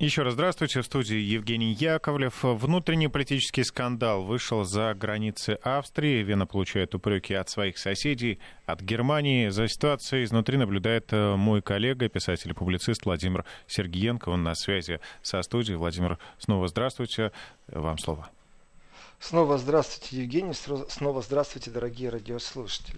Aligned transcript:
Еще 0.00 0.22
раз 0.22 0.32
здравствуйте. 0.32 0.80
В 0.80 0.86
студии 0.86 1.18
Евгений 1.18 1.74
Яковлев. 1.74 2.38
Внутренний 2.42 3.08
политический 3.08 3.62
скандал 3.64 4.22
вышел 4.22 4.64
за 4.64 4.94
границы 4.94 5.58
Австрии. 5.62 6.22
Вена 6.22 6.46
получает 6.46 6.94
упреки 6.94 7.34
от 7.34 7.50
своих 7.50 7.76
соседей, 7.76 8.38
от 8.64 8.80
Германии. 8.80 9.50
За 9.50 9.68
ситуацией 9.68 10.24
изнутри 10.24 10.56
наблюдает 10.56 11.12
э, 11.12 11.36
мой 11.36 11.60
коллега, 11.60 12.08
писатель 12.08 12.52
и 12.52 12.54
публицист 12.54 13.04
Владимир 13.04 13.44
Сергиенко. 13.66 14.30
Он 14.30 14.42
на 14.42 14.54
связи 14.54 15.00
со 15.20 15.42
студией. 15.42 15.76
Владимир, 15.76 16.18
снова 16.38 16.66
здравствуйте. 16.68 17.30
Вам 17.68 17.98
слово. 17.98 18.30
Снова 19.18 19.58
здравствуйте, 19.58 20.22
Евгений. 20.22 20.54
Снова 20.88 21.20
здравствуйте, 21.20 21.70
дорогие 21.70 22.08
радиослушатели. 22.08 22.96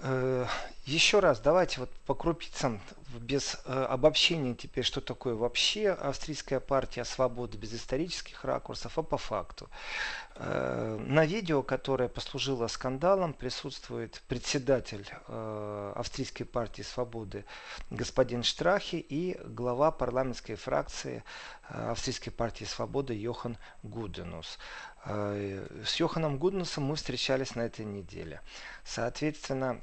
Э, 0.00 0.44
еще 0.84 1.20
раз, 1.20 1.40
давайте 1.40 1.80
вот 1.80 1.90
по 2.06 2.14
крупицам, 2.14 2.80
без 3.14 3.56
э, 3.64 3.84
обобщения 3.84 4.54
теперь, 4.54 4.84
что 4.84 5.00
такое 5.00 5.34
вообще 5.34 5.90
австрийская 5.90 6.60
партия 6.60 7.04
свободы, 7.04 7.56
без 7.56 7.74
исторических 7.74 8.44
ракурсов, 8.44 8.98
а 8.98 9.02
по 9.02 9.16
факту. 9.16 9.68
Э, 10.36 10.98
на 11.00 11.24
видео, 11.24 11.62
которое 11.62 12.08
послужило 12.08 12.66
скандалом, 12.66 13.32
присутствует 13.32 14.22
председатель 14.28 15.06
э, 15.28 15.92
австрийской 15.96 16.44
партии 16.46 16.82
свободы 16.82 17.44
господин 17.90 18.42
Штрахи 18.42 18.96
и 18.96 19.38
глава 19.44 19.90
парламентской 19.90 20.54
фракции 20.54 21.24
австрийской 21.68 22.32
партии 22.32 22.64
свободы 22.64 23.14
Йохан 23.14 23.58
Гуденус. 23.82 24.58
С 25.04 25.96
Йоханом 25.96 26.38
Гуднусом 26.38 26.84
мы 26.84 26.96
встречались 26.96 27.54
на 27.54 27.62
этой 27.62 27.84
неделе. 27.84 28.40
Соответственно, 28.84 29.80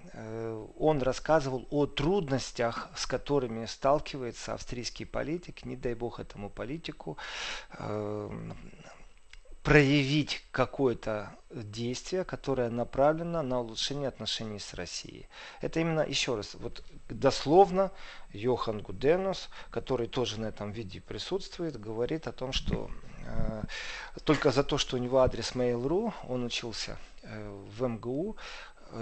он 0.78 1.02
рассказывал 1.02 1.68
о 1.70 1.86
трудностях, 1.86 2.90
с 2.96 3.06
которыми 3.18 3.66
сталкивается 3.66 4.54
австрийский 4.54 5.06
политик, 5.06 5.66
не 5.66 5.76
дай 5.76 5.94
бог 5.94 6.20
этому 6.20 6.50
политику, 6.50 7.18
э, 7.80 8.52
проявить 9.64 10.44
какое-то 10.52 11.30
действие, 11.50 12.24
которое 12.24 12.70
направлено 12.70 13.42
на 13.42 13.60
улучшение 13.60 14.08
отношений 14.08 14.60
с 14.60 14.74
Россией. 14.74 15.28
Это 15.62 15.80
именно, 15.80 16.02
еще 16.02 16.36
раз, 16.36 16.56
вот 16.56 16.84
дословно 17.10 17.92
Йохан 18.34 18.82
Гуденус, 18.82 19.50
который 19.72 20.08
тоже 20.08 20.40
на 20.40 20.48
этом 20.48 20.72
видео 20.72 21.02
присутствует, 21.08 21.80
говорит 21.80 22.28
о 22.28 22.32
том, 22.32 22.54
что 22.54 22.92
э, 23.26 23.64
только 24.24 24.52
за 24.52 24.64
то, 24.64 24.78
что 24.78 24.98
у 24.98 25.00
него 25.00 25.18
адрес 25.20 25.56
Mail.ru, 25.56 26.14
он 26.28 26.46
учился 26.46 26.98
э, 27.24 27.64
в 27.78 27.88
МГУ, 27.88 28.36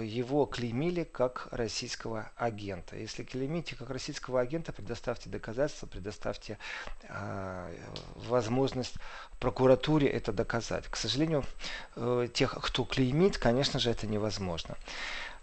его 0.00 0.46
клеймили 0.46 1.04
как 1.04 1.48
российского 1.50 2.30
агента. 2.36 2.96
Если 2.96 3.22
клеймите 3.22 3.76
как 3.76 3.90
российского 3.90 4.40
агента, 4.40 4.72
предоставьте 4.72 5.30
доказательства, 5.30 5.86
предоставьте 5.86 6.58
э, 7.08 7.76
возможность 8.16 8.94
прокуратуре 9.38 10.08
это 10.08 10.32
доказать. 10.32 10.86
К 10.88 10.96
сожалению, 10.96 11.44
э, 11.96 12.28
тех, 12.32 12.56
кто 12.60 12.84
клеймит, 12.84 13.38
конечно 13.38 13.78
же, 13.78 13.90
это 13.90 14.06
невозможно. 14.06 14.76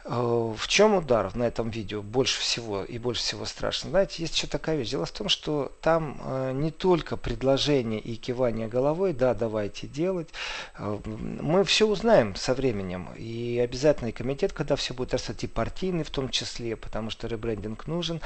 Э, 0.03 0.53
в 0.57 0.67
чем 0.67 0.95
удар 0.95 1.35
на 1.35 1.44
этом 1.44 1.69
видео 1.69 2.02
больше 2.02 2.39
всего 2.39 2.83
и 2.83 2.97
больше 2.97 3.21
всего 3.21 3.45
страшно? 3.45 3.91
Знаете, 3.91 4.23
есть 4.23 4.35
еще 4.35 4.47
такая 4.47 4.77
вещь. 4.77 4.89
Дело 4.89 5.05
в 5.05 5.11
том, 5.11 5.30
что 5.30 5.71
там 5.81 6.19
э, 6.23 6.52
не 6.53 6.71
только 6.71 7.17
предложение 7.17 7.99
и 7.99 8.16
кивание 8.16 8.67
головой, 8.67 9.13
да, 9.13 9.33
давайте 9.33 9.88
делать. 9.88 10.29
Э, 10.77 10.99
мы 11.05 11.63
все 11.63 11.88
узнаем 11.88 12.35
со 12.35 12.53
временем. 12.53 13.09
И 13.16 13.59
обязательный 13.63 14.11
комитет, 14.11 14.53
когда 14.53 14.75
все 14.75 14.94
будет 14.94 15.13
растать, 15.13 15.44
и 15.44 15.47
партийный 15.47 16.03
в 16.03 16.09
том 16.09 16.29
числе, 16.29 16.75
потому 16.75 17.09
что 17.09 17.27
ребрендинг 17.27 17.88
нужен. 17.88 18.22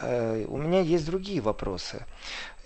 Э, 0.00 0.46
у 0.48 0.56
меня 0.56 0.80
есть 0.80 1.06
другие 1.06 1.40
вопросы. 1.40 2.06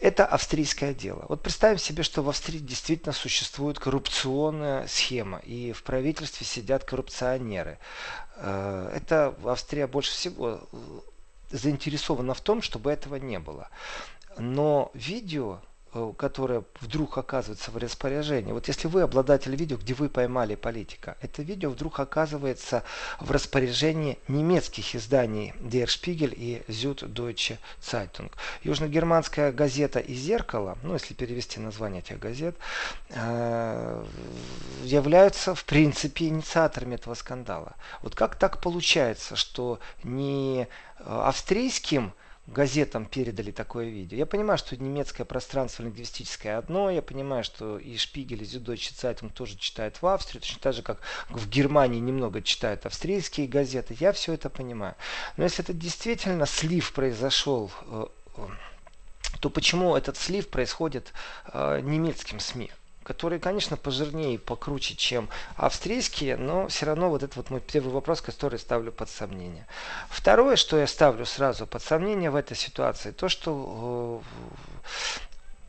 Это 0.01 0.27
австрийское 0.27 0.93
дело. 0.93 1.25
Вот 1.29 1.43
представим 1.43 1.79
себе, 1.79 2.03
что 2.03 2.23
в 2.23 2.29
Австрии 2.29 2.59
действительно 2.59 3.13
существует 3.13 3.79
коррупционная 3.79 4.87
схема, 4.87 5.39
и 5.39 5.73
в 5.73 5.83
правительстве 5.83 6.47
сидят 6.47 6.85
коррупционеры. 6.85 7.79
Э, 8.37 8.91
это 8.95 9.35
Австрия 9.45 9.87
больше 9.87 10.13
всего 10.13 10.61
э, 10.73 10.77
заинтересована 11.51 12.35
в 12.35 12.41
том, 12.41 12.63
чтобы 12.63 12.91
этого 12.91 13.17
не 13.17 13.39
было. 13.39 13.69
Но 14.39 14.91
видео 14.95 15.61
которое 16.19 16.65
вдруг 16.81 17.19
оказывается 17.19 17.71
в 17.71 17.77
распоряжении. 17.77 18.53
Вот 18.53 18.69
если 18.69 18.89
вы 18.89 19.03
обладатель 19.03 19.55
видео, 19.55 19.77
где 19.77 19.95
вы 19.95 20.09
поймали 20.09 20.55
политика, 20.55 21.17
это 21.21 21.43
видео 21.43 21.71
вдруг 21.71 22.01
оказывается 22.01 22.83
в 23.21 23.31
распоряжении 23.31 24.19
немецких 24.29 24.95
изданий 24.95 25.53
Der 25.61 25.87
Spiegel 25.87 26.35
и 26.35 26.63
Süddeutsche 26.69 27.59
Zeitung. 27.81 28.31
Южногерманская 28.63 29.53
газета 29.53 30.01
и 30.01 30.15
«Зеркало», 30.15 30.77
ну 30.83 30.95
если 30.95 31.15
перевести 31.15 31.61
название 31.61 32.01
этих 32.01 32.19
газет, 32.19 32.57
э, 33.11 34.05
являются 34.83 35.55
в 35.55 35.65
принципе 35.65 36.29
инициаторами 36.29 36.97
этого 36.97 37.15
скандала. 37.15 37.75
Вот 38.03 38.15
как 38.15 38.37
так 38.37 38.61
получается, 38.61 39.37
что 39.37 39.79
не 40.03 40.63
э, 40.63 40.67
австрийским 41.07 42.13
газетам 42.47 43.07
передали 43.07 43.51
такое 43.51 43.87
видео. 43.87 44.19
Я 44.19 44.27
понимаю, 44.27 44.59
что 44.59 44.77
немецкое 44.77 45.25
пространство 45.25 45.83
лингвистическое 45.83 46.59
одно, 46.59 46.91
я 46.91 47.03
понимаю, 47.03 47.43
что 47.43 47.79
и 47.79 47.97
Шпигель, 47.97 48.43
и 48.43 48.45
Зюддойче 48.45 48.93
Цайтунг 48.95 49.33
тоже 49.33 49.57
читают 49.57 50.03
в 50.03 50.07
Австрии, 50.07 50.41
точно 50.41 50.61
так 50.61 50.75
же, 50.75 50.83
как 50.83 51.01
в 51.31 51.49
Германии 51.49 52.01
немного 52.01 52.43
читают 52.43 52.85
австрийские 52.87 53.47
газеты. 53.47 53.97
Я 53.99 54.13
все 54.13 54.35
это 54.35 54.51
понимаю. 54.51 54.95
Но 55.37 55.45
если 55.45 55.65
это 55.65 55.73
действительно 55.73 56.47
слив 56.47 56.93
произошел, 56.93 57.71
э, 57.87 58.07
э, 58.37 58.43
то 59.41 59.51
почему 59.51 59.97
этот 59.97 60.17
слив 60.17 60.49
происходит 60.49 61.13
э, 61.53 61.81
немецким 61.83 62.41
СМИ? 62.41 62.71
Которые, 63.05 63.39
конечно, 63.39 63.77
пожирнее 63.77 64.35
и 64.35 64.39
покруче, 64.39 64.97
чем 64.97 65.29
австрийские, 65.57 66.37
но 66.37 66.69
все 66.69 66.87
равно 66.87 67.11
вот 67.11 67.23
это 67.23 67.37
вот 67.37 67.51
мой 67.51 67.61
первый 67.61 67.93
вопрос, 67.93 68.21
который 68.21 68.59
ставлю 68.59 68.91
под 68.91 69.09
сомнение. 69.11 69.67
Второе, 70.09 70.57
что 70.57 70.79
я 70.79 70.87
ставлю 70.87 71.27
сразу 71.27 71.67
под 71.67 71.83
сомнение 71.83 72.31
в 72.31 72.37
этой 72.37 72.57
ситуации, 72.57 73.13
то, 73.13 73.29
что 73.29 74.23
э, 74.23 75.21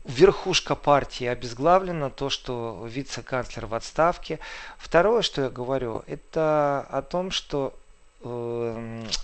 верхушка 0.06 0.74
партии 0.74 1.26
обезглавлена, 1.26 2.10
то, 2.10 2.30
что 2.30 2.86
вице-канцлер 2.88 3.66
в 3.66 3.74
отставке. 3.74 4.38
Второе, 4.78 5.22
что 5.22 5.42
я 5.42 5.50
говорю, 5.50 6.02
это 6.06 6.86
о 6.90 7.02
том, 7.02 7.30
что 7.30 7.78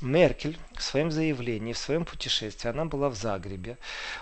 Меркель 0.00 0.58
в 0.76 0.82
своем 0.82 1.10
заявлении, 1.10 1.72
в 1.72 1.78
своем 1.78 2.04
путешествии, 2.04 2.68
она 2.68 2.84
была 2.84 3.08
в 3.08 3.14
Загребе, 3.14 3.78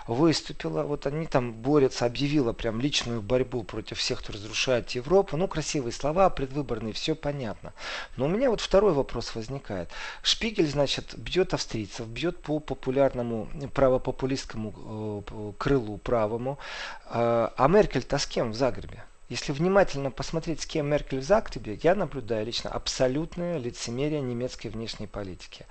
выступила, 0.07 0.83
вот 0.83 1.07
они 1.07 1.25
там 1.27 1.53
борются, 1.53 2.05
объявила 2.05 2.53
прям 2.53 2.81
личную 2.81 3.21
борьбу 3.21 3.63
против 3.63 3.97
всех, 3.97 4.19
кто 4.19 4.33
разрушает 4.33 4.91
Европу. 4.91 5.37
Ну, 5.37 5.47
красивые 5.47 5.91
слова, 5.91 6.29
предвыборные, 6.29 6.93
все 6.93 7.15
понятно. 7.15 7.73
Но 8.17 8.25
у 8.25 8.29
меня 8.29 8.49
вот 8.49 8.61
второй 8.61 8.93
вопрос 8.93 9.35
возникает. 9.35 9.89
Шпигель, 10.23 10.67
значит, 10.67 11.15
бьет 11.17 11.53
австрийцев, 11.53 12.07
бьет 12.07 12.41
по 12.41 12.59
популярному, 12.59 13.47
правопопулистскому 13.73 15.23
э, 15.29 15.51
крылу 15.57 15.97
правому. 15.97 16.57
Э, 17.05 17.49
а 17.55 17.67
Меркель-то 17.67 18.17
с 18.17 18.25
кем 18.25 18.51
в 18.51 18.55
Загребе? 18.55 19.03
Если 19.31 19.53
внимательно 19.53 20.11
посмотреть, 20.11 20.59
с 20.59 20.65
кем 20.65 20.89
Меркель 20.89 21.19
в 21.19 21.23
Загребе, 21.23 21.79
я 21.83 21.95
наблюдаю 21.95 22.45
лично 22.45 22.69
абсолютное 22.69 23.59
лицемерие 23.59 24.19
немецкой 24.19 24.67
внешней 24.67 25.07
политики. 25.07 25.65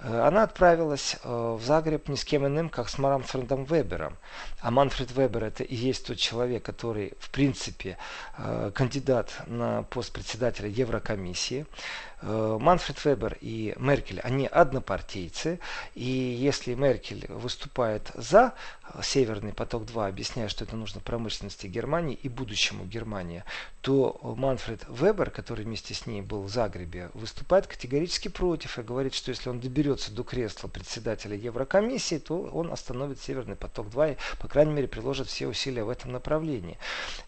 Э, 0.00 0.22
она 0.26 0.42
отправилась 0.42 1.14
э, 1.22 1.28
в 1.28 1.62
Загреб 1.62 2.08
ни 2.08 2.16
с 2.16 2.24
кем 2.24 2.44
иным, 2.44 2.68
как 2.68 2.88
с 2.88 2.98
Манфредом 2.98 3.66
Вебером. 3.66 4.16
А 4.60 4.72
Манфред 4.72 5.12
Вебер 5.12 5.44
это 5.44 5.62
и 5.62 5.76
есть 5.76 6.08
тот 6.08 6.16
человек, 6.16 6.64
который, 6.64 7.12
в 7.20 7.30
принципе, 7.30 7.98
э, 8.36 8.72
кандидат 8.74 9.30
на 9.46 9.84
пост 9.84 10.12
председателя 10.12 10.68
Еврокомиссии. 10.68 11.66
Манфред 12.22 13.04
Вебер 13.04 13.36
и 13.42 13.74
Меркель, 13.76 14.18
они 14.20 14.46
однопартийцы, 14.46 15.60
и 15.94 16.02
если 16.02 16.72
Меркель 16.72 17.26
выступает 17.28 18.10
за 18.14 18.54
Северный 19.02 19.52
поток-2, 19.52 20.06
объясняя, 20.06 20.48
что 20.48 20.64
это 20.64 20.76
нужно 20.76 21.00
промышленности 21.00 21.66
Германии 21.66 22.18
и 22.22 22.28
будущему 22.28 22.84
Германии, 22.84 23.44
то 23.80 24.20
Манфред 24.22 24.84
Вебер, 24.88 25.30
который 25.30 25.64
вместе 25.64 25.94
с 25.94 26.06
ней 26.06 26.22
был 26.22 26.42
в 26.42 26.48
Загребе, 26.48 27.10
выступает 27.14 27.66
категорически 27.66 28.28
против 28.28 28.78
и 28.78 28.82
говорит, 28.82 29.14
что 29.14 29.30
если 29.30 29.48
он 29.48 29.60
доберется 29.60 30.12
до 30.12 30.22
кресла 30.22 30.68
председателя 30.68 31.36
Еврокомиссии, 31.36 32.18
то 32.18 32.42
он 32.42 32.72
остановит 32.72 33.20
Северный 33.20 33.56
поток-2 33.56 34.12
и, 34.12 34.16
по 34.40 34.48
крайней 34.48 34.72
мере, 34.72 34.88
приложит 34.88 35.28
все 35.28 35.48
усилия 35.48 35.84
в 35.84 35.88
этом 35.88 36.12
направлении. 36.12 36.78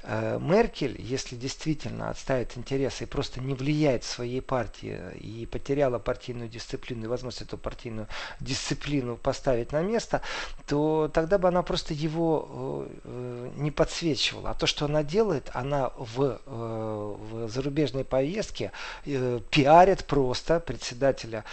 Э, 0.03 0.39
Меркель, 0.41 1.01
если 1.01 1.37
действительно 1.37 2.11
отставит 2.11 2.57
интересы 2.57 3.05
и 3.05 3.07
просто 3.07 3.41
не 3.41 3.55
влияет 3.55 4.05
своей 4.05 4.41
партии 4.41 5.01
и 5.19 5.47
потеряла 5.47 5.99
партийную 5.99 6.49
дисциплину 6.49 7.05
и 7.05 7.09
возможность 7.09 7.43
эту 7.43 7.59
партийную 7.59 8.09
дисциплину 8.41 9.17
поставить 9.17 9.73
на 9.73 9.83
место, 9.83 10.23
то 10.67 11.11
тогда 11.13 11.39
бы 11.47 11.49
она 11.49 11.63
просто 11.63 11.95
его 11.95 12.87
э, 13.05 13.51
не 13.57 13.71
подсвечивала. 13.71 14.51
А 14.51 14.55
то, 14.55 14.67
что 14.67 14.85
она 14.85 15.03
делает, 15.03 15.51
она 15.55 15.91
в, 15.97 16.41
в 16.47 17.49
зарубежной 17.49 18.05
поездке 18.05 18.73
пиарит 19.05 20.05
просто 20.05 20.61
председателя, 20.61 21.45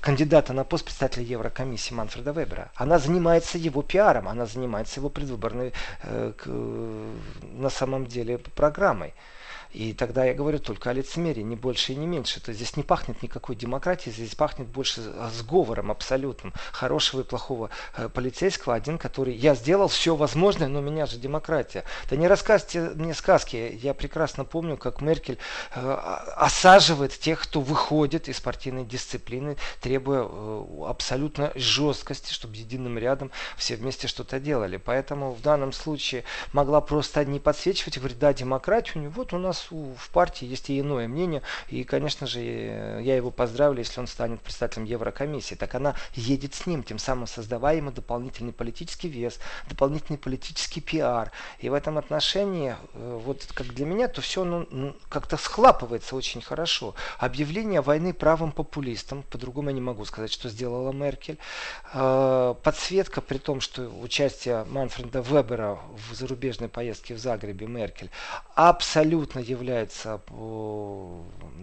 кандидата 0.00 0.52
на 0.52 0.64
пост 0.64 0.84
председателя 0.84 1.24
Еврокомиссии 1.24 1.94
Манфреда 1.94 2.32
Вебера. 2.32 2.70
Она 2.74 2.98
занимается 2.98 3.58
его 3.58 3.82
пиаром, 3.82 4.28
она 4.28 4.46
занимается 4.46 5.00
его 5.00 5.08
предвыборной 5.08 5.72
на 6.44 7.70
самом 7.70 8.06
деле 8.06 8.38
программой. 8.38 9.14
И 9.72 9.92
тогда 9.92 10.24
я 10.24 10.34
говорю 10.34 10.58
только 10.58 10.90
о 10.90 10.92
лицемерии, 10.92 11.42
не 11.42 11.56
больше 11.56 11.92
и 11.92 11.96
не 11.96 12.06
меньше. 12.06 12.40
То 12.40 12.50
есть 12.50 12.60
здесь 12.60 12.76
не 12.76 12.82
пахнет 12.82 13.22
никакой 13.22 13.54
демократией, 13.54 14.14
здесь 14.14 14.34
пахнет 14.34 14.66
больше 14.68 15.02
сговором 15.32 15.90
абсолютным. 15.90 16.54
Хорошего 16.72 17.20
и 17.20 17.24
плохого 17.24 17.70
э, 17.96 18.08
полицейского, 18.08 18.74
один, 18.74 18.98
который 18.98 19.34
я 19.34 19.54
сделал 19.54 19.88
все 19.88 20.16
возможное, 20.16 20.68
но 20.68 20.78
у 20.78 20.82
меня 20.82 21.06
же 21.06 21.18
демократия. 21.18 21.84
Да 22.08 22.16
не 22.16 22.26
рассказывайте 22.26 22.80
мне 22.94 23.14
сказки. 23.14 23.78
Я 23.82 23.92
прекрасно 23.94 24.44
помню, 24.44 24.76
как 24.76 25.02
Меркель 25.02 25.38
э, 25.74 25.92
осаживает 26.36 27.18
тех, 27.18 27.42
кто 27.42 27.60
выходит 27.60 28.28
из 28.28 28.40
партийной 28.40 28.84
дисциплины, 28.84 29.56
требуя 29.80 30.26
э, 30.26 30.64
абсолютно 30.86 31.52
жесткости, 31.54 32.32
чтобы 32.32 32.56
единым 32.56 32.96
рядом 32.96 33.30
все 33.56 33.76
вместе 33.76 34.08
что-то 34.08 34.40
делали. 34.40 34.78
Поэтому 34.78 35.32
в 35.32 35.42
данном 35.42 35.72
случае 35.72 36.24
могла 36.52 36.80
просто 36.80 37.24
не 37.24 37.38
подсвечивать, 37.38 37.98
говорить, 37.98 38.18
да, 38.18 38.32
демократию, 38.32 39.10
вот 39.10 39.32
у 39.32 39.38
нас 39.38 39.57
нас 39.58 39.68
в 39.70 40.10
партии 40.10 40.46
есть 40.46 40.70
и 40.70 40.80
иное 40.80 41.08
мнение. 41.08 41.42
И, 41.68 41.84
конечно 41.84 42.26
же, 42.26 42.40
я 42.40 43.16
его 43.16 43.30
поздравлю, 43.30 43.78
если 43.78 44.00
он 44.00 44.06
станет 44.06 44.40
председателем 44.40 44.84
Еврокомиссии. 44.84 45.54
Так 45.54 45.74
она 45.74 45.94
едет 46.14 46.54
с 46.54 46.66
ним, 46.66 46.82
тем 46.82 46.98
самым 46.98 47.26
создавая 47.26 47.76
ему 47.76 47.90
дополнительный 47.90 48.52
политический 48.52 49.08
вес, 49.08 49.38
дополнительный 49.68 50.18
политический 50.18 50.80
пиар. 50.80 51.32
И 51.58 51.68
в 51.68 51.74
этом 51.74 51.98
отношении, 51.98 52.76
э, 52.94 53.20
вот 53.24 53.46
как 53.54 53.68
для 53.68 53.86
меня, 53.86 54.08
то 54.08 54.20
все 54.20 54.44
ну, 54.44 54.96
как-то 55.08 55.36
схлапывается 55.36 56.16
очень 56.16 56.40
хорошо. 56.40 56.94
Объявление 57.18 57.80
войны 57.80 58.12
правым 58.12 58.52
популистам, 58.52 59.22
по-другому 59.22 59.70
я 59.70 59.74
не 59.74 59.80
могу 59.80 60.04
сказать, 60.04 60.32
что 60.32 60.48
сделала 60.48 60.92
Меркель. 60.92 61.38
Э, 61.92 62.54
подсветка, 62.62 63.20
при 63.20 63.38
том, 63.38 63.60
что 63.60 63.88
участие 64.02 64.64
Манфреда 64.64 65.20
Вебера 65.20 65.78
в 66.10 66.14
зарубежной 66.14 66.68
поездке 66.68 67.14
в 67.14 67.18
Загребе 67.18 67.66
Меркель 67.66 68.10
абсолютно 68.54 69.40
является 69.48 70.20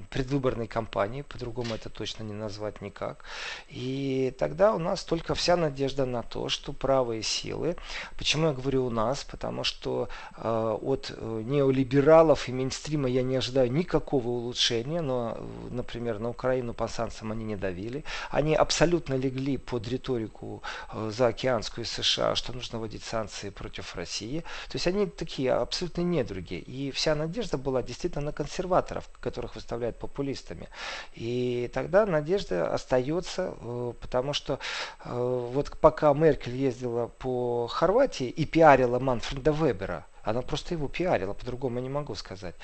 предвыборной 0.09 0.67
кампанией, 0.67 1.23
по-другому 1.23 1.75
это 1.75 1.89
точно 1.89 2.23
не 2.23 2.33
назвать 2.33 2.81
никак. 2.81 3.23
И 3.69 4.33
тогда 4.39 4.73
у 4.73 4.79
нас 4.79 5.03
только 5.03 5.35
вся 5.35 5.55
надежда 5.55 6.05
на 6.05 6.23
то, 6.23 6.49
что 6.49 6.73
правые 6.73 7.23
силы, 7.23 7.75
почему 8.17 8.47
я 8.47 8.53
говорю 8.53 8.85
у 8.85 8.89
нас, 8.89 9.23
потому 9.23 9.63
что 9.63 10.09
э, 10.37 10.77
от 10.81 11.11
э, 11.15 11.41
неолибералов 11.45 12.47
и 12.49 12.51
мейнстрима 12.51 13.09
я 13.09 13.23
не 13.23 13.35
ожидаю 13.35 13.71
никакого 13.71 14.27
улучшения, 14.27 15.01
но, 15.01 15.37
например, 15.69 16.19
на 16.19 16.29
Украину 16.29 16.73
по 16.73 16.87
санкциям 16.87 17.31
они 17.31 17.45
не 17.45 17.55
давили, 17.55 18.03
они 18.29 18.55
абсолютно 18.55 19.15
легли 19.15 19.57
под 19.57 19.87
риторику 19.87 20.61
э, 20.91 21.11
заокеанскую 21.13 21.85
США, 21.85 22.35
что 22.35 22.53
нужно 22.53 22.79
вводить 22.79 23.03
санкции 23.03 23.49
против 23.49 23.95
России, 23.95 24.41
то 24.69 24.75
есть 24.75 24.87
они 24.87 25.05
такие 25.05 25.51
абсолютно 25.53 26.01
недруги, 26.01 26.55
и 26.55 26.91
вся 26.91 27.15
надежда 27.15 27.57
была 27.57 27.74
действительно 27.81 28.25
на 28.25 28.31
консерваторов, 28.31 29.09
которых 29.19 29.55
выставляют 29.55 29.97
популистами. 29.97 30.69
И 31.13 31.69
тогда 31.73 32.05
надежда 32.05 32.73
остается, 32.73 33.55
э, 33.59 33.93
потому 33.99 34.33
что 34.33 34.59
э, 35.03 35.49
вот 35.53 35.77
пока 35.79 36.13
Меркель 36.13 36.55
ездила 36.55 37.07
по 37.07 37.67
Хорватии 37.67 38.27
и 38.27 38.45
пиарила 38.45 38.99
Манфреда 38.99 39.51
Вебера, 39.51 40.05
она 40.23 40.41
просто 40.41 40.73
его 40.73 40.87
пиарила, 40.87 41.33
по-другому 41.33 41.79
не 41.79 41.89
могу 41.89 42.15
сказать, 42.15 42.55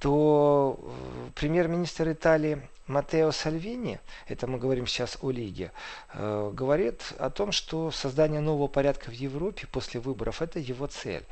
то 0.00 0.78
э, 0.80 1.30
премьер-министр 1.34 2.12
Италии 2.12 2.62
Матео 2.92 3.32
Сальвини, 3.32 4.00
это 4.28 4.46
мы 4.46 4.58
говорим 4.58 4.86
сейчас 4.86 5.16
о 5.22 5.30
Лиге, 5.30 5.72
э, 6.12 6.50
говорит 6.52 7.14
о 7.18 7.30
том, 7.30 7.50
что 7.50 7.90
создание 7.90 8.40
нового 8.40 8.68
порядка 8.68 9.10
в 9.10 9.14
Европе 9.14 9.66
после 9.72 9.98
выборов 9.98 10.42
это 10.42 10.58
его 10.58 10.86
цель. 10.86 11.24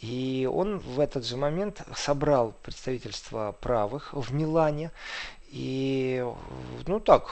И 0.00 0.48
он 0.50 0.78
в 0.78 1.00
этот 1.00 1.26
же 1.26 1.36
момент 1.36 1.82
собрал 1.96 2.54
представительство 2.62 3.56
правых 3.60 4.12
в 4.12 4.32
Милане 4.32 4.92
и, 5.50 6.24
ну 6.86 7.00
так, 7.00 7.30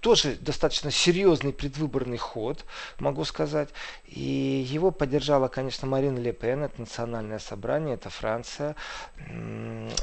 тоже 0.00 0.36
достаточно 0.40 0.92
серьезный 0.92 1.52
предвыборный 1.52 2.16
ход, 2.16 2.64
могу 3.00 3.24
сказать. 3.24 3.70
И 4.06 4.64
его 4.68 4.92
поддержала, 4.92 5.48
конечно, 5.48 5.88
Марина 5.88 6.18
Ле 6.18 6.32
Пен, 6.32 6.62
это 6.62 6.80
национальное 6.80 7.40
собрание, 7.40 7.94
это 7.94 8.10
Франция. 8.10 8.76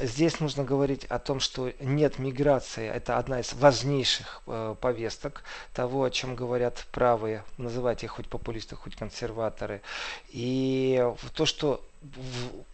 Здесь 0.02 0.42
нужно 0.42 0.66
говорить 0.66 1.06
о 1.06 1.18
том, 1.18 1.40
что 1.40 1.72
нет 1.80 2.20
миграции, 2.20 2.90
это 2.90 3.18
одна 3.18 3.40
из 3.40 3.54
важнейших 3.54 4.42
э, 4.48 4.76
повесток 4.80 5.44
того, 5.74 6.04
о 6.04 6.12
чем 6.12 6.36
говорят 6.36 6.86
правые, 6.92 7.44
называйте 7.58 8.08
их 8.08 8.14
хоть 8.14 8.28
популисты, 8.28 8.76
хоть 8.76 8.96
консерваторы. 8.96 9.82
И 10.30 11.10
то, 11.34 11.46
что 11.46 11.82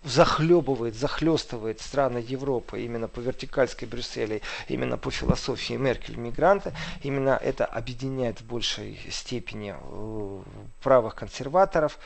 захлебывает, 0.04 0.96
захлестывает 0.96 1.82
страны 1.82 2.18
Европы 2.18 2.82
именно 2.82 3.08
по 3.08 3.20
вертикальской 3.20 3.88
Брюсселе, 3.88 4.42
именно 4.68 4.98
по 4.98 5.12
философии 5.12 5.74
Меркель 5.74 6.18
мигранта, 6.18 6.74
именно 7.04 7.40
это 7.42 7.66
объединяет 7.66 8.42
в 8.42 8.46
большей 8.46 9.00
степени 9.10 9.76
э, 9.78 10.42
правых 10.82 11.16
консерваторов. 11.16 12.00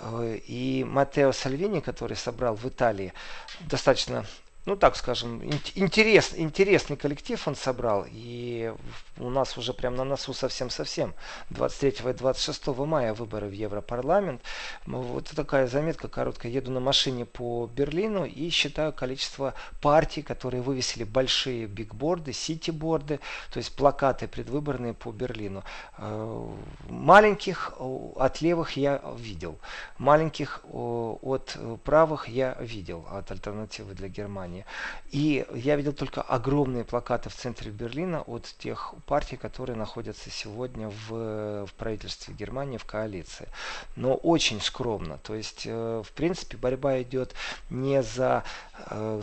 Э, 0.00 0.38
и 0.46 0.84
Матео 0.84 1.32
Сальвини, 1.32 1.80
который 1.80 2.16
собрал 2.16 2.54
в 2.56 2.66
Италии 2.66 3.12
достаточно 3.60 4.24
ну 4.66 4.74
так 4.74 4.96
скажем, 4.96 5.40
интерес, 5.76 6.32
интересный 6.36 6.96
коллектив 6.96 7.46
он 7.46 7.54
собрал. 7.54 8.04
И 8.10 8.74
у 9.18 9.30
нас 9.30 9.56
уже 9.56 9.72
прям 9.72 9.96
на 9.96 10.04
носу 10.04 10.32
совсем-совсем 10.34 11.14
23 11.50 12.10
и 12.10 12.12
26 12.12 12.66
мая 12.68 13.14
выборы 13.14 13.48
в 13.48 13.52
Европарламент. 13.52 14.42
Вот 14.86 15.30
такая 15.34 15.66
заметка 15.66 16.08
короткая. 16.08 16.52
Еду 16.52 16.70
на 16.70 16.80
машине 16.80 17.24
по 17.24 17.66
Берлину 17.66 18.24
и 18.24 18.50
считаю 18.50 18.92
количество 18.92 19.54
партий, 19.80 20.22
которые 20.22 20.62
вывесили 20.62 21.04
большие 21.04 21.66
бигборды, 21.66 22.32
ситиборды, 22.32 23.20
то 23.52 23.58
есть 23.58 23.74
плакаты 23.74 24.28
предвыборные 24.28 24.92
по 24.92 25.12
Берлину. 25.12 25.62
Э, 25.98 26.48
маленьких 26.88 27.74
от 27.78 28.40
левых 28.40 28.76
я 28.76 29.02
видел. 29.16 29.58
Маленьких 29.98 30.60
от 30.72 31.56
правых 31.84 32.28
я 32.28 32.56
видел 32.60 33.06
от 33.10 33.30
альтернативы 33.30 33.94
для 33.94 34.08
Германии. 34.08 34.64
И 35.10 35.46
я 35.54 35.76
видел 35.76 35.92
только 35.92 36.22
огромные 36.22 36.84
плакаты 36.84 37.30
в 37.30 37.34
центре 37.34 37.70
Берлина 37.70 38.22
от 38.22 38.44
тех 38.58 38.94
партий, 39.06 39.36
которые 39.36 39.76
находятся 39.76 40.30
сегодня 40.30 40.88
в, 40.88 41.66
в 41.66 41.74
правительстве 41.74 42.34
Германии, 42.34 42.76
в 42.76 42.84
коалиции. 42.84 43.48
Но 43.94 44.14
очень 44.14 44.60
скромно. 44.60 45.18
То 45.18 45.34
есть, 45.34 45.62
э, 45.64 46.02
в 46.04 46.12
принципе, 46.12 46.56
борьба 46.56 47.00
идет 47.02 47.34
не 47.70 48.02
за 48.02 48.42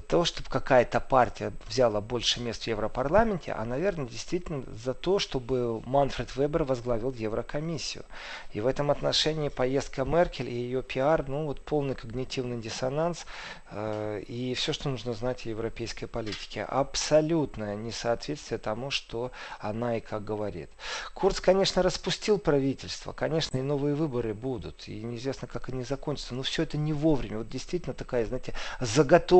то, 0.08 0.26
чтобы 0.26 0.50
какая-то 0.50 1.00
партия 1.00 1.54
взяла 1.68 2.02
больше 2.02 2.42
мест 2.42 2.64
в 2.64 2.68
Европарламенте, 2.68 3.54
а, 3.54 3.64
наверное, 3.66 4.08
действительно 4.08 4.64
за 4.84 4.94
то, 4.94 5.20
чтобы 5.20 5.82
Манфред 5.82 6.36
Вебер 6.36 6.64
возглавил 6.64 7.12
Еврокомиссию. 7.12 8.04
И 8.52 8.62
в 8.62 8.68
этом 8.68 8.92
отношении 8.92 9.50
поездка 9.50 10.04
Меркель 10.04 10.50
и 10.50 10.54
ее 10.54 10.84
пиар, 10.84 11.26
ну 11.28 11.46
вот 11.46 11.62
полный 11.62 11.96
когнитивный 11.96 12.60
диссонанс 12.60 13.26
э, 13.72 14.22
и 14.28 14.54
все, 14.56 14.74
что 14.74 14.90
нужно 14.90 15.14
знать 15.14 15.46
о 15.46 15.50
европейской 15.50 16.08
политике. 16.08 16.64
Абсолютное 16.64 17.76
несоответствие 17.76 18.58
тому, 18.58 18.92
что 18.92 19.32
она 19.60 19.98
и 19.98 20.02
как 20.02 20.24
говорит. 20.24 20.70
Курц, 21.14 21.40
конечно, 21.40 21.82
распустил 21.84 22.38
правительство, 22.38 23.14
конечно, 23.14 23.58
и 23.58 23.62
новые 23.62 23.96
выборы 23.96 24.34
будут, 24.34 24.88
и 24.88 25.02
неизвестно, 25.02 25.48
как 25.48 25.70
они 25.70 25.84
закончатся, 25.84 26.36
но 26.36 26.44
все 26.44 26.64
это 26.64 26.78
не 26.78 26.94
вовремя. 26.94 27.40
Вот 27.40 27.50
действительно 27.50 27.94
такая, 27.94 28.26
знаете, 28.26 28.54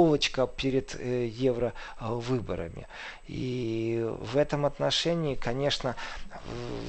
заготовочка 0.04 0.48
перед 0.48 0.96
э, 1.00 1.28
евровыборами. 1.28 2.88
И 3.28 4.06
в 4.20 4.38
этом 4.38 4.66
отношении, 4.66 5.36
конечно, 5.36 5.96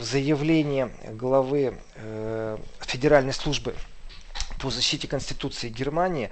заявление 0.01 0.91
главы 1.11 1.79
э, 1.97 2.59
Федеральной 2.81 3.33
службы 3.33 3.75
по 4.61 4.71
защите 4.71 5.09
Конституции 5.09 5.69
Германии 5.69 6.31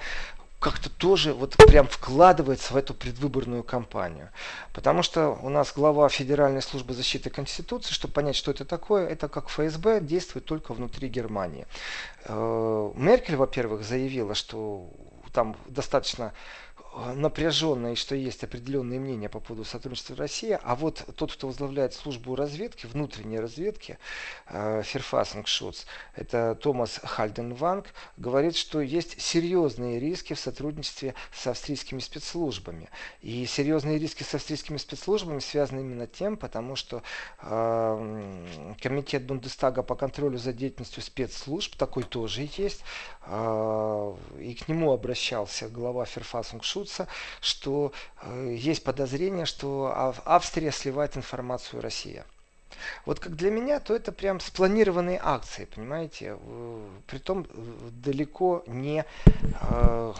как-то 0.59 0.91
тоже 0.91 1.33
вот 1.33 1.57
прям 1.57 1.89
вкладывается 1.89 2.73
в 2.73 2.77
эту 2.77 2.95
предвыборную 2.95 3.65
кампанию. 3.65 4.29
Потому 4.73 5.03
что 5.03 5.37
у 5.43 5.49
нас 5.49 5.73
глава 5.75 6.09
Федеральной 6.09 6.62
службы 6.62 6.95
защиты 6.95 7.31
Конституции, 7.31 7.93
чтобы 7.93 8.15
понять, 8.15 8.37
что 8.37 8.53
это 8.53 8.65
такое, 8.65 9.09
это 9.09 9.29
как 9.29 9.49
ФСБ 9.49 10.01
действует 10.01 10.45
только 10.45 10.73
внутри 10.75 11.09
Германии. 11.09 11.67
Э, 12.27 12.93
Меркель, 12.95 13.37
во-первых, 13.37 13.83
заявила, 13.83 14.35
что 14.35 14.87
там 15.33 15.57
достаточно 15.67 16.33
напряженно 17.15 17.93
и 17.93 17.95
что 17.95 18.15
есть 18.15 18.45
определенные 18.45 19.01
мнения 19.01 19.29
по 19.29 19.41
поводу 19.41 19.65
сотрудничества 19.65 20.17
России, 20.17 20.59
а 20.63 20.75
вот 20.77 21.05
тот, 21.17 21.33
кто 21.33 21.47
возглавляет 21.47 21.95
службу 21.95 22.37
разведки, 22.37 22.87
внутренней 22.87 23.41
разведки, 23.41 23.99
э, 24.49 24.83
Ферфасингшутс, 24.85 25.87
это 26.15 26.55
Томас 26.55 27.01
Хальденванг, 27.03 27.87
говорит, 28.19 28.57
что 28.57 28.81
есть 28.81 29.21
серьезные 29.21 30.01
риски 30.01 30.35
в 30.35 30.39
сотрудничестве 30.39 31.15
с 31.33 31.47
австрийскими 31.47 31.99
спецслужбами. 31.99 32.91
И 33.23 33.47
серьезные 33.47 33.99
риски 33.99 34.23
с 34.23 34.35
австрийскими 34.35 34.77
спецслужбами 34.77 35.39
связаны 35.39 35.81
именно 35.81 36.07
тем, 36.07 36.37
потому 36.37 36.77
что 36.77 37.03
э, 37.41 38.75
комитет 38.83 39.25
Бундестага 39.25 39.83
по 39.83 39.95
контролю 39.95 40.37
за 40.37 40.53
деятельностью 40.53 41.03
спецслужб, 41.03 41.77
такой 41.77 42.03
тоже 42.03 42.49
есть, 42.59 42.83
э, 43.25 44.15
и 44.41 44.55
к 44.55 44.69
нему 44.69 44.93
обращался 44.93 45.69
глава 45.69 46.05
Ферфасингшутса, 46.83 47.09
что 47.41 47.93
э, 48.23 48.55
есть 48.57 48.85
подозрение, 48.85 49.47
что 49.47 49.93
Австрия 50.25 50.73
сливает 50.73 51.17
информацию 51.17 51.83
России. 51.83 52.23
Вот 53.07 53.21
как 53.21 53.37
для 53.37 53.51
меня, 53.51 53.81
то 53.81 53.95
это 53.95 54.12
прям 54.12 54.41
спланированные 54.41 55.21
акции, 55.23 55.67
понимаете? 55.67 56.37
Притом 57.07 57.47
э, 57.49 57.91
далеко 58.05 58.65
не 58.67 59.05
э, 59.61 60.15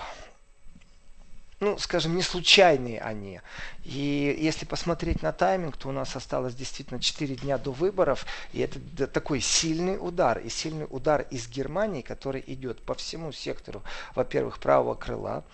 ну, 1.63 1.79
скажем, 1.79 2.17
не 2.17 2.23
случайные 2.23 3.01
они. 3.01 3.41
И 3.85 4.37
если 4.41 4.65
посмотреть 4.65 5.23
на 5.23 5.33
тайминг, 5.33 5.77
то 5.77 5.91
у 5.91 5.93
нас 5.93 6.17
осталось 6.17 6.57
действительно 6.57 7.01
4 7.01 7.37
дня 7.37 7.57
до 7.57 7.71
выборов, 7.71 8.27
и 8.53 8.61
это 8.61 9.07
такой 9.07 9.41
сильный 9.41 9.97
удар, 9.97 10.39
и 10.39 10.49
сильный 10.49 10.89
удар 10.91 11.25
из 11.31 11.47
Германии, 11.49 12.03
который 12.03 12.43
идет 12.49 12.83
по 12.83 12.95
всему 12.95 13.31
сектору, 13.31 13.83
во-первых, 14.17 14.59
правого 14.59 14.95
крыла, 14.95 15.45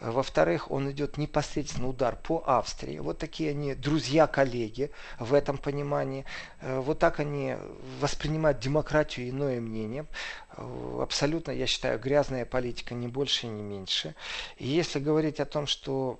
во-вторых, 0.00 0.70
он 0.70 0.90
идет 0.90 1.18
непосредственно 1.18 1.88
удар 1.88 2.16
по 2.16 2.42
Австрии. 2.46 2.98
Вот 2.98 3.18
такие 3.18 3.50
они 3.50 3.74
друзья-коллеги 3.74 4.90
в 5.18 5.34
этом 5.34 5.58
понимании. 5.58 6.24
Э, 6.60 6.80
вот 6.80 6.98
так 6.98 7.20
они 7.20 7.56
воспринимают 8.00 8.58
демократию 8.58 9.28
иное 9.28 9.60
мнение. 9.60 10.06
Э, 10.56 11.00
абсолютно, 11.02 11.50
я 11.50 11.66
считаю, 11.66 11.98
грязная 11.98 12.44
политика, 12.44 12.94
не 12.94 13.08
больше, 13.08 13.46
не 13.46 13.62
меньше. 13.62 14.14
И 14.58 14.66
если 14.66 14.98
говорить 14.98 15.40
о 15.40 15.46
том, 15.46 15.66
что 15.66 16.18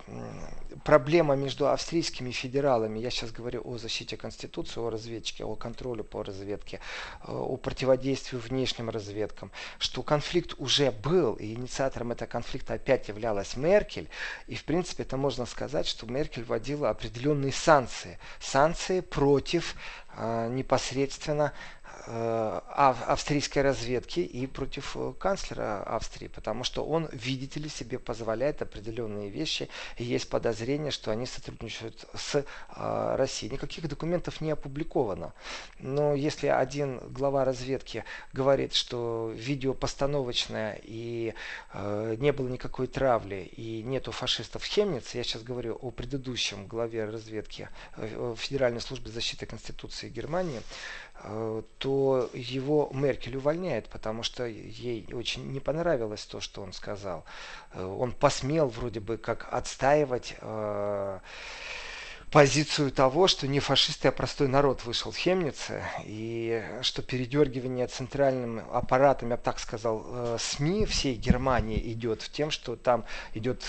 проблема 0.84 1.36
между 1.36 1.68
австрийскими 1.68 2.30
федералами, 2.30 2.98
я 2.98 3.10
сейчас 3.10 3.30
говорю 3.30 3.62
о 3.64 3.78
защите 3.78 4.16
Конституции, 4.16 4.80
о 4.80 4.90
разведчике, 4.90 5.44
о 5.44 5.54
контроле 5.56 6.02
по 6.02 6.22
разведке, 6.22 6.80
э, 7.22 7.32
о 7.32 7.56
противодействии 7.56 8.38
внешним 8.38 8.90
разведкам, 8.90 9.50
что 9.78 10.02
конфликт 10.02 10.54
уже 10.58 10.90
был, 10.90 11.34
и 11.34 11.54
инициатором 11.54 12.12
этого 12.12 12.28
конфликта 12.28 12.74
опять 12.74 13.08
являлась 13.08 13.53
Меркель. 13.56 14.08
И, 14.46 14.56
в 14.56 14.64
принципе, 14.64 15.02
это 15.02 15.16
можно 15.16 15.46
сказать, 15.46 15.86
что 15.86 16.06
Меркель 16.06 16.44
вводила 16.44 16.90
определенные 16.90 17.52
санкции. 17.52 18.18
Санкции 18.40 19.00
против 19.00 19.74
э, 20.16 20.48
непосредственно 20.50 21.52
австрийской 22.06 23.62
разведки 23.62 24.20
и 24.20 24.46
против 24.46 24.96
э, 24.96 25.12
канцлера 25.18 25.82
Австрии, 25.84 26.28
потому 26.28 26.64
что 26.64 26.84
он, 26.84 27.08
видите 27.12 27.60
ли, 27.60 27.68
себе 27.68 27.98
позволяет 27.98 28.60
определенные 28.62 29.30
вещи, 29.30 29.68
и 29.96 30.04
есть 30.04 30.28
подозрение, 30.28 30.90
что 30.90 31.10
они 31.10 31.26
сотрудничают 31.26 32.06
с 32.14 32.36
э, 32.36 33.16
Россией. 33.16 33.52
Никаких 33.52 33.88
документов 33.88 34.40
не 34.40 34.50
опубликовано. 34.50 35.32
Но 35.78 36.14
если 36.14 36.48
один 36.48 36.98
глава 37.10 37.44
разведки 37.44 38.04
говорит, 38.32 38.74
что 38.74 39.32
видео 39.34 39.72
постановочное 39.74 40.78
и 40.82 41.34
не 41.74 42.32
было 42.32 42.48
никакой 42.48 42.86
травли 42.86 43.50
и 43.56 43.82
нету 43.82 44.12
фашистов 44.12 44.62
в 44.62 44.66
Хемнице, 44.66 45.18
я 45.18 45.24
сейчас 45.24 45.42
говорю 45.42 45.78
о 45.80 45.90
предыдущем 45.90 46.66
главе 46.66 47.04
разведки 47.04 47.68
Федеральной 48.36 48.80
службы 48.80 49.10
защиты 49.10 49.46
Конституции 49.46 50.08
Германии, 50.08 50.60
Э, 50.60 51.03
то 51.78 52.28
его 52.34 52.90
Меркель 52.92 53.36
увольняет, 53.36 53.88
потому 53.88 54.22
что 54.22 54.44
ей 54.44 55.08
очень 55.12 55.52
не 55.52 55.60
понравилось 55.60 56.24
то, 56.26 56.40
что 56.40 56.62
он 56.62 56.72
сказал. 56.72 57.24
Э, 57.72 57.84
он 57.84 58.12
посмел 58.12 58.68
вроде 58.68 59.00
бы 59.00 59.16
как 59.16 59.48
отстаивать 59.50 60.34
э, 60.40 61.18
позицию 62.30 62.90
того, 62.90 63.26
что 63.26 63.48
не 63.48 63.60
фашисты, 63.60 64.08
а 64.08 64.12
простой 64.12 64.48
народ 64.48 64.84
вышел 64.84 65.12
в 65.12 65.16
Хемнице, 65.16 65.82
и 66.04 66.62
что 66.82 67.00
передергивание 67.00 67.86
центральным 67.86 68.60
аппаратом, 68.72 69.30
я 69.30 69.36
бы 69.36 69.42
так 69.42 69.58
сказал, 69.60 70.36
СМИ 70.38 70.84
всей 70.86 71.14
Германии 71.14 71.80
идет 71.92 72.22
в 72.22 72.32
тем, 72.32 72.50
что 72.50 72.76
там 72.76 73.04
идет 73.34 73.62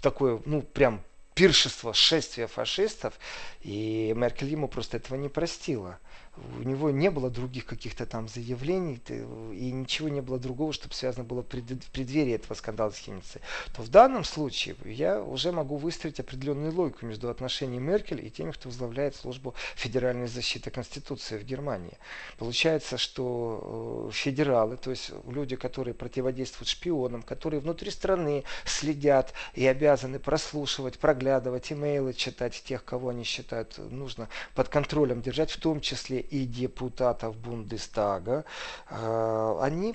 такое, 0.00 0.40
ну, 0.44 0.62
прям 0.62 1.02
пиршество, 1.34 1.92
шествие 1.92 2.46
фашистов, 2.46 3.14
и 3.60 4.14
Меркель 4.16 4.50
ему 4.50 4.68
просто 4.68 4.98
этого 4.98 5.18
не 5.18 5.28
простила 5.28 5.98
у 6.36 6.62
него 6.62 6.90
не 6.90 7.10
было 7.10 7.30
других 7.30 7.64
каких-то 7.66 8.06
там 8.06 8.28
заявлений 8.28 9.00
и 9.08 9.70
ничего 9.70 10.08
не 10.08 10.20
было 10.20 10.38
другого, 10.38 10.72
чтобы 10.72 10.94
связано 10.94 11.24
было 11.24 11.42
в 11.42 11.46
преддверии 11.46 12.34
этого 12.34 12.54
скандала 12.54 12.90
с 12.90 12.96
Химницей, 12.96 13.40
то 13.74 13.82
в 13.82 13.88
данном 13.88 14.24
случае 14.24 14.76
я 14.84 15.22
уже 15.22 15.52
могу 15.52 15.76
выстроить 15.76 16.20
определенную 16.20 16.74
логику 16.74 17.06
между 17.06 17.30
отношениями 17.30 17.84
Меркель 17.84 18.24
и 18.24 18.30
теми, 18.30 18.50
кто 18.50 18.68
возглавляет 18.68 19.14
службу 19.14 19.54
федеральной 19.76 20.26
защиты 20.26 20.70
Конституции 20.70 21.38
в 21.38 21.44
Германии. 21.44 21.96
Получается, 22.38 22.98
что 22.98 24.08
э, 24.08 24.12
федералы, 24.12 24.76
то 24.76 24.90
есть 24.90 25.12
люди, 25.26 25.56
которые 25.56 25.94
противодействуют 25.94 26.68
шпионам, 26.68 27.22
которые 27.22 27.60
внутри 27.60 27.90
страны 27.90 28.44
следят 28.64 29.32
и 29.54 29.66
обязаны 29.66 30.18
прослушивать, 30.18 30.98
проглядывать, 30.98 31.72
имейлы 31.72 32.12
читать 32.12 32.62
тех, 32.64 32.84
кого 32.84 33.10
они 33.10 33.24
считают 33.24 33.78
нужно 33.78 34.28
под 34.54 34.68
контролем 34.68 35.22
держать, 35.22 35.50
в 35.50 35.60
том 35.60 35.80
числе 35.80 36.23
и 36.30 36.44
депутатов 36.44 37.36
Бундестага, 37.36 38.44
э, 38.90 39.58
они 39.60 39.94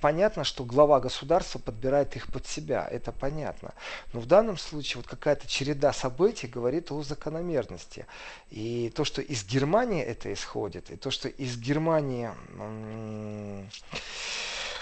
понятно, 0.00 0.44
что 0.44 0.64
глава 0.64 1.00
государства 1.00 1.58
подбирает 1.58 2.16
их 2.16 2.26
под 2.28 2.46
себя, 2.46 2.86
это 2.90 3.12
понятно. 3.12 3.74
Но 4.12 4.20
в 4.20 4.26
данном 4.26 4.58
случае 4.58 4.98
вот 4.98 5.06
какая-то 5.06 5.46
череда 5.46 5.92
событий 5.92 6.46
говорит 6.46 6.90
о 6.90 7.02
закономерности. 7.02 8.06
И 8.50 8.92
то, 8.94 9.04
что 9.04 9.22
из 9.22 9.44
Германии 9.44 10.02
это 10.02 10.32
исходит, 10.32 10.90
и 10.90 10.96
то, 10.96 11.10
что 11.10 11.28
из 11.28 11.56
Германии 11.58 12.30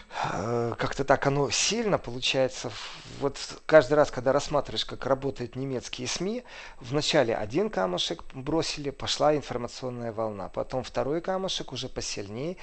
как-то 0.09 1.05
так 1.05 1.27
оно 1.27 1.51
сильно 1.51 1.99
получается. 1.99 2.71
Вот 3.21 3.37
каждый 3.67 3.95
раз, 3.95 4.11
когда 4.11 4.33
рассматриваешь, 4.33 4.85
как 4.85 5.05
работают 5.07 5.57
немецкие 5.57 6.09
СМИ, 6.09 6.43
вначале 6.81 7.35
один 7.35 7.71
камушек 7.71 8.25
бросили, 8.33 8.91
пошла 8.91 9.35
информационная 9.37 10.13
волна. 10.13 10.49
Потом 10.49 10.85
второй 10.85 11.21
камушек 11.21 11.73
уже 11.73 11.89
посильнее, 11.89 12.57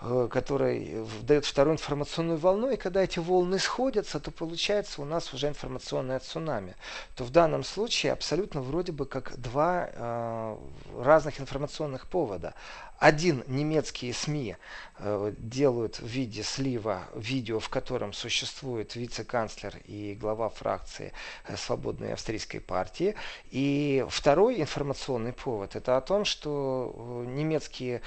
э, 0.00 0.28
который 0.30 1.04
дает 1.22 1.44
вторую 1.44 1.74
информационную 1.74 2.38
волну. 2.38 2.70
И 2.70 2.76
когда 2.76 3.02
эти 3.02 3.18
волны 3.18 3.58
сходятся, 3.58 4.20
то 4.20 4.30
получается 4.30 5.02
у 5.02 5.04
нас 5.04 5.34
уже 5.34 5.48
информационное 5.48 6.20
цунами. 6.20 6.76
То 7.16 7.24
в 7.24 7.30
данном 7.30 7.64
случае 7.64 8.12
абсолютно 8.12 8.60
вроде 8.60 8.92
бы 8.92 9.06
как 9.06 9.36
два 9.36 9.88
э, 9.92 10.56
разных 10.98 11.40
информационных 11.40 12.06
повода 12.06 12.54
один 13.00 13.42
немецкие 13.46 14.12
СМИ 14.12 14.56
э, 14.98 15.32
делают 15.38 16.00
в 16.00 16.06
виде 16.06 16.42
слива 16.42 17.04
видео, 17.14 17.58
в 17.58 17.70
котором 17.70 18.12
существует 18.12 18.94
вице-канцлер 18.94 19.74
и 19.86 20.14
глава 20.20 20.50
фракции 20.50 21.14
э, 21.46 21.56
Свободной 21.56 22.12
австрийской 22.12 22.60
партии. 22.60 23.14
И 23.50 24.04
второй 24.10 24.60
информационный 24.60 25.32
повод 25.32 25.76
это 25.76 25.96
о 25.96 26.02
том, 26.02 26.26
что 26.26 27.24
э, 27.24 27.30
немецкие 27.30 28.02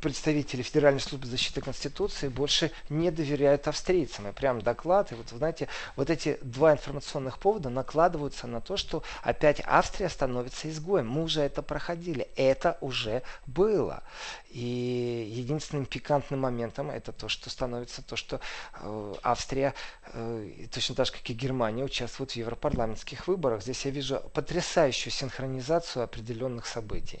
представители 0.00 0.62
Федеральной 0.62 1.00
службы 1.00 1.26
защиты 1.28 1.60
Конституции 1.60 2.26
больше 2.26 2.72
не 2.88 3.12
доверяют 3.12 3.68
австрийцам. 3.68 4.28
И 4.28 4.32
прям 4.32 4.60
доклад, 4.60 5.12
и 5.12 5.14
вот, 5.14 5.28
знаете, 5.28 5.68
вот 5.94 6.10
эти 6.10 6.38
два 6.42 6.72
информационных 6.72 7.38
повода 7.38 7.70
накладываются 7.70 8.46
на 8.46 8.60
то, 8.60 8.76
что 8.76 9.02
опять 9.22 9.60
Австрия 9.64 10.08
становится 10.08 10.68
изгоем. 10.68 11.08
Мы 11.08 11.22
уже 11.22 11.40
это 11.40 11.62
проходили. 11.62 12.28
Это 12.36 12.78
уже 12.80 13.22
было 13.46 13.87
было. 13.88 14.02
И 14.50 15.28
единственным 15.30 15.86
пикантным 15.86 16.40
моментом 16.40 16.90
это 16.90 17.12
то, 17.12 17.28
что 17.28 17.50
становится 17.50 18.02
то, 18.02 18.16
что 18.16 18.40
э, 18.80 19.14
Австрия, 19.22 19.74
э, 20.12 20.66
точно 20.72 20.94
так 20.94 21.06
же, 21.06 21.12
как 21.12 21.30
и 21.30 21.34
Германия, 21.34 21.84
участвует 21.84 22.32
в 22.32 22.36
европарламентских 22.36 23.28
выборах. 23.28 23.62
Здесь 23.62 23.84
я 23.86 23.90
вижу 23.90 24.20
потрясающую 24.34 25.12
синхронизацию 25.12 26.04
определенных 26.04 26.66
событий. 26.66 27.20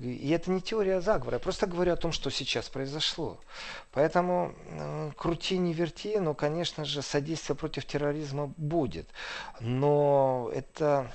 И 0.00 0.30
это 0.30 0.50
не 0.50 0.60
теория 0.60 1.00
заговора, 1.00 1.34
я 1.34 1.40
просто 1.40 1.66
говорю 1.66 1.92
о 1.92 1.96
том, 1.96 2.12
что 2.12 2.30
сейчас 2.30 2.68
произошло. 2.68 3.38
Поэтому 3.92 4.54
э, 4.66 5.10
крути, 5.16 5.58
не 5.58 5.72
верти, 5.72 6.18
но, 6.20 6.34
конечно 6.34 6.84
же, 6.84 7.02
содействие 7.02 7.56
против 7.56 7.84
терроризма 7.84 8.52
будет. 8.56 9.08
Но 9.60 10.50
это 10.54 11.10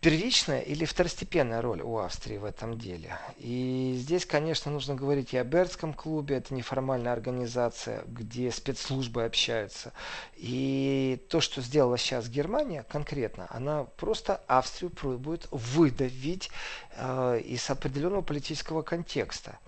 первичная 0.00 0.60
или 0.60 0.84
второстепенная 0.84 1.60
роль 1.60 1.82
у 1.82 1.98
Австрии 1.98 2.38
в 2.38 2.44
этом 2.44 2.78
деле. 2.78 3.18
И 3.38 3.94
здесь, 3.98 4.24
конечно, 4.24 4.70
нужно 4.70 4.94
говорить 4.94 5.34
и 5.34 5.36
о 5.36 5.44
Бердском 5.44 5.92
клубе, 5.92 6.36
это 6.36 6.54
неформальная 6.54 7.12
организация, 7.12 8.02
где 8.06 8.50
спецслужбы 8.50 9.24
общаются. 9.24 9.92
И 10.36 11.22
то, 11.28 11.40
что 11.40 11.60
сделала 11.60 11.98
сейчас 11.98 12.28
Германия 12.28 12.84
конкретно, 12.88 13.46
она 13.50 13.84
просто 13.84 14.40
Австрию 14.46 14.90
пробует 14.90 15.46
выдавить 15.50 16.50
э, 16.96 17.40
из 17.44 17.68
определенного 17.68 18.22
политического 18.22 18.82
контекста. 18.82 19.58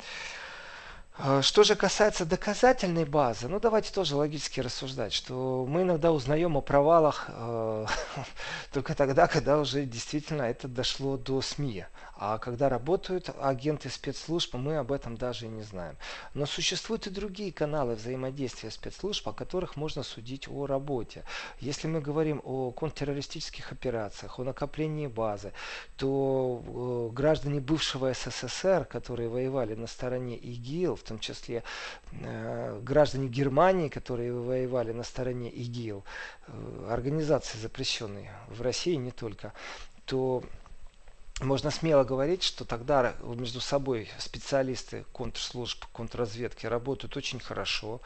А, 1.24 1.40
что 1.40 1.62
же 1.62 1.76
касается 1.76 2.24
доказательной 2.24 3.04
базы, 3.04 3.46
ну 3.46 3.60
давайте 3.60 3.92
тоже 3.92 4.16
логически 4.16 4.58
рассуждать, 4.58 5.12
что 5.12 5.64
мы 5.68 5.82
иногда 5.82 6.10
узнаем 6.10 6.56
о 6.56 6.60
провалах 6.60 7.26
э, 7.28 7.86
только 8.72 8.96
тогда, 8.96 9.28
когда 9.28 9.60
уже 9.60 9.84
действительно 9.84 10.42
это 10.42 10.66
дошло 10.66 11.16
до 11.16 11.40
СМИ. 11.40 11.84
А 12.24 12.38
когда 12.38 12.68
работают 12.68 13.30
агенты 13.40 13.90
спецслужб, 13.90 14.54
мы 14.54 14.76
об 14.76 14.92
этом 14.92 15.16
даже 15.16 15.46
и 15.46 15.48
не 15.48 15.62
знаем. 15.62 15.96
Но 16.34 16.46
существуют 16.46 17.08
и 17.08 17.10
другие 17.10 17.50
каналы 17.50 17.96
взаимодействия 17.96 18.70
спецслужб, 18.70 19.26
о 19.26 19.32
которых 19.32 19.74
можно 19.74 20.04
судить 20.04 20.46
о 20.46 20.66
работе. 20.66 21.24
Если 21.58 21.88
мы 21.88 22.00
говорим 22.00 22.40
о 22.44 22.70
контртеррористических 22.70 23.72
операциях, 23.72 24.38
о 24.38 24.44
накоплении 24.44 25.08
базы, 25.08 25.52
то 25.96 26.62
э, 26.64 27.12
граждане 27.12 27.58
бывшего 27.58 28.14
СССР, 28.14 28.84
которые 28.84 29.28
воевали 29.28 29.74
на 29.74 29.88
стороне 29.88 30.36
ИГИЛ, 30.36 30.94
в 30.94 31.02
том 31.02 31.18
числе 31.18 31.64
э, 32.12 32.80
граждане 32.84 33.26
Германии, 33.26 33.88
которые 33.88 34.32
воевали 34.32 34.92
на 34.92 35.02
стороне 35.02 35.50
ИГИЛ, 35.50 36.04
э, 36.46 36.86
организации 36.88 37.58
запрещенные 37.58 38.30
в 38.46 38.62
России 38.62 38.94
не 38.94 39.10
только, 39.10 39.52
то 40.06 40.44
можно 41.40 41.70
смело 41.70 42.04
говорить, 42.04 42.42
что 42.42 42.64
тогда 42.64 43.14
между 43.22 43.60
собой 43.60 44.08
специалисты 44.18 45.04
контрслужб, 45.12 45.84
контрразведки 45.92 46.66
работают 46.66 47.16
очень 47.16 47.40
хорошо. 47.40 48.00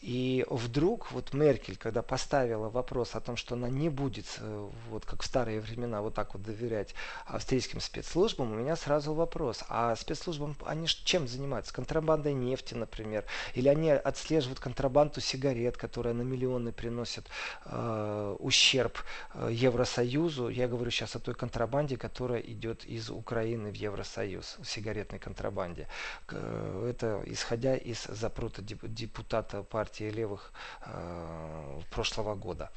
И 0.00 0.46
вдруг 0.48 1.12
вот 1.12 1.32
Меркель, 1.34 1.76
когда 1.76 2.02
поставила 2.02 2.68
вопрос 2.68 3.14
о 3.14 3.20
том, 3.20 3.36
что 3.36 3.54
она 3.54 3.68
не 3.68 3.90
будет, 3.90 4.26
э, 4.38 4.68
вот 4.88 5.04
как 5.04 5.22
в 5.22 5.26
старые 5.26 5.60
времена, 5.60 6.00
вот 6.00 6.14
так 6.14 6.34
вот 6.34 6.42
доверять 6.42 6.94
австрийским 7.26 7.80
спецслужбам, 7.80 8.52
у 8.52 8.54
меня 8.56 8.76
сразу 8.76 9.12
вопрос, 9.12 9.62
а 9.68 9.94
спецслужбам 9.94 10.56
они 10.64 10.86
чем 10.86 11.28
занимаются? 11.28 11.74
Контрабандой 11.74 12.32
нефти, 12.32 12.74
например, 12.74 13.24
или 13.54 13.68
они 13.68 13.90
отслеживают 13.90 14.58
контрабанду 14.58 15.20
сигарет, 15.20 15.76
которая 15.76 16.14
на 16.14 16.22
миллионы 16.22 16.72
приносит 16.72 17.26
э, 17.66 18.36
ущерб 18.38 18.98
э, 19.34 19.50
Евросоюзу. 19.52 20.48
Я 20.48 20.66
говорю 20.66 20.90
сейчас 20.90 21.14
о 21.14 21.20
той 21.20 21.34
контрабанде, 21.34 21.96
которая 21.96 22.40
идет 22.40 22.69
идет 22.70 22.84
из 22.84 23.10
Украины 23.10 23.70
в 23.70 23.74
Евросоюз 23.74 24.56
в 24.60 24.64
сигаретной 24.64 25.18
контрабанде. 25.18 25.86
Это 26.28 27.22
исходя 27.26 27.76
из 27.76 28.04
запрута 28.04 28.62
депутата 28.62 29.62
партии 29.62 30.10
левых 30.10 30.52
э, 30.84 31.80
прошлого 31.90 32.34
года 32.34 32.70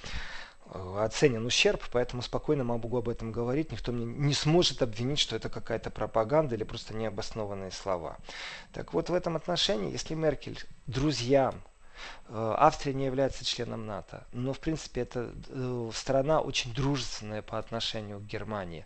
оценен 0.97 1.45
ущерб, 1.45 1.83
поэтому 1.91 2.21
спокойно 2.21 2.63
могу 2.63 2.97
об 2.97 3.09
этом 3.09 3.31
говорить. 3.31 3.71
Никто 3.71 3.91
мне 3.91 4.05
не 4.05 4.33
сможет 4.33 4.81
обвинить, 4.81 5.19
что 5.19 5.35
это 5.35 5.49
какая-то 5.49 5.91
пропаганда 5.91 6.55
или 6.55 6.63
просто 6.63 6.95
необоснованные 6.95 7.69
слова. 7.69 8.17
Так 8.71 8.93
вот, 8.93 9.09
в 9.09 9.13
этом 9.13 9.35
отношении, 9.35 9.91
если 9.91 10.15
Меркель 10.15 10.57
друзьям 10.87 11.61
Э, 12.29 12.55
Австрия 12.57 12.93
не 12.93 13.05
является 13.05 13.45
членом 13.45 13.85
НАТО, 13.85 14.25
но 14.31 14.53
в 14.53 14.59
принципе 14.59 15.01
это 15.01 15.31
э, 15.49 15.91
страна 15.93 16.41
очень 16.41 16.73
дружественная 16.73 17.41
по 17.41 17.57
отношению 17.57 18.19
к 18.19 18.25
Германии. 18.25 18.85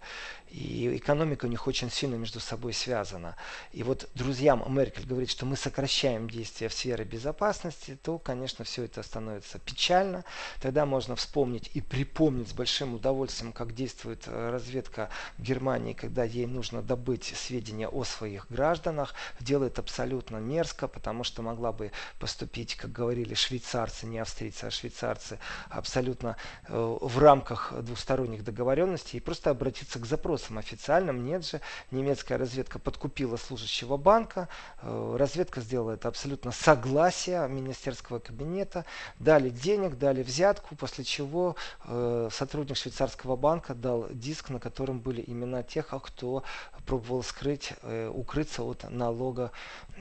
И 0.51 0.95
экономика 0.95 1.45
у 1.45 1.49
них 1.49 1.67
очень 1.67 1.91
сильно 1.91 2.15
между 2.15 2.39
собой 2.39 2.73
связана. 2.73 3.35
И 3.71 3.83
вот 3.83 4.09
друзьям 4.15 4.63
Меркель 4.67 5.05
говорит, 5.05 5.29
что 5.29 5.45
мы 5.45 5.57
сокращаем 5.57 6.29
действия 6.29 6.69
в 6.69 6.73
сфере 6.73 7.03
безопасности, 7.03 7.97
то, 8.01 8.17
конечно, 8.17 8.63
все 8.63 8.83
это 8.83 9.03
становится 9.03 9.59
печально. 9.59 10.23
Тогда 10.61 10.85
можно 10.85 11.15
вспомнить 11.15 11.69
и 11.73 11.81
припомнить 11.81 12.49
с 12.49 12.53
большим 12.53 12.93
удовольствием, 12.93 13.51
как 13.51 13.73
действует 13.73 14.23
э, 14.27 14.49
разведка 14.49 15.09
в 15.37 15.41
Германии, 15.41 15.93
когда 15.93 16.23
ей 16.23 16.45
нужно 16.45 16.81
добыть 16.81 17.33
сведения 17.35 17.87
о 17.87 18.03
своих 18.03 18.47
гражданах. 18.49 19.13
Делает 19.39 19.79
абсолютно 19.79 20.37
мерзко, 20.37 20.87
потому 20.87 21.23
что 21.23 21.41
могла 21.41 21.71
бы 21.71 21.91
поступить, 22.19 22.75
как 22.75 22.91
говорили 22.91 23.33
швейцарцы, 23.33 24.05
не 24.05 24.19
австрийцы, 24.19 24.65
а 24.65 24.71
швейцарцы, 24.71 25.39
абсолютно 25.69 26.37
э, 26.67 26.97
в 27.01 27.19
рамках 27.19 27.73
двусторонних 27.81 28.43
договоренностей 28.43 29.17
и 29.17 29.21
просто 29.21 29.49
обратиться 29.49 29.99
к 29.99 30.05
запросам 30.37 30.57
официальным. 30.57 31.25
Нет 31.25 31.45
же, 31.45 31.61
немецкая 31.91 32.37
разведка 32.37 32.79
подкупила 32.79 33.37
служащего 33.37 33.97
банка, 33.97 34.47
э, 34.81 35.15
разведка 35.17 35.61
сделала 35.61 35.91
это 35.91 36.07
абсолютно 36.07 36.51
согласие 36.51 37.47
министерского 37.47 38.19
кабинета, 38.19 38.85
дали 39.19 39.49
денег, 39.49 39.97
дали 39.97 40.23
взятку, 40.23 40.75
после 40.75 41.03
чего 41.03 41.55
э, 41.85 42.29
сотрудник 42.31 42.77
швейцарского 42.77 43.35
банка 43.35 43.73
дал 43.73 44.07
диск, 44.09 44.49
на 44.49 44.59
котором 44.59 44.99
были 44.99 45.23
имена 45.25 45.63
тех, 45.63 45.93
кто 46.03 46.43
пробовал 46.85 47.23
скрыть, 47.23 47.73
укрыться 48.13 48.63
от 48.63 48.89
налога 48.89 49.51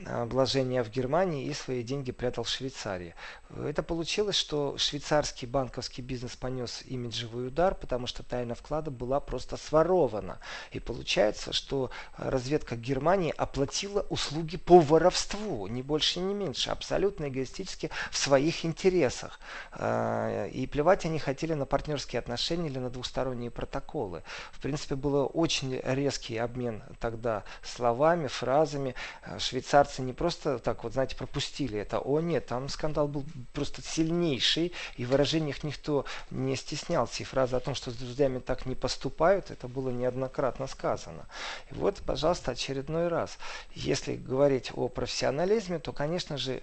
вложения 0.05 0.83
в 0.83 0.89
Германии 0.89 1.45
и 1.45 1.53
свои 1.53 1.83
деньги 1.83 2.11
прятал 2.11 2.43
в 2.43 2.49
Швейцарии. 2.49 3.13
Это 3.55 3.81
получилось, 3.81 4.35
что 4.35 4.77
швейцарский 4.77 5.47
банковский 5.47 6.01
бизнес 6.01 6.35
понес 6.35 6.83
имиджевый 6.85 7.47
удар, 7.47 7.75
потому 7.75 8.05
что 8.05 8.21
тайна 8.21 8.55
вклада 8.55 8.91
была 8.91 9.21
просто 9.21 9.55
сворована. 9.55 10.39
И 10.71 10.79
получается, 10.79 11.53
что 11.53 11.89
разведка 12.17 12.75
Германии 12.75 13.33
оплатила 13.35 14.05
услуги 14.09 14.57
по 14.57 14.79
воровству, 14.79 15.67
не 15.67 15.81
больше, 15.81 16.19
не 16.19 16.33
меньше, 16.33 16.71
абсолютно 16.71 17.29
эгоистически 17.29 17.89
в 18.11 18.17
своих 18.17 18.65
интересах. 18.65 19.39
А, 19.71 20.47
и 20.47 20.67
плевать 20.67 21.05
они 21.05 21.17
хотели 21.17 21.53
на 21.53 21.65
партнерские 21.65 22.19
отношения 22.19 22.67
или 22.67 22.79
на 22.79 22.89
двусторонние 22.89 23.49
протоколы. 23.49 24.23
В 24.51 24.59
принципе, 24.59 24.95
был 24.95 25.31
очень 25.33 25.79
резкий 25.83 26.37
обмен 26.37 26.83
тогда 26.99 27.43
словами, 27.63 28.27
фразами. 28.27 28.93
Швейцарцы 29.39 30.01
не 30.01 30.11
просто 30.11 30.59
так 30.59 30.83
вот, 30.83 30.93
знаете, 30.93 31.15
пропустили 31.15 31.79
это. 31.79 31.99
О 31.99 32.19
нет, 32.19 32.47
там 32.47 32.67
скандал 32.67 33.07
был 33.07 33.23
просто 33.53 33.81
сильнейший, 33.81 34.73
и 34.95 35.05
в 35.05 35.09
выражениях 35.09 35.63
никто 35.63 36.05
не 36.31 36.55
стеснялся. 36.55 37.23
И 37.23 37.25
фраза 37.25 37.57
о 37.57 37.59
том, 37.59 37.75
что 37.75 37.91
с 37.91 37.95
друзьями 37.95 38.39
так 38.39 38.65
не 38.65 38.75
поступают, 38.75 39.51
это 39.51 39.67
было 39.67 39.89
неоднократно 39.89 40.67
сказано. 40.67 41.27
И 41.71 41.73
вот, 41.73 41.97
пожалуйста, 42.05 42.51
очередной 42.51 43.07
раз. 43.07 43.37
Если 43.73 44.15
говорить 44.15 44.71
о 44.75 44.87
профессионализме, 44.87 45.79
то, 45.79 45.91
конечно 45.93 46.37
же, 46.37 46.61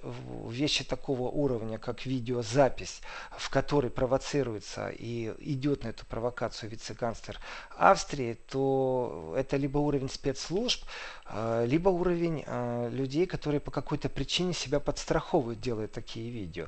вещи 0.49 0.85
такого 0.85 1.29
уровня, 1.29 1.79
как 1.79 2.07
видеозапись, 2.07 3.01
в 3.37 3.51
которой 3.51 3.91
провоцируется 3.91 4.89
и 4.89 5.33
идет 5.39 5.85
на 5.85 5.89
эту 5.89 6.07
провокацию 6.07 6.71
вице-канцлер 6.71 7.39
Австрии, 7.77 8.35
то 8.49 9.35
это 9.37 9.57
либо 9.57 9.79
уровень 9.79 10.09
спецслужб, 10.09 10.85
а, 11.27 11.65
либо 11.65 11.89
уровень 11.89 12.45
а, 12.47 12.89
людей, 12.89 13.27
которые 13.27 13.61
по 13.61 13.71
какой-то 13.71 14.09
причине 14.09 14.53
себя 14.53 14.81
подстраховывают, 14.81 15.61
делая 15.61 15.89
такие 15.89 16.31
видео. 16.31 16.64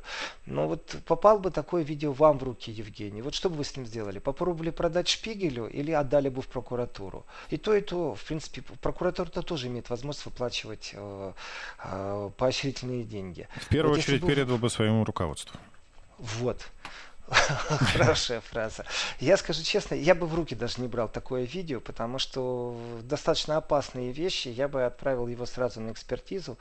Но 0.47 0.69
вот 0.69 0.97
попал 1.07 1.39
бы 1.39 1.51
такое 1.51 1.83
видео 1.83 2.13
вам 2.13 2.39
в 2.39 2.43
руки, 2.43 2.71
Евгений, 2.71 3.23
вот 3.23 3.35
что 3.35 3.51
бы 3.51 3.57
вы 3.57 3.65
с 3.65 3.77
ним 3.77 3.87
сделали? 3.87 4.19
Попробовали 4.19 4.71
продать 4.71 5.09
Шпигелю 5.09 5.67
или 5.67 5.93
отдали 5.93 6.29
бы 6.29 6.43
в 6.43 6.49
прокуратуру? 6.49 7.25
И 7.51 7.57
то, 7.57 7.75
и 7.75 7.81
то, 7.81 8.15
в 8.15 8.25
принципе, 8.25 8.63
прокуратура-то 8.81 9.43
тоже 9.43 9.69
имеет 9.69 9.91
возможность 9.91 10.27
выплачивать 10.27 10.93
э, 10.95 11.33
э, 11.85 12.31
поощрительные 12.37 13.05
деньги. 13.05 13.49
В 13.57 13.69
первую 13.69 13.95
вот 13.95 13.99
очередь 14.01 14.21
был... 14.21 14.29
передал 14.29 14.59
бы 14.59 14.71
своему 14.71 15.05
руководству. 15.05 15.59
Вот. 16.19 16.67
Хорошая 17.93 18.41
фраза. 18.41 18.85
Я 19.19 19.37
скажу 19.37 19.62
честно, 19.65 19.95
я 19.95 20.15
бы 20.15 20.27
в 20.27 20.35
руки 20.35 20.55
даже 20.55 20.81
не 20.81 20.87
брал 20.87 21.09
такое 21.09 21.43
видео, 21.45 21.81
потому 21.81 22.21
что 22.21 22.79
достаточно 23.03 23.57
опасные 23.57 24.12
вещи. 24.12 24.49
Я 24.49 24.69
бы 24.69 24.85
отправил 24.85 25.27
его 25.27 25.45
сразу 25.45 25.81
на 25.81 25.91
экспертизу. 25.91 26.57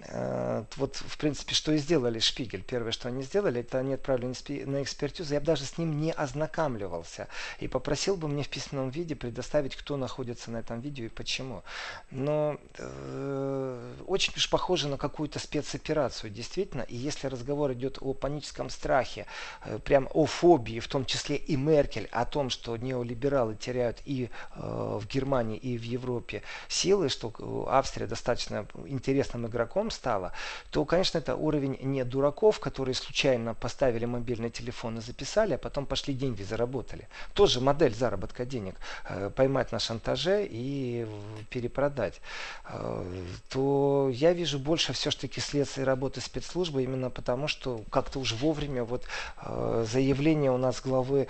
Э, 0.00 0.64
вот, 0.76 0.96
в 0.96 1.18
принципе, 1.18 1.54
что 1.54 1.72
и 1.72 1.78
сделали 1.78 2.20
Шпигель. 2.20 2.62
Первое, 2.62 2.92
что 2.92 3.08
они 3.08 3.22
сделали, 3.22 3.60
это 3.60 3.78
они 3.78 3.94
отправили 3.94 4.64
на 4.64 4.82
экспертизу. 4.82 5.34
Я 5.34 5.40
бы 5.40 5.46
даже 5.46 5.64
с 5.64 5.76
ним 5.76 6.00
не 6.00 6.12
ознакомливался. 6.12 7.28
И 7.60 7.68
попросил 7.68 8.16
бы 8.16 8.28
мне 8.28 8.44
в 8.44 8.48
письменном 8.48 8.88
виде 8.88 9.14
предоставить, 9.14 9.76
кто 9.76 9.98
находится 9.98 10.50
на 10.50 10.58
этом 10.58 10.80
видео 10.80 11.04
и 11.04 11.08
почему. 11.08 11.62
Но 12.10 12.58
э, 12.78 13.94
очень 14.06 14.32
уж 14.36 14.48
похоже 14.48 14.88
на 14.88 14.96
какую-то 14.96 15.38
спецоперацию, 15.38 16.30
действительно. 16.30 16.82
И 16.82 16.96
если 16.96 17.26
разговор 17.26 17.72
идет 17.74 17.98
о 18.00 18.14
паническом 18.14 18.70
страхе, 18.70 19.26
э, 19.66 19.78
при 19.84 19.97
прям 19.98 20.08
о 20.14 20.26
фобии, 20.26 20.80
в 20.80 20.86
том 20.86 21.04
числе 21.04 21.36
и 21.36 21.56
Меркель, 21.56 22.08
о 22.12 22.24
том, 22.24 22.50
что 22.50 22.76
неолибералы 22.76 23.56
теряют 23.56 23.98
и 24.04 24.30
э, 24.54 24.98
в 25.00 25.06
Германии, 25.08 25.56
и 25.56 25.76
в 25.76 25.82
Европе 25.82 26.42
силы, 26.68 27.08
что 27.08 27.32
Австрия 27.68 28.06
достаточно 28.06 28.66
интересным 28.86 29.46
игроком 29.46 29.90
стала, 29.90 30.32
то, 30.70 30.84
конечно, 30.84 31.18
это 31.18 31.34
уровень 31.34 31.78
не 31.82 32.04
дураков, 32.04 32.60
которые 32.60 32.94
случайно 32.94 33.54
поставили 33.54 34.04
мобильный 34.04 34.50
телефон 34.50 34.98
и 34.98 35.00
записали, 35.00 35.54
а 35.54 35.58
потом 35.58 35.86
пошли 35.86 36.14
деньги 36.14 36.44
заработали. 36.44 37.08
Тоже 37.34 37.60
модель 37.60 37.94
заработка 37.94 38.44
денег. 38.44 38.76
Э, 39.08 39.30
поймать 39.34 39.72
на 39.72 39.78
шантаже 39.78 40.46
и 40.48 41.06
перепродать. 41.50 42.20
Э, 42.66 43.04
то 43.48 44.10
я 44.12 44.32
вижу 44.32 44.58
больше 44.58 44.92
все-таки 44.92 45.40
следствие 45.40 45.86
работы 45.86 46.20
спецслужбы 46.20 46.84
именно 46.84 47.10
потому, 47.10 47.48
что 47.48 47.80
как-то 47.90 48.20
уже 48.20 48.36
вовремя 48.36 48.84
вот 48.84 49.04
э, 49.42 49.84
заявление 49.88 50.50
у 50.50 50.58
нас 50.58 50.80
главы 50.80 51.26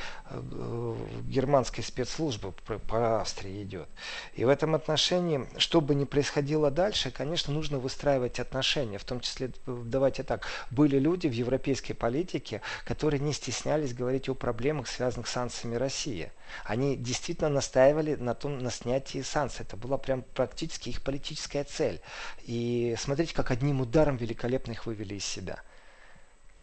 германской 1.25 1.85
спецслужбы 1.85 2.53
по 2.89 3.21
Австрии 3.21 3.63
идет. 3.63 3.89
И 4.35 4.45
в 4.45 4.49
этом 4.49 4.75
отношении, 4.75 5.47
что 5.57 5.81
бы 5.81 5.95
ни 5.95 6.05
происходило 6.05 6.71
дальше, 6.71 7.11
конечно, 7.11 7.53
нужно 7.53 7.79
выстраивать 7.79 8.41
отношения, 8.41 8.99
в 8.99 9.05
том 9.05 9.21
числе, 9.21 9.51
давайте 9.67 10.23
так, 10.23 10.47
были 10.71 10.99
люди 10.99 11.27
в 11.27 11.33
европейской 11.33 11.95
политике, 11.95 12.61
которые 12.85 13.21
не 13.21 13.33
стеснялись 13.33 13.95
говорить 13.95 14.29
о 14.29 14.35
проблемах, 14.35 14.89
связанных 14.89 15.29
с 15.29 15.33
санкциями 15.33 15.77
России. 15.77 16.33
Они 16.65 16.97
действительно 16.97 17.49
настаивали 17.49 18.15
на 18.15 18.35
том, 18.35 18.59
на 18.59 18.71
снятии 18.71 19.23
санкций. 19.23 19.65
Это 19.67 19.77
была 19.77 19.99
прям 19.99 20.23
практически 20.35 20.89
их 20.89 21.03
политическая 21.03 21.65
цель. 21.65 22.01
И 22.45 22.95
смотрите, 22.99 23.35
как 23.35 23.51
одним 23.51 23.81
ударом 23.81 24.17
великолепно 24.17 24.73
их 24.73 24.87
вывели 24.87 25.15
из 25.15 25.25
себя 25.25 25.63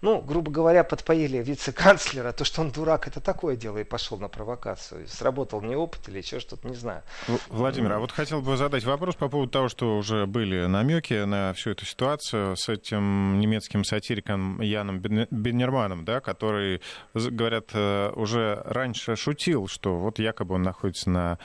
ну, 0.06 0.22
грубо 0.22 0.52
говоря, 0.52 0.84
подпоили 0.84 1.38
вице-канцлера, 1.41 2.32
то, 2.32 2.46
что 2.46 2.62
он 2.62 2.70
дурак, 2.70 3.08
это 3.08 3.20
такое 3.20 3.56
дело, 3.56 3.80
и 3.80 3.84
пошел 3.84 4.20
на 4.20 4.28
провокацию. 4.28 5.08
Сработал 5.08 5.63
не 5.63 5.76
опыт 5.76 6.08
или 6.08 6.20
еще 6.20 6.39
что-то, 6.39 6.68
не 6.68 6.76
знаю. 6.76 7.02
Владимир, 7.50 7.94
а 7.94 8.00
вот 8.00 8.12
хотел 8.12 8.41
бы 8.41 8.56
задать 8.56 8.84
вопрос 8.84 9.15
по 9.15 9.30
поводу 9.30 9.52
того, 9.52 9.68
что 9.68 9.98
уже 9.98 10.28
были 10.28 10.68
намеки 10.68 11.26
на 11.26 11.54
всю 11.54 11.72
эту 11.72 11.88
ситуацию 11.88 12.56
с 12.56 12.70
этим 12.70 13.39
немецким 13.39 13.84
сатириком 13.84 14.62
Яном 14.62 15.00
Беннерманом, 15.00 16.06
да, 16.06 16.20
который, 16.20 16.82
говорят, 17.15 17.72
э, 17.74 18.12
уже 18.15 18.62
раньше 18.63 19.15
шутил, 19.15 19.68
что 19.68 19.96
вот 19.98 20.20
якобы 20.20 20.54
он 20.54 20.62
находится 20.62 21.10
на 21.10 21.39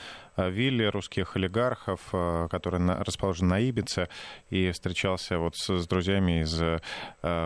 вилле 0.49 0.89
русских 0.89 1.35
олигархов, 1.35 1.99
э, 2.13 2.47
который 2.49 2.79
расположен 3.03 3.47
на 3.47 3.59
Ибице, 3.59 4.09
и 4.49 4.71
встречался 4.71 5.37
вот 5.37 5.55
с, 5.55 5.79
с 5.79 5.87
друзьями 5.87 6.41
из 6.41 6.61
э, 6.61 6.79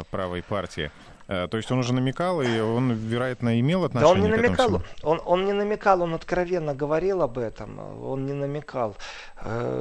правой 0.10 0.44
партии. 0.44 0.92
То 1.28 1.58
есть 1.58 1.72
он 1.72 1.80
уже 1.80 1.92
намекал, 1.92 2.40
и 2.40 2.60
он, 2.60 2.92
вероятно, 2.92 3.60
имел 3.60 3.84
отношение 3.84 4.14
да 4.16 4.22
он 4.22 4.30
не 4.30 4.38
к 4.38 4.42
намекал, 4.42 4.68
этому 4.68 4.84
он, 5.02 5.22
он 5.26 5.46
не 5.46 5.54
намекал, 5.54 6.02
он 6.04 6.14
откровенно 6.14 6.76
говорил 6.76 7.24
об 7.24 7.40
этом, 7.40 7.80
он 8.04 8.28
не 8.28 8.34
намекал. 8.34 8.96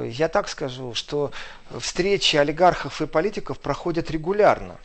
Я 0.05 0.27
так 0.27 0.49
скажу, 0.49 0.95
что 0.95 1.29
встречи 1.77 2.35
олигархов 2.35 2.99
и 2.99 3.05
политиков 3.05 3.59
проходят 3.59 4.09
регулярно. 4.09 4.77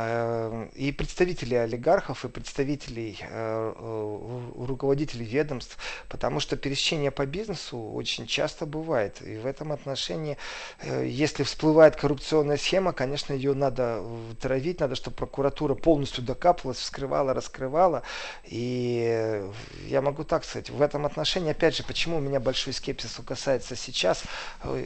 Эм, 0.00 0.70
и 0.76 0.92
представители 0.92 1.56
олигархов, 1.56 2.24
и 2.24 2.28
представителей 2.28 3.18
э, 3.20 3.72
э, 3.76 4.64
руководителей 4.64 5.24
ведомств, 5.24 5.76
потому 6.08 6.38
что 6.38 6.56
пересечение 6.56 7.10
по 7.10 7.26
бизнесу 7.26 7.76
очень 7.76 8.28
часто 8.28 8.64
бывает. 8.64 9.20
И 9.22 9.38
в 9.38 9.44
этом 9.44 9.72
отношении, 9.72 10.38
э, 10.82 11.04
если 11.04 11.42
всплывает 11.42 11.96
коррупционная 11.96 12.58
схема, 12.58 12.92
конечно, 12.92 13.32
ее 13.32 13.54
надо 13.54 14.04
травить, 14.40 14.78
надо, 14.78 14.94
чтобы 14.94 15.16
прокуратура 15.16 15.74
полностью 15.74 16.22
докапывалась, 16.22 16.78
вскрывала, 16.78 17.34
раскрывала. 17.34 18.04
И 18.44 19.42
я 19.88 20.00
могу 20.00 20.22
так 20.22 20.44
сказать, 20.44 20.70
в 20.70 20.80
этом 20.80 21.06
отношении, 21.06 21.50
опять 21.50 21.76
же, 21.76 21.82
почему 21.82 22.18
у 22.18 22.20
меня 22.20 22.38
большой 22.38 22.72
скепсис 22.72 23.18
касается 23.26 23.74
сейчас, 23.74 24.22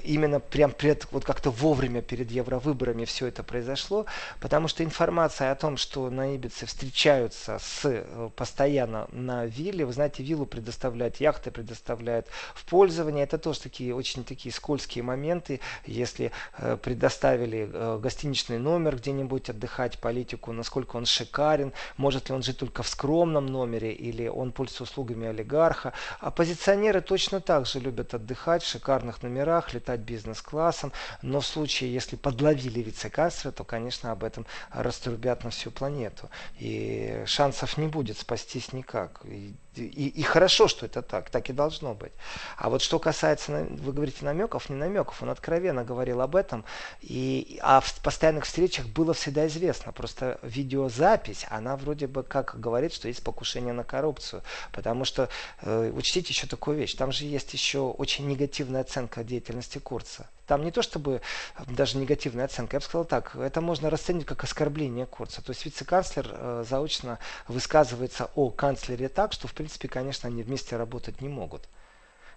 именно 0.05 0.41
прям 0.41 0.71
пред, 0.71 1.07
вот 1.11 1.27
как-то 1.27 1.51
вовремя 1.51 2.01
перед 2.01 2.31
евровыборами 2.31 3.05
все 3.05 3.27
это 3.27 3.43
произошло, 3.43 4.07
потому 4.41 4.69
что 4.69 4.83
информация 4.83 5.02
информация 5.03 5.51
о 5.51 5.57
том, 5.57 5.77
что 5.79 6.09
на 6.11 6.37
Ибице 6.37 6.65
встречаются 6.65 7.59
с, 7.59 7.85
э, 7.85 8.31
постоянно 8.37 9.09
на 9.11 9.47
вилле. 9.47 9.85
Вы 9.85 9.93
знаете, 9.93 10.23
виллу 10.23 10.47
предоставляют, 10.47 11.17
яхты 11.17 11.51
предоставляют 11.51 12.29
в 12.55 12.65
пользование. 12.67 13.25
Это 13.25 13.37
тоже 13.39 13.63
такие 13.63 13.97
очень 13.97 14.23
такие 14.23 14.53
скользкие 14.53 15.03
моменты. 15.03 15.59
Если 15.87 16.31
э, 16.59 16.77
предоставили 16.77 17.69
э, 17.73 17.99
гостиничный 18.01 18.59
номер 18.59 18.95
где-нибудь 18.95 19.51
отдыхать, 19.51 19.99
политику, 19.99 20.53
насколько 20.53 20.97
он 20.97 21.05
шикарен, 21.05 21.73
может 21.97 22.29
ли 22.29 22.37
он 22.37 22.45
жить 22.45 22.59
только 22.59 22.85
в 22.85 22.89
скромном 22.89 23.47
номере 23.47 23.93
или 23.93 24.29
он 24.29 24.53
пользуется 24.53 24.85
услугами 24.85 25.27
олигарха. 25.27 25.95
Оппозиционеры 26.21 27.01
точно 27.01 27.41
так 27.41 27.67
же 27.67 27.81
любят 27.81 28.15
отдыхать 28.15 28.63
в 28.63 28.69
шикарных 28.69 29.25
номерах, 29.25 29.75
летать 29.75 30.01
бизнес-классом, 30.01 30.93
но 31.23 31.41
в 31.41 31.47
случае, 31.47 31.93
если 31.93 32.15
подловили 32.15 32.81
вице-канцлера, 32.81 33.53
то, 33.53 33.65
конечно, 33.65 34.13
об 34.13 34.23
этом 34.23 34.47
раструбят 34.93 35.45
на 35.45 35.51
всю 35.51 35.71
планету. 35.71 36.29
И 36.61 37.23
шансов 37.27 37.79
не 37.79 37.89
будет 37.89 38.19
спастись 38.19 38.73
никак. 38.73 39.21
И 39.25 39.55
и, 39.77 40.09
и 40.09 40.23
хорошо, 40.23 40.69
что 40.69 40.87
это 40.87 41.03
так, 41.03 41.31
так 41.31 41.49
и 41.49 41.53
должно 41.53 41.95
быть. 41.95 42.13
А 42.57 42.69
вот 42.69 42.83
что 42.83 42.99
касается, 42.99 43.67
вы 43.71 43.93
говорите, 43.93 44.25
намеков, 44.25 44.69
не 44.69 44.77
намеков, 44.77 45.23
он 45.23 45.31
откровенно 45.31 45.85
говорил 45.85 46.21
об 46.21 46.37
этом, 46.37 46.65
и, 47.01 47.59
а 47.63 47.81
в 47.81 48.01
постоянных 48.01 48.45
встречах 48.45 48.87
было 48.87 49.15
всегда 49.15 49.47
известно, 49.47 49.93
просто 49.93 50.39
видеозапись, 50.43 51.47
она 51.49 51.77
вроде 51.77 52.07
бы 52.07 52.23
как 52.23 52.59
говорит, 52.61 52.93
что 52.93 53.09
есть 53.09 53.23
покушение 53.25 53.73
на 53.73 53.85
коррупцию, 53.85 54.43
потому 54.73 55.05
что, 55.05 55.29
э, 55.63 55.93
учтите 55.95 56.29
еще 56.31 56.47
такую 56.47 56.77
вещь, 56.77 56.95
там 56.95 57.13
же 57.13 57.25
есть 57.25 57.53
еще 57.53 57.79
очень 57.81 58.27
негативная 58.27 58.83
оценка 58.83 59.25
деятельности 59.25 59.79
Курца. 59.79 60.29
Там 60.47 60.65
не 60.65 60.71
то 60.71 60.83
чтобы 60.83 61.23
даже 61.67 61.97
негативная 61.97 62.47
оценка, 62.47 62.77
я 62.77 62.81
бы 62.81 62.85
сказал 62.85 63.05
так, 63.05 63.37
это 63.37 63.61
можно 63.61 63.89
расценить 63.91 64.27
как 64.27 64.45
оскорбление 64.45 65.07
Курца. 65.07 65.41
То 65.41 65.51
есть 65.51 65.65
вице-канцлер 65.65 66.29
э, 66.31 66.65
заочно 66.69 67.19
высказывается 67.49 68.31
о 68.35 68.51
канцлере 68.51 69.09
так, 69.09 69.33
что 69.33 69.49
в 69.49 69.55
принципе, 69.63 69.87
конечно, 69.87 70.29
они 70.29 70.43
вместе 70.43 70.77
работать 70.77 71.21
не 71.21 71.29
могут. 71.29 71.69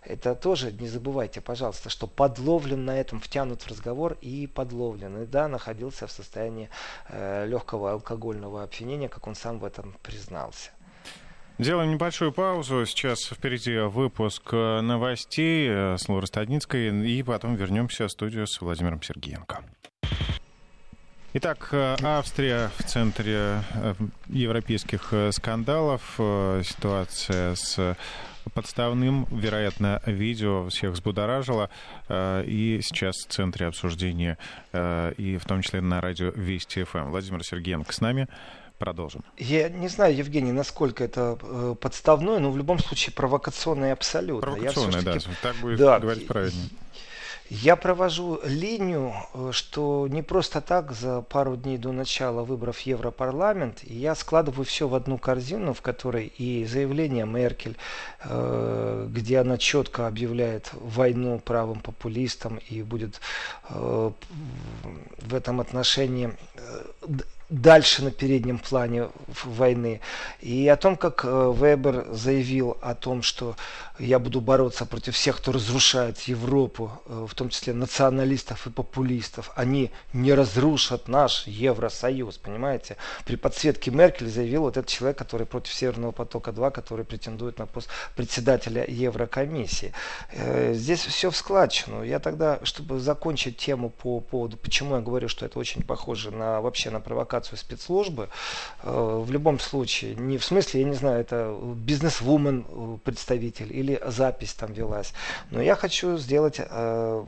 Это 0.03 0.35
тоже 0.35 0.71
не 0.71 0.87
забывайте, 0.87 1.41
пожалуйста, 1.41 1.89
что 1.89 2.05
подловлен 2.05 2.85
на 2.85 2.99
этом, 2.99 3.19
втянут 3.19 3.63
в 3.63 3.67
разговор 3.67 4.15
и 4.21 4.45
подловлен. 4.45 5.23
И 5.23 5.25
да, 5.25 5.47
находился 5.47 6.05
в 6.05 6.11
состоянии 6.11 6.69
э, 7.09 7.47
легкого 7.47 7.93
алкогольного 7.93 8.61
опьянения, 8.61 9.09
как 9.09 9.25
он 9.25 9.33
сам 9.33 9.57
в 9.57 9.65
этом 9.65 9.95
признался. 10.03 10.69
Делаем 11.57 11.89
небольшую 11.89 12.31
паузу. 12.31 12.85
Сейчас 12.85 13.25
впереди 13.25 13.79
выпуск 13.79 14.51
новостей 14.51 15.67
э, 15.67 15.97
с 15.97 16.07
Лорой 16.07 16.27
Стадницкой. 16.27 17.09
И 17.09 17.23
потом 17.23 17.55
вернемся 17.55 18.07
в 18.07 18.11
студию 18.11 18.45
с 18.45 18.61
Владимиром 18.61 19.01
Сергеенко. 19.01 19.63
Итак, 21.37 21.67
э, 21.73 21.97
Австрия 22.01 22.71
в 22.77 22.83
центре 22.83 23.61
э, 23.73 23.93
европейских 24.27 25.09
э, 25.11 25.33
скандалов. 25.33 26.01
Ситуация 26.63 27.55
с 27.55 27.97
подставным, 28.53 29.27
вероятно, 29.29 30.01
видео 30.05 30.69
всех 30.69 30.91
взбудоражила. 30.91 31.69
И 32.09 32.79
сейчас 32.81 33.15
в 33.17 33.27
центре 33.27 33.65
обсуждения, 33.65 34.37
и 34.71 35.37
в 35.41 35.45
том 35.45 35.61
числе 35.61 35.81
на 35.81 35.99
радио 35.99 36.29
Вести 36.29 36.83
ФМ. 36.83 37.09
Владимир 37.09 37.43
Сергеенко 37.43 37.91
с 37.91 37.99
нами. 37.99 38.27
Продолжим. 38.77 39.23
Я 39.37 39.67
не 39.67 39.89
знаю, 39.89 40.15
Евгений, 40.15 40.53
насколько 40.53 41.03
это 41.03 41.75
подставное, 41.81 42.39
но 42.39 42.51
в 42.51 42.57
любом 42.57 42.79
случае 42.79 43.13
провокационное 43.13 43.91
абсолютно. 43.93 44.51
Провокационное, 44.51 45.01
да. 45.01 45.17
Так 45.41 45.55
будет 45.57 45.79
да, 45.79 45.99
говорить 45.99 46.27
правильнее. 46.27 46.69
Я 47.49 47.75
провожу 47.75 48.39
линию, 48.43 49.13
э, 49.33 49.49
что 49.51 50.07
не 50.09 50.23
просто 50.23 50.61
так 50.61 50.91
за 50.93 51.21
пару 51.21 51.55
дней 51.55 51.77
до 51.77 51.91
начала 51.91 52.43
выборов 52.43 52.79
Европарламент 52.79 53.83
я 53.83 54.15
складываю 54.15 54.65
все 54.65 54.87
в 54.87 54.95
одну 54.95 55.19
корзину, 55.19 55.73
в 55.73 55.81
которой 55.81 56.25
и 56.25 56.65
заявление 56.65 57.27
Меркель, 57.27 57.77
э, 58.23 59.07
где 59.11 59.39
она 59.39 59.59
четко 59.59 60.07
объявляет 60.07 60.71
войну 60.73 61.37
правым 61.37 61.81
популистам 61.81 62.59
и 62.67 62.81
будет 62.81 63.21
э, 63.69 64.11
в 65.19 65.35
этом 65.35 65.61
отношении 65.61 66.31
дальше 67.49 68.03
на 68.03 68.11
переднем 68.11 68.57
плане 68.57 69.09
войны. 69.43 70.01
И 70.39 70.67
о 70.67 70.75
том, 70.75 70.95
как 70.95 71.23
Вебер 71.23 72.07
заявил 72.11 72.77
о 72.81 72.95
том, 72.95 73.21
что 73.21 73.55
я 73.99 74.19
буду 74.19 74.41
бороться 74.41 74.85
против 74.85 75.15
всех, 75.15 75.37
кто 75.37 75.51
разрушает 75.51 76.19
Европу, 76.21 76.91
в 77.05 77.33
том 77.35 77.49
числе 77.49 77.73
националистов 77.73 78.67
и 78.67 78.69
популистов. 78.69 79.51
Они 79.55 79.91
не 80.11 80.33
разрушат 80.33 81.07
наш 81.07 81.47
Евросоюз, 81.47 82.37
понимаете? 82.37 82.97
При 83.25 83.35
подсветке 83.35 83.91
Меркель 83.91 84.27
заявил 84.27 84.63
вот 84.63 84.77
этот 84.77 84.89
человек, 84.89 85.17
который 85.17 85.45
против 85.45 85.73
Северного 85.73 86.11
потока-2, 86.11 86.71
который 86.71 87.05
претендует 87.05 87.59
на 87.59 87.67
пост 87.67 87.89
председателя 88.15 88.83
Еврокомиссии. 88.85 89.93
Здесь 90.71 91.05
все 91.05 91.29
в 91.29 91.37
складчину. 91.37 92.03
Я 92.03 92.19
тогда, 92.19 92.59
чтобы 92.63 92.99
закончить 92.99 93.57
тему 93.57 93.89
по 93.89 94.19
поводу, 94.19 94.57
почему 94.57 94.95
я 94.95 95.01
говорю, 95.01 95.29
что 95.29 95.45
это 95.45 95.59
очень 95.59 95.83
похоже 95.83 96.31
на 96.31 96.59
вообще 96.59 96.89
на 96.89 96.99
провокацию 96.99 97.35
операцию 97.45 97.57
спецслужбы. 97.57 98.29
Э, 98.83 99.23
в 99.23 99.31
любом 99.31 99.59
случае, 99.59 100.15
не 100.15 100.37
в 100.37 100.43
смысле, 100.43 100.81
я 100.81 100.87
не 100.87 100.95
знаю, 100.95 101.21
это 101.21 101.55
бизнес-вумен 101.75 102.65
э, 102.67 102.97
представитель 103.03 103.75
или 103.75 104.01
запись 104.07 104.53
там 104.53 104.73
велась. 104.73 105.13
Но 105.51 105.61
я 105.61 105.75
хочу 105.75 106.17
сделать 106.17 106.59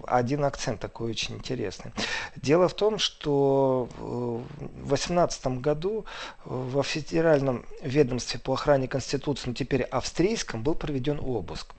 один 0.08 0.46
акцент 0.46 0.80
такой 0.80 1.12
очень 1.12 1.36
интересный. 1.36 1.92
Дело 2.36 2.68
в 2.68 2.74
том, 2.74 3.00
что 3.00 3.90
в 3.98 4.88
2018 4.88 5.48
году 5.62 6.06
во 6.46 6.84
федеральном 6.84 7.66
ведомстве 7.82 8.40
по 8.40 8.54
охране 8.54 8.88
Конституции, 8.88 9.50
ну 9.50 9.54
теперь 9.54 9.84
австрийском, 9.84 10.64
был 10.64 10.76
проведен 10.76 11.20
обыск. 11.20 11.74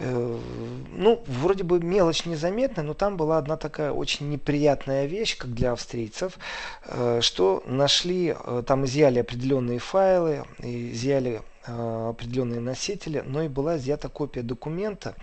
Ну, 0.00 1.22
вроде 1.26 1.64
бы 1.64 1.80
мелочь 1.80 2.26
незаметная, 2.26 2.84
но 2.84 2.94
там 2.94 3.16
была 3.16 3.38
одна 3.38 3.56
такая 3.56 3.92
очень 3.92 4.30
неприятная 4.30 5.06
вещь, 5.06 5.36
как 5.36 5.54
для 5.54 5.72
австрийцев, 5.72 6.38
э, 6.86 7.20
что 7.22 7.61
нашли, 7.66 8.34
э, 8.38 8.62
там 8.66 8.84
изъяли 8.84 9.18
определенные 9.20 9.78
файлы, 9.78 10.44
изъяли 10.58 11.42
э, 11.66 12.08
определенные 12.10 12.60
носители, 12.60 13.22
но 13.24 13.42
и 13.42 13.48
была 13.48 13.76
изъята 13.76 14.08
копия 14.08 14.42
документа 14.42 15.14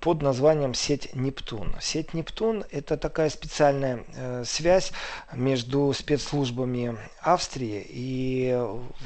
под 0.00 0.22
названием 0.22 0.72
сеть 0.74 1.10
Нептун. 1.14 1.74
Сеть 1.80 2.14
Нептун 2.14 2.64
это 2.70 2.96
такая 2.96 3.30
специальная 3.30 4.04
связь 4.44 4.92
между 5.32 5.92
спецслужбами 5.92 6.96
Австрии 7.20 7.84
и, 7.88 8.56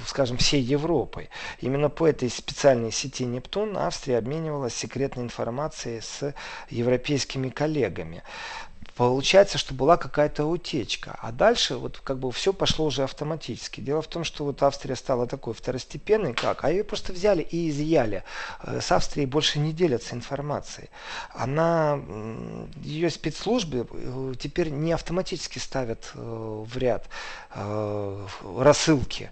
скажем, 0.06 0.36
всей 0.36 0.60
Европой. 0.60 1.30
Именно 1.60 1.88
по 1.88 2.06
этой 2.06 2.28
специальной 2.28 2.92
сети 2.92 3.24
Нептун 3.24 3.78
Австрия 3.78 4.18
обменивалась 4.18 4.74
секретной 4.74 5.24
информацией 5.24 6.02
с 6.02 6.34
европейскими 6.68 7.48
коллегами 7.48 8.22
получается, 9.00 9.56
что 9.56 9.72
была 9.72 9.96
какая-то 9.96 10.44
утечка. 10.44 11.18
А 11.22 11.32
дальше 11.32 11.76
вот 11.76 11.98
как 12.04 12.18
бы 12.18 12.30
все 12.32 12.52
пошло 12.52 12.84
уже 12.84 13.02
автоматически. 13.02 13.80
Дело 13.80 14.02
в 14.02 14.08
том, 14.08 14.24
что 14.24 14.44
вот 14.44 14.62
Австрия 14.62 14.94
стала 14.94 15.26
такой 15.26 15.54
второстепенной, 15.54 16.34
как? 16.34 16.64
А 16.64 16.70
ее 16.70 16.84
просто 16.84 17.14
взяли 17.14 17.40
и 17.40 17.70
изъяли. 17.70 18.24
Э, 18.62 18.82
с 18.82 18.92
Австрией 18.92 19.26
больше 19.26 19.58
не 19.58 19.72
делятся 19.72 20.14
информацией. 20.14 20.90
Она, 21.32 21.98
ее 22.82 23.08
спецслужбы 23.08 23.86
э, 23.90 24.34
теперь 24.38 24.68
не 24.68 24.92
автоматически 24.92 25.58
ставят 25.58 26.10
э, 26.14 26.18
в 26.20 26.76
ряд 26.76 27.08
рассылки. 28.44 29.30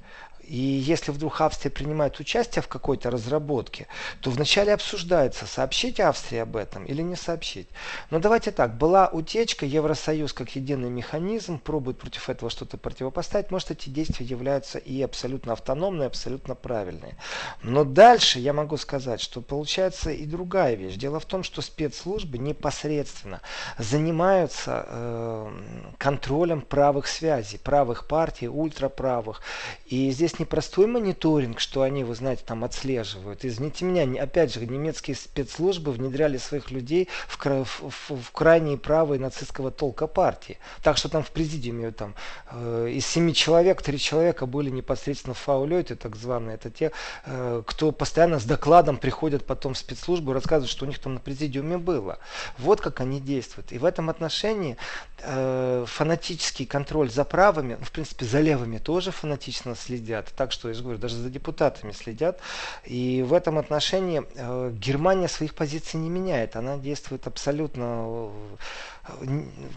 И 0.49 0.57
если 0.57 1.13
вдруг 1.13 1.43
Австрия 1.43 1.71
принимает 1.71 2.19
участие 2.21 2.63
в 2.63 2.69
какой-то 2.69 3.11
разработке, 3.11 3.87
то 4.23 4.31
вначале 4.31 4.73
обсуждается, 4.73 5.47
сообщить 5.47 6.01
Австрии 6.01 6.39
об 6.39 6.57
этом 6.57 6.87
или 6.87 7.03
не 7.03 7.17
сообщить. 7.17 7.69
Но 8.11 8.19
давайте 8.19 8.51
так, 8.51 8.79
была 8.79 9.09
утечка, 9.09 9.67
Евросоюз 9.67 10.33
как 10.33 10.57
единый 10.57 10.89
механизм 10.89 11.59
пробует 11.59 11.99
против 11.99 12.31
этого 12.31 12.51
что-то 12.51 12.79
противопоставить. 12.79 13.51
Может 13.51 13.73
эти 13.73 13.91
действия 13.91 14.25
являются 14.25 14.79
и 14.79 15.03
абсолютно 15.03 15.53
автономные, 15.53 16.07
абсолютно 16.07 16.55
правильные. 16.55 17.17
Но 17.63 17.85
дальше 17.85 18.39
я 18.39 18.55
могу 18.55 18.79
сказать, 18.79 19.21
что 19.21 19.43
получается 19.43 20.11
и 20.11 20.25
другая 20.25 20.77
вещь. 20.77 20.95
Дело 20.95 21.21
в 21.21 21.27
том, 21.27 21.43
что 21.43 21.61
спецслужбы 21.61 22.39
непосредственно 22.39 23.43
занимаются 23.77 24.87
э, 24.89 25.53
контролем 25.99 26.63
правых 26.63 27.07
связей, 27.07 27.59
правых 27.59 28.07
партий, 28.07 28.49
ультраправых. 28.49 29.43
И 29.85 30.11
здесь 30.11 30.38
непростой 30.39 30.87
мониторинг, 30.87 31.61
что 31.61 31.83
они, 31.83 32.05
вы 32.05 32.15
знаете, 32.15 32.43
там 32.45 32.65
отслеживают. 32.65 33.45
Извините 33.45 33.85
меня, 33.85 34.23
опять 34.23 34.53
же, 34.53 34.65
немецкие 34.67 35.17
спецслужбы 35.17 35.93
внедряли 35.93 36.39
своих 36.39 36.71
людей 36.71 37.09
в, 37.27 37.39
в, 37.45 37.91
в 38.09 38.33
крайние 38.33 38.79
правые 38.79 39.21
нацистского 39.21 39.71
толка 39.71 40.07
партии. 40.07 40.59
Так 40.83 40.97
что 40.97 41.09
там 41.09 41.23
в 41.23 41.31
президиуме 41.31 41.91
там, 41.91 42.15
э, 42.51 42.91
из 42.93 43.07
семи 43.07 43.35
человек, 43.35 43.83
три 43.83 43.99
человека 43.99 44.47
были 44.47 44.71
непосредственно 44.71 45.35
в 45.35 45.39
фаулете, 45.39 45.95
так 45.95 46.17
званые. 46.17 46.55
Это 46.55 46.71
те, 46.71 46.93
э, 47.25 47.63
кто 47.67 47.93
постоянно 47.93 48.39
с 48.39 48.45
докладом 48.45 48.97
приходят 48.97 49.45
потом 49.45 49.75
в 49.75 49.79
спецслужбу 49.79 50.31
и 50.31 50.35
рассказывают, 50.35 50.71
что 50.71 50.85
у 50.85 50.89
них 50.89 50.99
там 50.99 51.15
на 51.15 51.21
президиуме 51.21 51.79
было. 51.79 52.19
Вот 52.59 52.81
как 52.81 53.01
они 53.01 53.21
действуют. 53.21 53.73
И 53.73 53.79
в 53.79 53.85
этом 53.85 54.11
отношении 54.11 54.77
э, 55.21 55.85
фанатический 55.87 56.67
контроль 56.67 57.11
за 57.11 57.25
правыми, 57.25 57.77
в 57.81 57.91
принципе, 57.91 58.25
за 58.25 58.41
левыми 58.41 58.79
тоже 58.79 59.11
фанатично 59.11 59.75
следят 59.75 60.28
так 60.33 60.53
что, 60.53 60.69
я 60.69 60.75
же 60.75 60.83
говорю, 60.83 60.99
даже 60.99 61.17
за 61.17 61.31
депутатами 61.31 61.93
следят. 61.93 62.41
И 62.85 63.25
в 63.27 63.33
этом 63.33 63.59
отношении 63.59 64.23
э, 64.35 64.73
Германия 64.75 65.29
своих 65.29 65.55
позиций 65.55 66.01
не 66.01 66.11
меняет. 66.11 66.57
Она 66.57 66.77
действует 66.77 67.27
абсолютно 67.27 68.31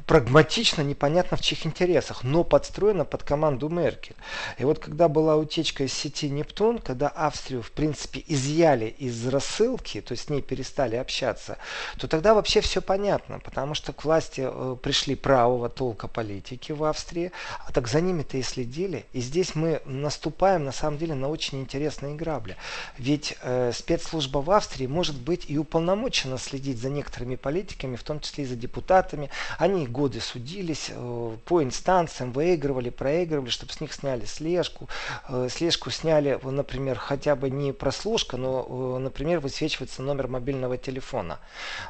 прагматично, 0.05 0.81
непонятно 0.81 1.37
в 1.37 1.41
чьих 1.41 1.65
интересах, 1.65 2.23
но 2.23 2.43
подстроена 2.43 3.05
под 3.05 3.23
команду 3.23 3.69
Меркель. 3.69 4.15
И 4.57 4.65
вот 4.65 4.79
когда 4.79 5.07
была 5.07 5.37
утечка 5.37 5.83
из 5.83 5.93
сети 5.93 6.29
Нептун, 6.29 6.79
когда 6.79 7.07
Австрию, 7.07 7.61
в 7.61 7.71
принципе, 7.71 8.23
изъяли 8.27 8.85
из 8.85 9.27
рассылки, 9.27 10.01
то 10.01 10.13
есть 10.13 10.25
с 10.25 10.29
ней 10.29 10.41
перестали 10.41 10.95
общаться, 10.95 11.57
то 11.97 12.07
тогда 12.07 12.33
вообще 12.33 12.61
все 12.61 12.81
понятно, 12.81 13.39
потому 13.39 13.73
что 13.73 13.93
к 13.93 14.03
власти 14.03 14.43
э, 14.43 14.75
пришли 14.81 15.15
правого 15.15 15.69
толка 15.69 16.07
политики 16.07 16.71
в 16.71 16.83
Австрии, 16.83 17.31
а 17.65 17.71
так 17.71 17.87
за 17.87 18.01
ними-то 18.01 18.37
и 18.37 18.41
следили. 18.41 19.05
И 19.13 19.21
здесь 19.21 19.55
мы 19.55 19.81
наступаем, 19.85 20.40
на 20.41 20.71
самом 20.71 20.97
деле, 20.97 21.15
на 21.15 21.29
очень 21.29 21.61
интересные 21.61 22.15
грабли. 22.15 22.57
Ведь 22.97 23.37
э, 23.41 23.71
спецслужба 23.73 24.39
в 24.39 24.51
Австрии 24.51 24.87
может 24.87 25.15
быть 25.15 25.45
и 25.47 25.57
уполномочена 25.57 26.37
следить 26.37 26.79
за 26.79 26.89
некоторыми 26.89 27.35
политиками, 27.35 27.95
в 27.95 28.03
том 28.03 28.19
числе 28.19 28.43
и 28.43 28.47
за 28.47 28.55
депутатами. 28.55 29.29
Они 29.57 29.87
годы 29.87 30.19
судились 30.19 30.89
э, 30.89 31.37
по 31.45 31.63
инстанциям, 31.63 32.31
выигрывали, 32.31 32.89
проигрывали, 32.89 33.49
чтобы 33.49 33.73
с 33.73 33.81
них 33.81 33.93
сняли 33.93 34.25
слежку. 34.25 34.89
Э, 35.29 35.47
слежку 35.49 35.91
сняли, 35.91 36.39
например, 36.43 36.97
хотя 36.97 37.35
бы 37.35 37.49
не 37.49 37.71
прослушка, 37.71 38.37
но, 38.37 38.97
э, 38.97 38.99
например, 38.99 39.39
высвечивается 39.39 40.01
номер 40.01 40.27
мобильного 40.27 40.77
телефона. 40.77 41.39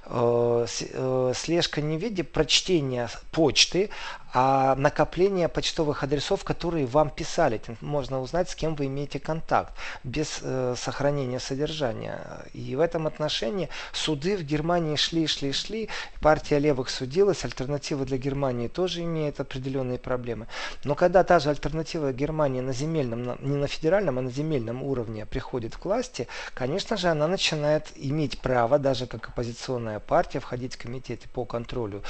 Слежка 0.06 1.82
не 1.82 1.98
в 1.98 2.02
виде 2.02 2.24
прочтения 2.24 3.10
почты, 3.32 3.90
а 4.34 4.76
накопление 4.76 5.48
почтовых 5.48 6.04
адресов, 6.04 6.44
которые 6.44 6.86
вам 6.86 7.10
писали. 7.10 7.62
Можно 7.82 8.22
узнать, 8.22 8.50
с 8.50 8.56
кем 8.56 8.76
вы 8.76 8.86
имеете 8.86 9.20
контакт, 9.20 9.74
без 10.04 10.40
э, 10.42 10.76
сохранения 10.78 11.40
содержания. 11.40 12.46
И 12.54 12.76
в 12.76 12.80
этом 12.80 13.08
отношении 13.08 13.70
суды 13.92 14.38
в 14.38 14.44
Германии 14.44 14.96
шли, 14.96 15.28
шли, 15.28 15.52
шли. 15.52 15.90
Партия 16.22 16.60
левых 16.60 16.90
судилась, 16.90 17.44
альтернатива 17.44 18.06
для 18.06 18.18
Германии 18.18 18.68
тоже 18.68 19.02
имеет 19.02 19.40
определенные 19.40 20.00
проблемы. 20.00 20.48
Но 20.84 20.96
когда 20.96 21.24
та 21.24 21.40
же 21.40 21.50
альтернатива 21.50 22.14
Германии 22.14 22.62
на 22.62 22.74
земельном, 22.74 23.38
не 23.42 23.58
на 23.58 23.68
федеральном, 23.68 24.20
а 24.20 24.22
на 24.22 24.32
земельном 24.32 24.84
уровне 24.84 25.26
приходит 25.26 25.76
к 25.76 25.86
власти, 25.86 26.28
конечно 26.54 26.96
же, 26.96 27.10
она 27.10 27.28
начинает 27.28 27.88
иметь 27.96 28.40
право, 28.40 28.80
даже 28.80 29.08
как 29.08 29.30
оппозиционная 29.30 30.00
партия, 30.00 30.40
входить 30.40 30.76
в 30.76 30.82
комитеты 30.82 31.28
по 31.30 31.44
контролю 31.46 32.04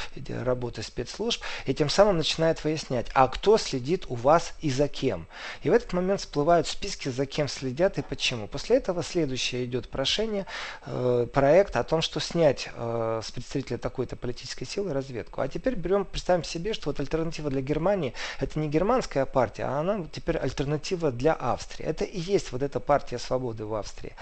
работы 0.43 0.83
спецслужб, 0.83 1.41
и 1.65 1.73
тем 1.73 1.89
самым 1.89 2.10
начинает 2.17 2.63
выяснять, 2.63 3.07
а 3.13 3.27
кто 3.27 3.57
следит 3.57 4.05
у 4.09 4.15
вас 4.15 4.53
и 4.61 4.69
за 4.69 4.87
кем. 4.87 5.27
И 5.63 5.69
в 5.69 5.73
этот 5.73 5.93
момент 5.93 6.21
всплывают 6.21 6.67
списки, 6.67 7.09
за 7.09 7.25
кем 7.25 7.47
следят 7.47 7.97
и 7.97 8.01
почему. 8.01 8.47
После 8.47 8.77
этого 8.77 9.03
следующее 9.03 9.65
идет 9.65 9.89
прошение, 9.89 10.45
э, 10.85 11.27
проект 11.33 11.75
о 11.75 11.83
том, 11.83 12.01
что 12.01 12.19
снять 12.19 12.69
э, 12.73 13.21
с 13.23 13.31
представителя 13.31 13.77
такой-то 13.77 14.15
политической 14.15 14.65
силы 14.65 14.93
разведку. 14.93 15.41
А 15.41 15.47
теперь 15.47 15.75
берем, 15.75 16.05
представим 16.05 16.43
себе, 16.43 16.73
что 16.73 16.89
вот 16.89 16.99
альтернатива 16.99 17.49
для 17.49 17.61
Германии 17.61 18.13
это 18.39 18.59
не 18.59 18.67
германская 18.67 19.25
партия, 19.25 19.63
а 19.65 19.79
она 19.79 20.05
теперь 20.11 20.37
альтернатива 20.37 21.11
для 21.11 21.33
Австрии. 21.33 21.85
Это 21.85 22.03
и 22.03 22.19
есть 22.19 22.51
вот 22.51 22.61
эта 22.61 22.79
партия 22.79 23.19
свободы 23.19 23.65
в 23.65 23.75
Австрии. 23.75 24.13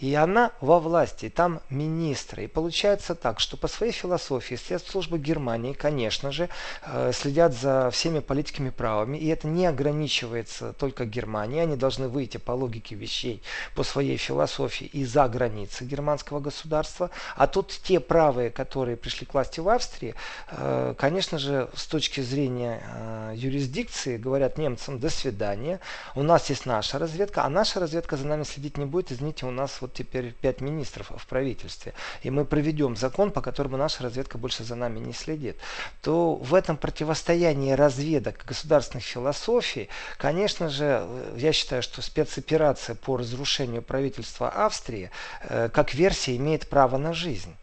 И 0.00 0.14
она 0.14 0.52
во 0.60 0.78
власти, 0.78 1.26
и 1.26 1.30
там 1.30 1.60
министры. 1.70 2.44
И 2.44 2.46
получается 2.46 3.14
так, 3.14 3.40
что 3.40 3.56
по 3.56 3.68
своей 3.68 3.92
философии 3.92 4.54
спецслужбы 4.54 5.18
Германии, 5.18 5.72
конечно 5.72 6.32
же, 6.32 6.48
э, 6.84 7.12
следят 7.12 7.31
следят 7.32 7.54
за 7.54 7.90
всеми 7.90 8.18
политиками 8.18 8.68
правами, 8.68 9.16
и 9.16 9.26
это 9.28 9.48
не 9.48 9.64
ограничивается 9.64 10.74
только 10.74 11.06
Германией, 11.06 11.62
они 11.62 11.76
должны 11.76 12.08
выйти 12.08 12.36
по 12.36 12.52
логике 12.52 12.94
вещей, 12.94 13.42
по 13.74 13.84
своей 13.84 14.18
философии 14.18 14.86
и 14.92 15.06
за 15.06 15.26
границы 15.28 15.84
германского 15.84 16.40
государства, 16.40 17.10
а 17.34 17.46
тут 17.46 17.68
те 17.82 18.00
правые, 18.00 18.50
которые 18.50 18.98
пришли 18.98 19.26
к 19.26 19.32
власти 19.32 19.60
в 19.60 19.68
Австрии, 19.70 20.14
э, 20.50 20.94
конечно 20.98 21.38
же, 21.38 21.70
с 21.74 21.86
точки 21.86 22.20
зрения 22.20 22.82
э, 22.82 23.32
юрисдикции, 23.34 24.18
говорят 24.18 24.58
немцам 24.58 24.98
«до 24.98 25.08
свидания», 25.08 25.80
у 26.14 26.22
нас 26.22 26.50
есть 26.50 26.66
наша 26.66 26.98
разведка, 26.98 27.44
а 27.44 27.48
наша 27.48 27.80
разведка 27.80 28.18
за 28.18 28.26
нами 28.26 28.42
следить 28.42 28.76
не 28.76 28.84
будет, 28.84 29.10
извините, 29.10 29.46
у 29.46 29.50
нас 29.50 29.80
вот 29.80 29.94
теперь 29.94 30.32
пять 30.32 30.60
министров 30.60 31.10
в 31.16 31.26
правительстве, 31.26 31.94
и 32.22 32.28
мы 32.28 32.44
проведем 32.44 32.94
закон, 32.94 33.30
по 33.30 33.40
которому 33.40 33.78
наша 33.78 34.02
разведка 34.02 34.36
больше 34.36 34.64
за 34.64 34.74
нами 34.74 34.98
не 34.98 35.14
следит, 35.14 35.56
то 36.02 36.34
в 36.34 36.54
этом 36.54 36.76
противостоянии 36.76 37.21
состояние 37.22 37.76
разведок 37.76 38.44
государственных 38.44 39.04
философий, 39.04 39.88
конечно 40.18 40.68
же, 40.68 41.06
я 41.36 41.52
считаю, 41.52 41.80
что 41.80 42.02
спецоперация 42.02 42.96
по 42.96 43.16
разрушению 43.16 43.80
правительства 43.80 44.48
Австрии 44.48 45.08
э, 45.42 45.68
как 45.72 45.94
версия 45.94 46.36
имеет 46.36 46.68
право 46.68 46.96
на 46.96 47.12
жизнь. 47.12 47.54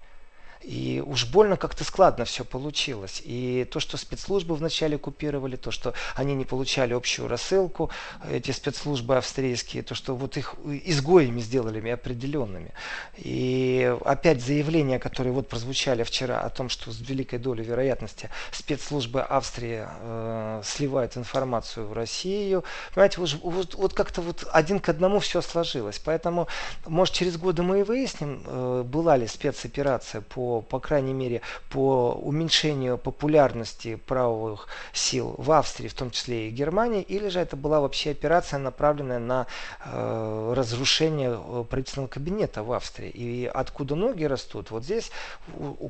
И 0.62 1.02
уж 1.06 1.26
больно 1.26 1.56
как-то 1.56 1.84
складно 1.84 2.26
все 2.26 2.44
получилось. 2.44 3.22
И 3.24 3.66
то, 3.72 3.80
что 3.80 3.98
спецслужбы 3.98 4.56
вначале 4.56 4.98
купировали, 4.98 5.56
то, 5.56 5.72
что 5.72 5.94
они 6.16 6.36
не 6.36 6.46
получали 6.46 6.94
общую 6.94 7.28
рассылку, 7.28 7.90
эти 8.30 8.52
спецслужбы 8.52 9.16
австрийские, 9.18 9.84
то, 9.84 9.96
что 9.96 10.16
вот 10.16 10.36
их 10.38 10.56
изгоями 10.66 11.40
сделали 11.40 11.80
определенными. 11.90 12.74
И 13.18 13.96
опять 14.06 14.44
заявления, 14.44 15.00
которые 15.00 15.34
вот 15.34 15.48
прозвучали 15.48 16.04
вчера 16.04 16.42
о 16.42 16.50
том, 16.50 16.70
что 16.70 16.92
с 16.92 17.00
великой 17.00 17.40
долей 17.40 17.64
вероятности 17.64 18.30
спецслужбы 18.52 19.22
Австрии 19.22 19.86
э, 19.88 20.62
сливают 20.66 21.16
информацию 21.18 21.88
в 21.88 21.94
Россию. 21.94 22.64
Понимаете, 22.94 23.22
вот, 23.22 23.34
вот, 23.42 23.76
вот 23.76 23.94
как-то 23.94 24.22
вот 24.22 24.46
один 24.52 24.80
к 24.80 24.90
одному 24.90 25.20
все 25.20 25.42
сложилось. 25.42 26.00
Поэтому, 26.00 26.48
может, 26.86 27.16
через 27.16 27.38
годы 27.38 27.64
мы 27.64 27.80
и 27.80 27.84
выясним, 27.84 28.44
э, 28.46 28.84
была 28.86 29.16
ли 29.16 29.28
спецоперация 29.28 30.22
по, 30.22 30.49
по 30.62 30.80
крайней 30.80 31.14
мере, 31.14 31.42
по 31.70 32.12
уменьшению 32.12 32.98
популярности 32.98 33.96
правовых 33.96 34.68
сил 34.94 35.36
в 35.38 35.52
Австрии, 35.52 35.88
в 35.88 35.94
том 35.94 36.12
числе 36.12 36.48
и 36.48 36.52
Германии, 36.52 37.02
или 37.02 37.30
же 37.30 37.40
это 37.40 37.56
была 37.56 37.80
вообще 37.80 38.12
операция, 38.12 38.60
направленная 38.60 39.20
на 39.20 39.48
э, 39.86 40.54
разрушение 40.56 41.40
э, 41.40 41.64
правительственного 41.70 42.10
кабинета 42.10 42.64
в 42.64 42.72
Австрии. 42.72 43.10
И 43.10 43.46
откуда 43.46 43.96
ноги 43.96 44.24
растут, 44.24 44.72
вот 44.72 44.84
здесь 44.84 45.12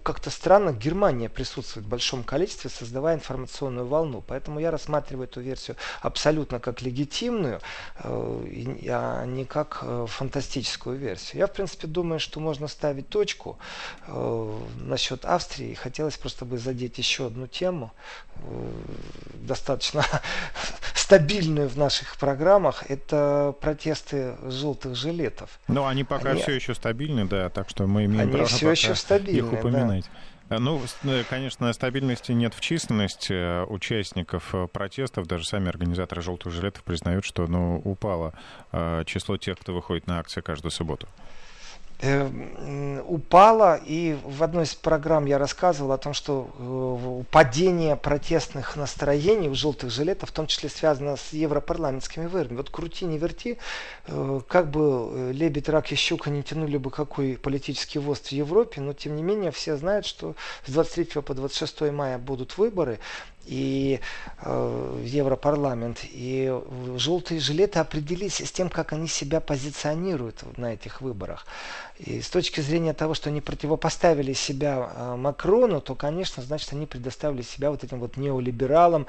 как-то 0.04 0.30
странно 0.30 0.72
Германия 0.72 1.30
присутствует 1.30 1.86
в 1.86 1.89
большом 1.89 2.24
количестве, 2.24 2.69
создавая 2.69 3.15
информационную 3.15 3.88
волну. 3.88 4.24
Поэтому 4.26 4.60
я 4.60 4.72
рассматриваю 4.72 5.28
эту 5.28 5.41
версию 5.41 5.78
абсолютно 6.02 6.60
как 6.60 6.82
легитимную, 6.82 7.60
э, 8.04 8.86
а 8.89 9.26
не 9.26 9.45
как 9.45 9.80
э, 9.82 10.06
фантастическую 10.08 10.98
версию. 10.98 11.39
Я, 11.39 11.48
в 11.48 11.54
принципе, 11.54 11.88
думаю, 11.88 12.19
что 12.19 12.39
можно 12.39 12.67
ставить 12.67 13.10
точку 13.10 13.58
э, 14.08 14.48
насчет 14.75 15.25
Австрии. 15.25 15.73
Хотелось 15.73 16.17
просто 16.17 16.45
бы 16.45 16.57
задеть 16.57 16.97
еще 16.97 17.27
одну 17.27 17.47
тему, 17.47 17.91
достаточно 19.33 20.05
стабильную 20.95 21.69
в 21.69 21.77
наших 21.77 22.17
программах, 22.17 22.89
это 22.89 23.55
протесты 23.59 24.35
желтых 24.43 24.95
жилетов. 24.95 25.59
Но 25.67 25.88
они 25.88 26.03
пока 26.03 26.31
они, 26.31 26.41
все 26.41 26.53
еще 26.53 26.75
стабильны, 26.75 27.25
да, 27.25 27.49
так 27.49 27.69
что 27.69 27.88
мы 27.88 28.05
имеем 28.05 28.21
они 28.21 28.31
право 28.31 28.47
все 28.47 28.71
еще 28.71 28.95
стабильны, 28.95 29.38
их 29.38 29.53
упоминать. 29.53 30.05
Да. 30.05 30.19
Э, 30.49 30.57
ну, 30.57 30.81
э, 31.03 31.23
конечно, 31.29 31.71
стабильности 31.73 32.31
нет 32.31 32.53
в 32.53 32.59
численности 32.59 33.33
э, 33.33 33.63
участников 33.65 34.53
протестов. 34.71 35.27
Даже 35.27 35.45
сами 35.45 35.69
организаторы 35.69 36.21
«желтых 36.21 36.51
жилетов» 36.51 36.83
признают, 36.83 37.23
что 37.25 37.47
ну, 37.47 37.81
упало 37.83 38.33
число 39.05 39.38
тех, 39.38 39.57
кто 39.57 39.73
выходит 39.73 40.07
на 40.07 40.19
акции 40.19 40.41
каждую 40.41 40.71
субботу. 40.71 41.07
Эм, 42.01 43.03
упала, 43.09 43.75
и 43.75 44.17
в 44.23 44.41
одной 44.41 44.63
из 44.63 44.73
программ 44.73 45.25
я 45.25 45.38
рассказывал 45.38 45.91
о 45.91 45.97
том, 45.97 46.13
что 46.13 46.49
э, 46.57 47.23
падение 47.29 47.97
протестных 47.97 48.77
настроений 48.77 49.49
у 49.49 49.53
желтых 49.53 49.91
жилетов, 49.91 50.29
в 50.29 50.31
том 50.31 50.47
числе 50.47 50.69
связано 50.69 51.17
с 51.17 51.33
европарламентскими 51.33 52.27
выборами. 52.27 52.55
Вот 52.55 52.69
крути, 52.69 53.03
не 53.03 53.17
верти, 53.17 53.57
э, 54.07 54.39
как 54.47 54.71
бы 54.71 55.09
э, 55.12 55.31
лебедь, 55.33 55.67
рак 55.67 55.91
и 55.91 55.95
щука 55.95 56.29
не 56.29 56.41
тянули 56.41 56.77
бы 56.77 56.89
какой 56.89 57.38
политический 57.38 57.99
воз 57.99 58.19
в 58.19 58.31
Европе, 58.31 58.79
но 58.79 58.93
тем 58.93 59.17
не 59.17 59.21
менее 59.21 59.51
все 59.51 59.75
знают, 59.75 60.05
что 60.05 60.35
с 60.65 60.71
23 60.71 61.21
по 61.21 61.33
26 61.33 61.91
мая 61.91 62.17
будут 62.17 62.57
выборы, 62.57 62.99
и 63.45 63.99
э, 64.41 65.04
Европарламент. 65.06 65.99
И 66.04 66.54
желтые 66.97 67.39
жилеты 67.39 67.80
определились 67.80 68.39
с 68.41 68.52
тем, 68.52 68.69
как 68.69 68.93
они 68.93 69.08
себя 69.08 69.39
позиционируют 69.39 70.58
на 70.58 70.73
этих 70.73 71.02
выборах. 71.02 71.45
И 71.97 72.21
с 72.21 72.30
точки 72.30 72.62
зрения 72.62 72.93
того, 72.93 73.13
что 73.13 73.30
они 73.30 73.41
противопоставили 73.41 74.34
себя 74.34 74.91
э, 74.95 75.15
Макрону, 75.15 75.82
то, 75.82 75.95
конечно, 75.95 76.43
значит, 76.43 76.71
они 76.73 76.86
предоставили 76.86 77.41
себя 77.41 77.71
вот 77.71 77.84
этим 77.84 77.99
вот 77.99 78.17
неолибералам 78.17 79.08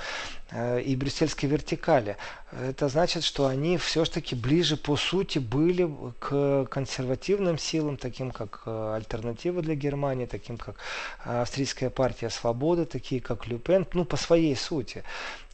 э, 0.51 0.81
и 0.81 0.97
брюссельской 0.97 1.49
вертикали. 1.49 2.17
Это 2.51 2.89
значит, 2.89 3.23
что 3.23 3.47
они 3.47 3.79
все-таки 3.79 4.35
ближе 4.35 4.77
по 4.77 4.97
сути 4.97 5.39
были 5.39 5.89
к 6.19 6.65
консервативным 6.65 7.59
силам, 7.59 7.97
таким 7.97 8.33
как 8.33 8.63
Альтернатива 8.67 9.63
для 9.63 9.77
Германии, 9.77 10.27
таким 10.27 10.59
как 10.59 10.75
Австрийская 11.23 11.91
партия 11.91 12.29
Свободы, 12.29 12.87
такие 12.87 13.21
как 13.21 13.47
Люпен, 13.47 13.87
ну, 13.93 14.05
по 14.05 14.17
своей 14.21 14.57
сути. 14.57 15.03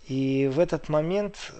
И 0.06 0.48
в 0.52 0.60
этот 0.60 0.88
момент, 0.88 1.52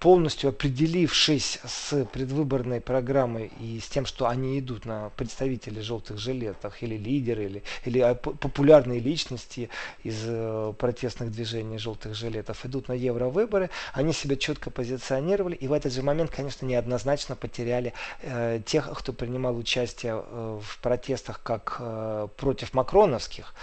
полностью 0.00 0.50
определившись 0.50 1.60
с 1.64 2.04
предвыборной 2.06 2.80
программой 2.80 3.52
и 3.60 3.78
с 3.78 3.86
тем, 3.86 4.06
что 4.06 4.26
они 4.26 4.58
идут 4.58 4.86
на 4.86 5.10
представителей 5.10 5.82
желтых 5.82 6.18
жилетов 6.18 6.82
или 6.82 6.96
лидеры, 6.96 7.44
или, 7.44 7.62
или 7.84 8.00
а, 8.00 8.14
популярные 8.14 8.98
личности 8.98 9.70
из 10.02 10.16
э, 10.26 10.74
протестных 10.78 11.30
движений 11.30 11.78
желтых 11.78 12.16
жилетов, 12.16 12.66
идут 12.66 12.88
на 12.88 12.92
евровыборы, 12.92 13.70
они 13.92 14.12
себя 14.12 14.34
четко 14.34 14.70
позиционировали 14.70 15.54
и 15.54 15.68
в 15.68 15.72
этот 15.72 15.92
же 15.92 16.02
момент, 16.02 16.32
конечно, 16.32 16.66
неоднозначно 16.66 17.36
потеряли 17.36 17.92
э, 18.22 18.60
тех, 18.66 18.90
кто 18.98 19.12
принимал 19.12 19.56
участие 19.56 20.24
э, 20.24 20.60
в 20.60 20.78
протестах 20.80 21.40
как 21.44 21.76
э, 21.78 22.26
против 22.36 22.74
макроновских, 22.74 23.54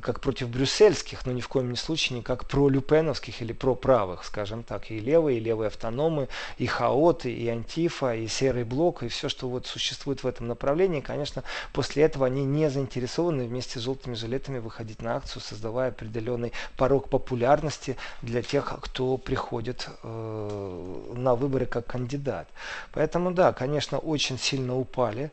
как 0.00 0.20
против 0.20 0.48
брюссельских, 0.48 1.26
но 1.26 1.32
ни 1.32 1.40
в 1.40 1.48
коем 1.48 1.74
случае 1.74 2.18
не 2.18 2.22
как 2.22 2.46
про 2.46 2.68
люпеновских 2.68 3.42
или 3.42 3.52
про 3.52 3.79
правых, 3.80 4.24
скажем 4.24 4.62
так, 4.62 4.90
и 4.90 4.98
левые, 4.98 5.38
и 5.38 5.40
левые 5.40 5.68
автономы, 5.68 6.28
и 6.58 6.66
хаоты, 6.66 7.32
и 7.32 7.48
антифа, 7.48 8.14
и 8.14 8.26
серый 8.28 8.64
блок, 8.64 9.02
и 9.02 9.08
все, 9.08 9.28
что 9.28 9.48
вот 9.48 9.66
существует 9.66 10.22
в 10.22 10.26
этом 10.26 10.48
направлении. 10.48 11.00
Конечно, 11.00 11.42
после 11.72 12.04
этого 12.04 12.26
они 12.26 12.44
не 12.44 12.70
заинтересованы 12.70 13.44
вместе 13.44 13.78
с 13.78 13.82
желтыми 13.82 14.14
жилетами 14.14 14.58
выходить 14.58 15.02
на 15.02 15.16
акцию, 15.16 15.42
создавая 15.42 15.90
определенный 15.90 16.52
порог 16.76 17.08
популярности 17.08 17.96
для 18.22 18.42
тех, 18.42 18.72
кто 18.82 19.16
приходит 19.16 19.88
э, 20.02 21.12
на 21.14 21.34
выборы 21.34 21.66
как 21.66 21.86
кандидат. 21.86 22.48
Поэтому 22.92 23.32
да, 23.32 23.52
конечно, 23.52 23.98
очень 23.98 24.38
сильно 24.38 24.76
упали 24.76 25.30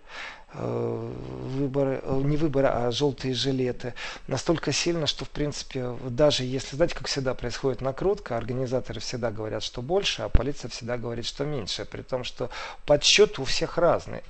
выборы, 0.54 2.00
э, 2.02 2.22
не 2.24 2.38
выборы, 2.38 2.68
а 2.68 2.90
желтые 2.92 3.34
жилеты, 3.34 3.94
настолько 4.28 4.72
сильно, 4.72 5.06
что, 5.06 5.26
в 5.26 5.30
принципе, 5.30 5.96
даже 6.10 6.44
если, 6.44 6.76
знаете, 6.76 6.96
как 6.96 7.08
всегда 7.08 7.34
происходит 7.34 7.82
накрутка, 7.82 8.38
организаторы 8.38 9.00
всегда 9.00 9.32
говорят, 9.32 9.62
что 9.64 9.82
больше, 9.82 10.22
а 10.24 10.30
полиция 10.30 10.70
всегда 10.70 10.98
говорит, 10.98 11.26
что 11.26 11.46
меньше, 11.46 11.86
при 11.86 12.02
том, 12.02 12.24
что 12.24 12.50
подсчет 12.86 13.40
у 13.40 13.44
всех 13.44 13.78
разный 13.78 14.24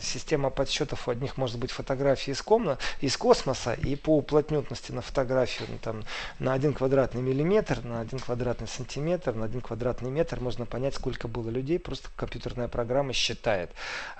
система 0.00 0.50
подсчетов 0.50 1.08
у 1.08 1.10
одних 1.10 1.36
может 1.36 1.58
быть 1.58 1.70
фотографии 1.70 2.32
из, 2.32 2.42
комнат, 2.42 2.80
из 3.00 3.16
космоса, 3.16 3.74
и 3.74 3.96
по 3.96 4.16
уплотненности 4.16 4.92
на 4.92 5.02
фотографию 5.02 5.68
ну, 5.70 5.78
там, 5.78 6.04
на 6.38 6.52
один 6.52 6.72
квадратный 6.72 7.22
миллиметр, 7.22 7.82
на 7.84 8.00
один 8.00 8.18
квадратный 8.18 8.68
сантиметр, 8.68 9.34
на 9.34 9.44
один 9.46 9.60
квадратный 9.60 10.10
метр 10.10 10.40
можно 10.40 10.66
понять, 10.66 10.94
сколько 10.94 11.28
было 11.28 11.50
людей, 11.50 11.78
просто 11.78 12.08
компьютерная 12.16 12.68
программа 12.68 13.12
считает. 13.12 13.70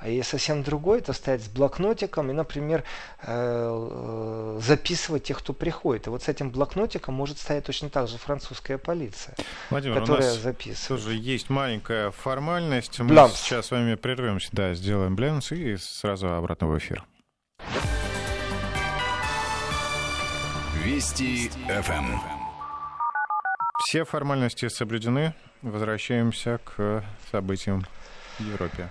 А 0.01 0.09
если 0.09 0.31
совсем 0.31 0.63
другой, 0.63 1.01
то 1.01 1.13
стоять 1.13 1.43
с 1.43 1.49
блокнотиком 1.49 2.31
и, 2.31 2.35
например, 2.35 2.85
э, 3.23 4.59
записывать 4.63 5.25
тех, 5.25 5.39
кто 5.39 5.53
приходит. 5.53 6.07
И 6.07 6.11
вот 6.11 6.23
с 6.23 6.29
этим 6.29 6.51
блокнотиком 6.51 7.15
может 7.15 7.39
стоять 7.39 7.65
точно 7.65 7.91
так 7.91 8.09
же 8.09 8.19
французская 8.19 8.79
полиция, 8.79 9.35
Владимир, 9.71 10.01
которая 10.01 10.23
у 10.23 10.35
нас 10.35 10.43
записывает. 10.43 11.03
Тоже 11.03 11.17
есть 11.17 11.51
маленькая 11.51 12.11
формальность. 12.11 12.99
Мы 13.01 13.07
Блямс. 13.07 13.35
сейчас 13.37 13.67
с 13.67 13.71
вами 13.71 13.95
прервемся, 13.95 14.49
да, 14.53 14.75
сделаем 14.75 15.17
блямс 15.17 15.40
и 15.51 15.77
сразу 15.77 16.33
обратно 16.33 16.69
в 16.69 16.79
эфир. 16.79 17.05
Вести 20.85 21.49
ФМ. 21.69 22.19
Все 23.85 24.05
формальности 24.05 24.69
соблюдены. 24.69 25.35
Возвращаемся 25.63 26.59
к 26.65 27.05
событиям 27.31 27.85
в 28.39 28.45
Европе. 28.45 28.91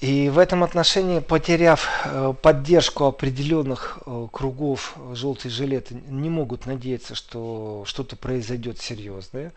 И 0.00 0.28
в 0.28 0.38
этом 0.38 0.62
отношении, 0.62 1.20
потеряв 1.20 1.88
э, 2.04 2.34
поддержку 2.42 3.04
определенных 3.04 4.00
э, 4.04 4.26
кругов, 4.30 4.96
желтые 5.14 5.50
жилеты 5.50 5.94
не 5.94 6.28
могут 6.28 6.66
надеяться, 6.66 7.14
что 7.14 7.84
что-то 7.86 8.14
произойдет 8.16 8.78
серьезное. 8.78 9.52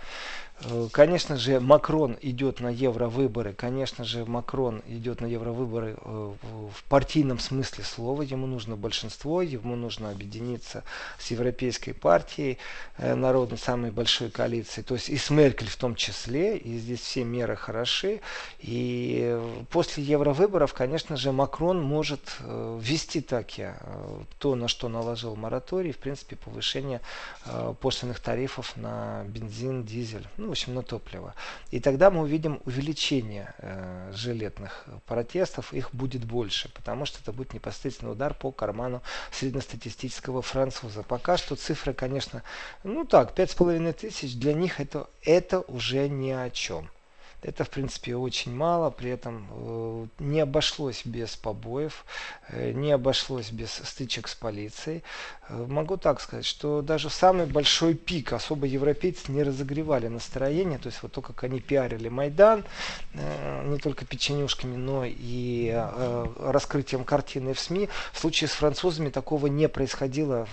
Э, 0.62 0.88
конечно 0.92 1.38
же, 1.38 1.60
Макрон 1.60 2.18
идет 2.22 2.60
на 2.60 2.70
евровыборы. 2.70 3.54
Конечно 3.54 4.04
же, 4.04 4.26
Макрон 4.26 4.82
идет 4.88 5.22
на 5.22 5.28
евровыборы 5.28 5.98
э, 6.00 6.34
в 6.42 6.84
партийном 6.90 7.40
смысле 7.40 7.84
слова. 7.84 8.24
Ему 8.24 8.48
нужно 8.48 8.76
большинство, 8.76 9.42
ему 9.42 9.76
нужно 9.76 10.10
объединиться 10.10 10.84
с 11.20 11.30
Европейской 11.30 11.92
партией 11.92 12.58
э, 12.98 13.14
народной, 13.14 13.58
самой 13.58 13.92
большой 13.92 14.32
коалицией. 14.32 14.84
То 14.84 14.96
есть 14.96 15.10
и 15.10 15.18
с 15.18 15.30
Меркель 15.30 15.70
в 15.70 15.76
том 15.76 15.96
числе. 15.96 16.58
И 16.58 16.78
здесь 16.80 17.02
все 17.02 17.24
меры 17.24 17.56
хороши. 17.56 18.22
И 18.60 19.40
после 19.70 20.04
евровыборов, 20.04 20.74
конечно 20.74 21.18
же, 21.18 21.32
Макрон 21.32 21.82
может 21.82 22.20
ввести 22.40 23.22
таки 23.22 23.70
то, 24.40 24.56
на 24.56 24.68
что 24.68 24.90
наложил 24.90 25.36
мораторий. 25.36 25.92
В 25.92 25.98
принципе, 25.98 26.36
повышение 26.36 27.02
пошлиных 27.80 28.20
тарифов 28.20 28.76
на 28.76 29.24
бензин, 29.28 29.84
дизель. 29.84 30.28
Ну, 30.48 30.52
в 30.52 30.54
общем, 30.54 30.76
на 30.76 30.82
топливо. 30.82 31.36
И 31.72 31.82
тогда 31.82 32.10
мы 32.10 32.22
увидим 32.22 32.62
увеличение 32.64 33.54
э, 33.58 34.14
жилетных 34.16 34.86
протестов, 35.06 35.74
их 35.74 35.94
будет 35.94 36.24
больше, 36.24 36.70
потому 36.74 37.06
что 37.06 37.20
это 37.22 37.34
будет 37.34 37.54
непосредственный 37.54 38.14
удар 38.14 38.34
по 38.34 38.54
карману 38.54 39.02
среднестатистического 39.34 40.42
француза. 40.42 41.04
Пока 41.04 41.36
что 41.36 41.58
цифры, 41.58 41.94
конечно, 41.94 42.44
ну 42.86 43.04
так, 43.04 43.34
пять 43.34 43.52
с 43.52 43.56
половиной 43.56 43.92
тысяч, 43.92 44.38
для 44.40 44.54
них 44.54 44.80
это, 44.80 45.10
это 45.22 45.60
уже 45.68 46.08
ни 46.08 46.32
о 46.32 46.50
чем. 46.50 46.90
Это, 47.48 47.64
в 47.64 47.70
принципе, 47.70 48.14
очень 48.18 48.54
мало, 48.54 48.90
при 48.90 49.10
этом 49.10 49.48
э, 49.50 50.06
не 50.20 50.42
обошлось 50.42 51.04
без 51.06 51.38
побоев, 51.38 52.04
э, 52.50 52.74
не 52.74 52.92
обошлось 52.92 53.52
без 53.52 53.72
стычек 53.72 54.28
с 54.28 54.36
полицией. 54.36 55.02
Э, 55.48 55.66
могу 55.66 55.96
так 55.96 56.20
сказать, 56.20 56.46
что 56.46 56.82
даже 56.82 57.10
самый 57.10 57.46
большой 57.46 57.94
пик 57.94 58.34
особо 58.34 58.68
европейцы 58.68 59.32
не 59.32 59.44
разогревали 59.44 60.10
настроение, 60.10 60.78
то 60.78 60.88
есть 60.88 61.02
вот 61.02 61.14
то, 61.14 61.22
как 61.22 61.42
они 61.46 61.62
пиарили 61.62 62.10
Майдан, 62.10 62.66
не 63.14 63.78
только 63.78 64.04
печенюшками, 64.04 64.76
но 64.76 65.04
и 65.06 65.72
раскрытием 66.40 67.06
картины 67.06 67.54
в 67.54 67.60
СМИ, 67.62 67.88
в 68.12 68.20
случае 68.20 68.50
с 68.50 68.52
французами 68.52 69.10
такого 69.10 69.48
не 69.48 69.70
происходило 69.70 70.50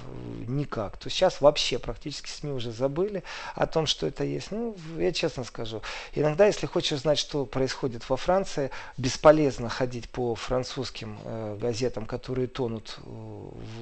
никак. 0.47 0.97
То 0.99 1.09
есть 1.09 1.17
сейчас 1.17 1.41
вообще 1.41 1.81
практически 1.81 2.31
СМИ 2.31 2.53
уже 2.53 2.71
забыли 2.71 3.25
о 3.57 3.67
том, 3.67 3.87
что 3.87 4.07
это 4.07 4.23
есть. 4.23 4.53
Ну, 4.53 4.77
я 4.97 5.11
честно 5.11 5.43
скажу, 5.43 5.83
иногда, 6.15 6.47
если 6.47 6.67
хочешь 6.67 6.84
знать, 6.93 7.19
что 7.19 7.47
происходит 7.47 8.09
во 8.09 8.17
Франции, 8.17 8.71
бесполезно 8.97 9.69
ходить 9.69 10.09
по 10.09 10.35
французским 10.35 11.19
э, 11.25 11.59
газетам, 11.61 12.07
которые 12.07 12.47
тонут 12.47 12.99
э, 12.99 13.03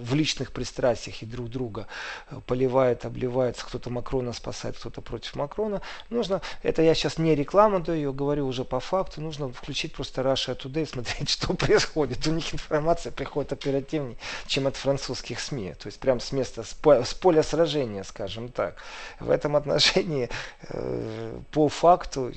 в 0.03 0.15
личных 0.15 0.53
пристрастиях 0.53 1.23
и 1.23 1.27
друг 1.27 1.49
друга 1.49 1.87
э, 2.31 2.41
поливают, 2.47 3.05
обливаются, 3.05 3.65
кто-то 3.65 3.91
Макрона 3.91 4.33
спасает, 4.33 4.77
кто-то 4.77 5.01
против 5.01 5.35
Макрона. 5.35 5.83
Нужно, 6.11 6.41
это 6.63 6.83
я 6.83 6.95
сейчас 6.95 7.19
не 7.19 7.35
реклама 7.35 7.81
даю, 7.81 8.13
говорю 8.13 8.47
уже 8.47 8.65
по 8.65 8.81
факту, 8.81 9.21
нужно 9.21 9.53
включить 9.53 9.93
просто 9.95 10.23
Russia 10.23 10.57
Today, 10.57 10.87
смотреть, 10.93 11.31
что 11.31 11.55
происходит. 11.55 12.27
У 12.27 12.31
них 12.31 12.55
информация 12.55 13.13
приходит 13.13 13.53
оперативнее, 13.53 14.17
чем 14.47 14.67
от 14.67 14.77
французских 14.77 15.41
СМИ. 15.41 15.75
То 15.75 15.87
есть 15.87 15.99
прям 15.99 16.21
с 16.21 16.33
места, 16.33 16.63
с 16.63 17.15
поля 17.15 17.43
сражения, 17.43 18.05
скажем 18.05 18.49
так. 18.49 18.77
В 19.21 19.31
этом 19.31 19.57
отношении 19.57 20.29
э, 20.69 21.41
по 21.51 21.69
факту 21.69 22.33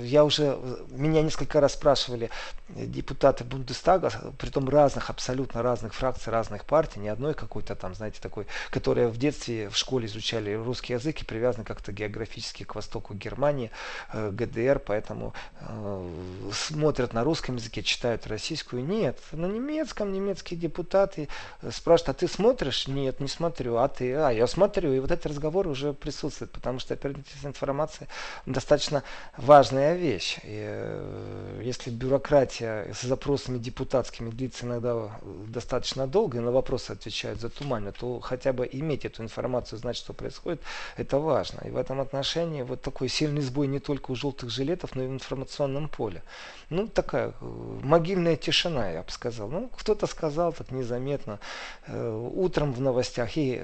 я 0.00 0.24
уже, 0.24 0.58
меня 0.90 1.22
несколько 1.22 1.60
раз 1.60 1.74
спрашивали 1.74 2.30
депутаты 2.68 3.44
Бундестага, 3.44 4.10
притом 4.38 4.68
разных, 4.68 5.10
абсолютно 5.10 5.62
разных 5.62 5.94
фракций, 5.94 6.32
разных 6.32 6.64
партий, 6.64 7.00
не 7.00 7.08
одной 7.08 7.34
какой-то 7.34 7.74
там, 7.74 7.94
знаете, 7.94 8.20
такой, 8.20 8.46
которая 8.70 9.08
в 9.08 9.16
детстве 9.16 9.68
в 9.68 9.76
школе 9.76 10.06
изучали 10.06 10.52
русский 10.52 10.92
язык 10.92 11.22
и 11.22 11.24
привязаны 11.24 11.64
как-то 11.64 11.92
географически 11.92 12.64
к 12.64 12.74
востоку 12.74 13.14
Германии, 13.14 13.70
э, 14.12 14.30
ГДР, 14.30 14.80
поэтому 14.80 15.34
э, 15.60 16.10
смотрят 16.52 17.12
на 17.12 17.24
русском 17.24 17.56
языке, 17.56 17.82
читают 17.82 18.26
российскую. 18.26 18.84
Нет, 18.84 19.18
на 19.32 19.46
немецком 19.46 20.12
немецкие 20.12 20.58
депутаты 20.58 21.28
спрашивают, 21.70 22.16
а 22.16 22.20
ты 22.20 22.28
смотришь? 22.28 22.86
Нет, 22.86 23.20
не 23.20 23.28
смотрю. 23.28 23.76
А 23.76 23.88
ты? 23.88 24.14
А, 24.14 24.30
я 24.30 24.46
смотрю. 24.46 24.92
И 24.92 25.00
вот 25.00 25.10
эти 25.10 25.26
разговоры 25.26 25.70
уже 25.70 25.92
присутствуют, 25.92 26.52
потому 26.52 26.78
что 26.78 26.94
оперативная 26.94 27.50
информация 27.50 28.08
достаточно 28.46 29.02
важная 29.38 29.94
вещь. 29.94 30.38
И, 30.42 30.62
э, 30.66 31.62
если 31.64 31.90
бюрократия 31.90 32.92
с 32.92 33.02
запросами 33.02 33.58
депутатскими 33.58 34.30
длится 34.30 34.66
иногда 34.66 35.10
достаточно 35.46 36.06
долго, 36.06 36.38
и 36.38 36.40
на 36.40 36.50
вопросы 36.50 36.90
отвечают 36.92 37.40
за 37.40 37.48
туманно, 37.48 37.92
то 37.92 38.20
хотя 38.20 38.52
бы 38.52 38.68
иметь 38.70 39.04
эту 39.04 39.22
информацию, 39.22 39.78
знать, 39.78 39.96
что 39.96 40.12
происходит, 40.12 40.60
это 40.96 41.18
важно. 41.18 41.66
И 41.66 41.70
в 41.70 41.76
этом 41.76 42.00
отношении 42.00 42.62
вот 42.62 42.82
такой 42.82 43.08
сильный 43.08 43.42
сбой 43.42 43.66
не 43.68 43.78
только 43.78 44.10
у 44.10 44.14
желтых 44.14 44.50
жилетов, 44.50 44.94
но 44.94 45.02
и 45.02 45.06
в 45.06 45.12
информационном 45.12 45.88
поле. 45.88 46.22
Ну, 46.70 46.88
такая 46.88 47.32
э, 47.40 47.78
могильная 47.82 48.36
тишина, 48.36 48.90
я 48.90 49.02
бы 49.02 49.10
сказал. 49.10 49.48
Ну, 49.48 49.68
кто-то 49.68 50.06
сказал 50.06 50.52
так 50.52 50.70
незаметно. 50.70 51.38
Э, 51.86 52.30
утром 52.34 52.72
в 52.72 52.80
новостях 52.80 53.36
и 53.36 53.62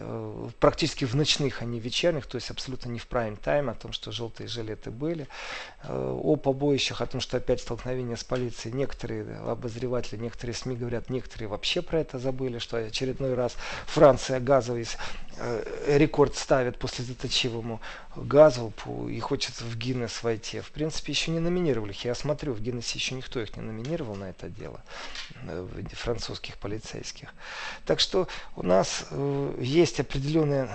практически 0.60 1.04
в 1.04 1.14
ночных, 1.14 1.62
а 1.62 1.64
не 1.64 1.80
вечерних, 1.80 2.26
то 2.26 2.36
есть 2.36 2.50
абсолютно 2.50 2.90
не 2.90 2.98
в 2.98 3.06
прайм-тайм, 3.06 3.70
о 3.70 3.74
том, 3.74 3.92
что 3.92 4.12
желтые 4.12 4.48
жилеты 4.48 4.90
были, 4.90 5.24
э, 5.24 5.26
о 5.88 6.36
побоищах, 6.36 7.00
о 7.00 7.06
том, 7.06 7.20
что 7.20 7.36
опять 7.36 7.60
столкновение 7.60 8.16
с 8.16 8.24
полицией. 8.24 8.74
Некоторые 8.74 9.36
обозреватели, 9.38 10.18
некоторые 10.18 10.54
СМИ 10.54 10.76
говорят, 10.76 11.10
некоторые 11.10 11.48
вообще 11.48 11.82
про 11.82 12.00
это 12.00 12.18
забыли, 12.18 12.58
что 12.58 12.78
очередной 12.78 13.34
раз 13.34 13.56
Франция 13.86 14.40
газовый 14.40 14.86
э, 15.36 15.96
рекорд 15.98 16.36
ставит 16.36 16.78
после 16.78 17.04
заточивому 17.04 17.80
газу 18.16 18.72
и 19.10 19.20
хочется 19.20 19.64
в 19.64 19.76
Гиннес 19.76 20.22
войти. 20.22 20.60
В 20.60 20.70
принципе, 20.70 21.12
еще 21.12 21.30
не 21.30 21.40
номинировали 21.40 21.90
их. 21.90 22.04
Я 22.04 22.14
смотрю, 22.14 22.54
в 22.54 22.60
Гиннесе 22.60 22.98
еще 22.98 23.14
никто 23.14 23.40
их 23.40 23.56
не 23.56 23.62
номинировал 23.62 24.14
на 24.14 24.30
это 24.30 24.48
дело, 24.48 24.82
э, 25.42 25.66
французских 25.92 26.56
полицейских. 26.56 27.34
Так 27.84 28.00
что 28.00 28.26
у 28.56 28.62
нас 28.62 29.06
есть 29.58 30.00
определенные 30.00 30.68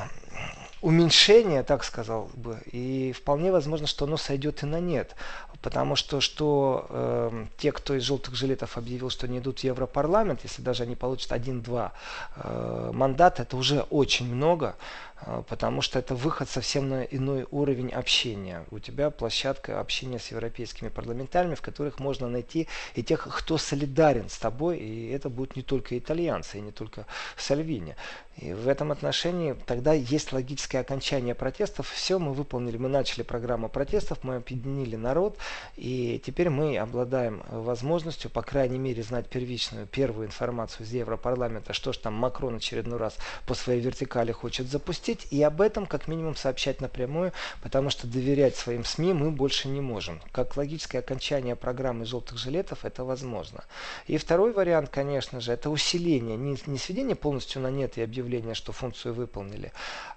уменьшение, 0.81 1.63
так 1.63 1.83
сказал 1.83 2.29
бы, 2.35 2.59
и 2.71 3.11
вполне 3.11 3.51
возможно, 3.51 3.87
что 3.87 4.05
оно 4.05 4.17
сойдет 4.17 4.63
и 4.63 4.65
на 4.65 4.79
нет. 4.79 5.15
Потому 5.61 5.97
что, 5.97 6.21
что 6.21 6.85
э, 6.89 7.45
те, 7.57 7.73
кто 7.73 7.95
из 7.95 8.03
желтых 8.03 8.33
жилетов 8.35 8.77
объявил, 8.77 9.09
что 9.09 9.27
не 9.27 9.39
идут 9.39 9.59
в 9.59 9.63
Европарламент, 9.65 10.39
если 10.43 10.61
даже 10.61 10.83
они 10.83 10.95
получат 10.95 11.33
один-два 11.33 11.91
э, 12.37 12.91
мандата, 12.93 13.41
это 13.41 13.57
уже 13.57 13.81
очень 13.89 14.33
много. 14.33 14.75
А, 15.21 15.41
потому 15.41 15.81
что 15.81 15.99
это 15.99 16.15
выход 16.15 16.49
совсем 16.49 16.89
на 16.89 17.03
иной 17.03 17.45
уровень 17.51 17.91
общения. 17.91 18.65
У 18.71 18.79
тебя 18.79 19.09
площадка 19.09 19.79
общения 19.79 20.19
с 20.19 20.31
европейскими 20.31 20.89
парламентариями, 20.89 21.55
в 21.55 21.61
которых 21.61 21.99
можно 21.99 22.27
найти 22.27 22.67
и 22.95 23.03
тех, 23.03 23.27
кто 23.27 23.57
солидарен 23.57 24.29
с 24.29 24.37
тобой, 24.37 24.77
и 24.77 25.09
это 25.11 25.29
будут 25.29 25.55
не 25.55 25.63
только 25.63 25.97
итальянцы, 25.97 26.57
и 26.57 26.61
не 26.61 26.71
только 26.71 27.05
Сальвини. 27.37 27.95
И 28.37 28.53
в 28.53 28.67
этом 28.69 28.91
отношении 28.91 29.55
тогда 29.65 29.91
есть 29.93 30.31
логическое 30.31 30.79
окончание 30.79 31.35
протестов. 31.35 31.89
Все, 31.89 32.19
мы 32.19 32.33
выполнили, 32.33 32.77
мы 32.77 32.87
начали 32.87 33.23
программу 33.23 33.67
протестов, 33.67 34.23
мы 34.23 34.35
объединили 34.35 34.95
народ, 34.95 35.37
и 35.75 36.21
теперь 36.25 36.49
мы 36.49 36.77
обладаем 36.77 37.43
возможностью, 37.49 38.29
по 38.29 38.41
крайней 38.41 38.79
мере, 38.79 39.03
знать 39.03 39.27
первичную, 39.27 39.87
первую 39.87 40.27
информацию 40.27 40.85
из 40.85 40.93
Европарламента, 40.93 41.73
что 41.73 41.91
же 41.91 41.99
там 41.99 42.13
Макрон 42.13 42.57
очередной 42.57 42.97
раз 42.97 43.17
по 43.45 43.55
своей 43.55 43.81
вертикали 43.81 44.31
хочет 44.31 44.67
запустить, 44.67 45.08
запустить 45.09 45.31
и 45.31 45.41
об 45.43 45.61
этом 45.61 45.85
как 45.85 46.07
минимум 46.07 46.35
сообщать 46.35 46.81
напрямую, 46.81 47.31
потому 47.61 47.89
что 47.89 48.07
доверять 48.07 48.55
своим 48.55 48.83
СМИ 48.83 49.13
мы 49.13 49.31
больше 49.31 49.67
не 49.67 49.81
можем. 49.81 50.21
Как 50.31 50.57
логическое 50.57 50.99
окончание 50.99 51.55
программы 51.55 52.05
желтых 52.05 52.37
жилетов 52.37 52.85
это 52.85 53.03
возможно. 53.03 53.63
И 54.07 54.17
второй 54.17 54.53
вариант, 54.53 54.89
конечно 54.89 55.41
же, 55.41 55.51
это 55.51 55.69
усиление, 55.69 56.37
не, 56.37 56.57
не 56.65 56.77
сведение 56.77 57.15
полностью 57.15 57.61
на 57.61 57.71
нет 57.71 57.97
и 57.97 58.03
объявление, 58.03 58.55
что 58.55 58.71
функцию 58.71 59.13
выполнили, 59.13 59.71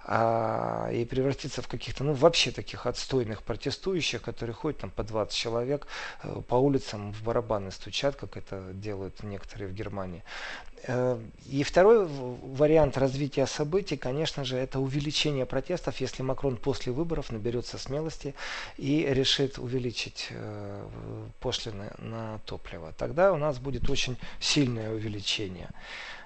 а, 0.05 0.89
и 0.91 1.05
превратиться 1.05 1.61
в 1.61 1.67
каких-то, 1.67 2.03
ну 2.03 2.13
вообще 2.13 2.51
таких 2.51 2.85
отстойных 2.85 3.41
протестующих, 3.41 4.21
которые 4.21 4.53
ходят 4.53 4.81
там 4.81 4.91
по 4.91 5.03
20 5.03 5.35
человек 5.35 5.87
э, 6.23 6.41
по 6.47 6.55
улицам 6.55 7.13
в 7.13 7.23
барабаны 7.23 7.71
стучат, 7.71 8.15
как 8.15 8.37
это 8.37 8.61
делают 8.73 9.23
некоторые 9.23 9.67
в 9.67 9.73
Германии. 9.73 10.23
Э, 10.85 11.19
и 11.45 11.63
второй 11.63 12.07
вариант 12.07 12.97
развития 12.97 13.45
событий, 13.47 13.95
конечно 13.95 14.43
же, 14.43 14.57
это 14.57 14.79
увеличение 14.79 15.45
протестов, 15.45 16.01
если 16.01 16.23
Макрон 16.23 16.57
после 16.57 16.91
выборов 16.91 17.31
наберется 17.31 17.77
смелости 17.77 18.35
и 18.77 19.05
решит 19.09 19.57
увеличить 19.57 20.27
э, 20.31 20.87
пошлины 21.39 21.91
на 21.99 22.39
топливо. 22.45 22.93
Тогда 22.97 23.31
у 23.33 23.37
нас 23.37 23.59
будет 23.59 23.89
очень 23.89 24.17
сильное 24.39 24.91
увеличение 24.91 25.69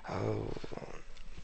э, 0.08 0.44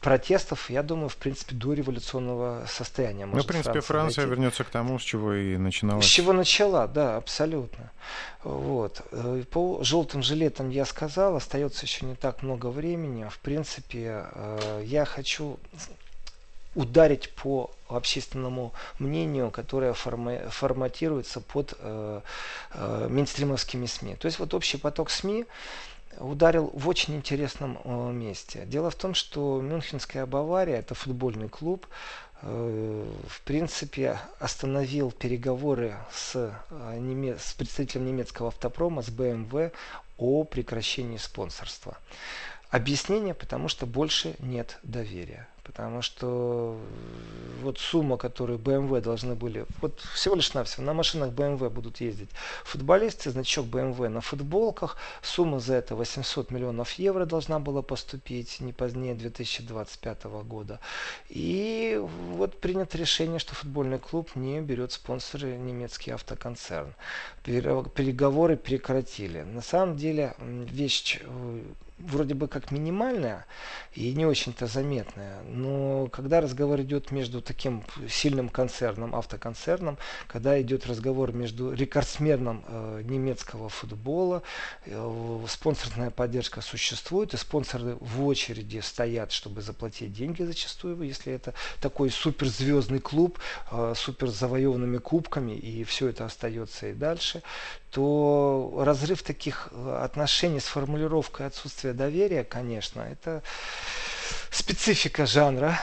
протестов, 0.04 0.68
я 0.68 0.82
думаю, 0.82 1.08
в 1.08 1.16
принципе, 1.16 1.54
до 1.54 1.72
революционного 1.72 2.66
состояния. 2.68 3.24
Ну, 3.24 3.40
в 3.40 3.46
принципе, 3.46 3.80
Франция, 3.80 3.82
Франция 3.82 4.26
вернется 4.26 4.62
к 4.62 4.68
тому, 4.68 4.98
с 4.98 5.02
чего 5.02 5.32
и 5.32 5.56
начинала. 5.56 6.02
С 6.02 6.04
чего 6.04 6.34
начала, 6.34 6.86
да, 6.86 7.16
абсолютно. 7.16 7.90
Вот. 8.42 9.00
Э, 9.12 9.42
по 9.50 9.82
желтым 9.82 10.22
жилетам 10.22 10.68
я 10.68 10.84
сказал, 10.84 11.36
остается 11.36 11.86
еще 11.86 12.04
не 12.04 12.16
так 12.16 12.42
много 12.42 12.66
времени. 12.66 13.26
В 13.30 13.38
принципе, 13.38 14.26
э, 14.30 14.82
я 14.84 15.06
хочу 15.06 15.58
ударить 16.74 17.30
по 17.30 17.70
общественному 17.88 18.74
мнению, 18.98 19.50
которое 19.50 19.94
форма 19.94 20.50
форматируется 20.50 21.40
под 21.40 21.74
э, 21.78 22.20
э, 22.74 23.06
мейнстримовскими 23.08 23.86
СМИ. 23.86 24.16
То 24.16 24.26
есть 24.26 24.38
вот 24.38 24.52
общий 24.52 24.76
поток 24.76 25.08
СМИ, 25.08 25.46
ударил 26.18 26.70
в 26.74 26.88
очень 26.88 27.16
интересном 27.16 27.78
э, 27.84 28.12
месте. 28.12 28.64
Дело 28.66 28.90
в 28.90 28.94
том, 28.94 29.14
что 29.14 29.60
Мюнхенская 29.60 30.26
Бавария, 30.26 30.78
это 30.78 30.94
футбольный 30.94 31.48
клуб, 31.48 31.86
э, 32.42 33.06
в 33.28 33.40
принципе 33.42 34.18
остановил 34.38 35.10
переговоры 35.10 35.96
с, 36.12 36.54
э, 36.70 37.36
с 37.38 37.52
представителем 37.54 38.06
немецкого 38.06 38.48
автопрома, 38.48 39.02
с 39.02 39.08
BMW 39.08 39.72
о 40.18 40.44
прекращении 40.44 41.16
спонсорства. 41.16 41.98
Объяснение, 42.70 43.34
потому 43.34 43.68
что 43.68 43.86
больше 43.86 44.34
нет 44.38 44.78
доверия. 44.82 45.48
Потому 45.64 46.02
что 46.02 46.78
вот 47.62 47.78
сумма, 47.78 48.18
которую 48.18 48.58
BMW 48.58 49.00
должны 49.00 49.34
были, 49.34 49.66
вот 49.80 49.98
всего 50.14 50.34
лишь 50.34 50.52
навсего, 50.52 50.84
на 50.84 50.92
машинах 50.92 51.30
BMW 51.30 51.70
будут 51.70 52.00
ездить 52.00 52.28
футболисты, 52.64 53.30
значок 53.30 53.66
BMW 53.66 54.08
на 54.08 54.20
футболках, 54.20 54.98
сумма 55.22 55.60
за 55.60 55.74
это 55.76 55.96
800 55.96 56.50
миллионов 56.50 56.92
евро 56.92 57.24
должна 57.24 57.58
была 57.58 57.80
поступить 57.82 58.60
не 58.60 58.72
позднее 58.72 59.14
2025 59.14 60.24
года. 60.24 60.80
И 61.30 61.98
вот 62.00 62.60
принято 62.60 62.98
решение, 62.98 63.38
что 63.38 63.54
футбольный 63.54 63.98
клуб 63.98 64.36
не 64.36 64.60
берет 64.60 64.92
спонсоры 64.92 65.56
немецкий 65.56 66.10
автоконцерн. 66.10 66.94
Переговоры 67.42 68.56
прекратили. 68.56 69.42
На 69.42 69.62
самом 69.62 69.96
деле 69.96 70.34
вещь 70.38 71.20
э, 71.22 71.60
вроде 72.04 72.34
бы 72.34 72.48
как 72.48 72.70
минимальная 72.70 73.46
и 73.94 74.12
не 74.12 74.26
очень-то 74.26 74.66
заметная, 74.66 75.42
но 75.42 76.08
когда 76.08 76.40
разговор 76.40 76.80
идет 76.80 77.10
между 77.10 77.40
таким 77.40 77.84
сильным 78.08 78.48
концерном, 78.48 79.14
автоконцерном, 79.14 79.98
когда 80.26 80.60
идет 80.60 80.86
разговор 80.86 81.32
между 81.32 81.72
рекордсменом 81.72 82.64
э, 82.66 83.02
немецкого 83.04 83.68
футбола, 83.68 84.42
э, 84.86 85.44
спонсорная 85.48 86.10
поддержка 86.10 86.60
существует, 86.60 87.34
и 87.34 87.36
спонсоры 87.36 87.96
в 88.00 88.24
очереди 88.24 88.80
стоят, 88.80 89.32
чтобы 89.32 89.62
заплатить 89.62 90.12
деньги 90.12 90.42
зачастую, 90.42 91.02
если 91.02 91.32
это 91.32 91.54
такой 91.80 92.10
суперзвездный 92.10 93.00
клуб, 93.00 93.38
э, 93.70 93.94
супер 93.96 94.28
завоеванными 94.28 94.98
кубками, 94.98 95.52
и 95.52 95.84
все 95.84 96.08
это 96.08 96.24
остается 96.24 96.88
и 96.88 96.92
дальше, 96.92 97.42
то 97.94 98.82
разрыв 98.84 99.22
таких 99.22 99.68
э, 99.70 100.00
отношений 100.02 100.58
с 100.58 100.64
формулировкой 100.64 101.46
отсутствия 101.46 101.92
доверия, 101.92 102.42
конечно, 102.42 103.02
это 103.02 103.40
специфика 104.50 105.26
жанра. 105.26 105.80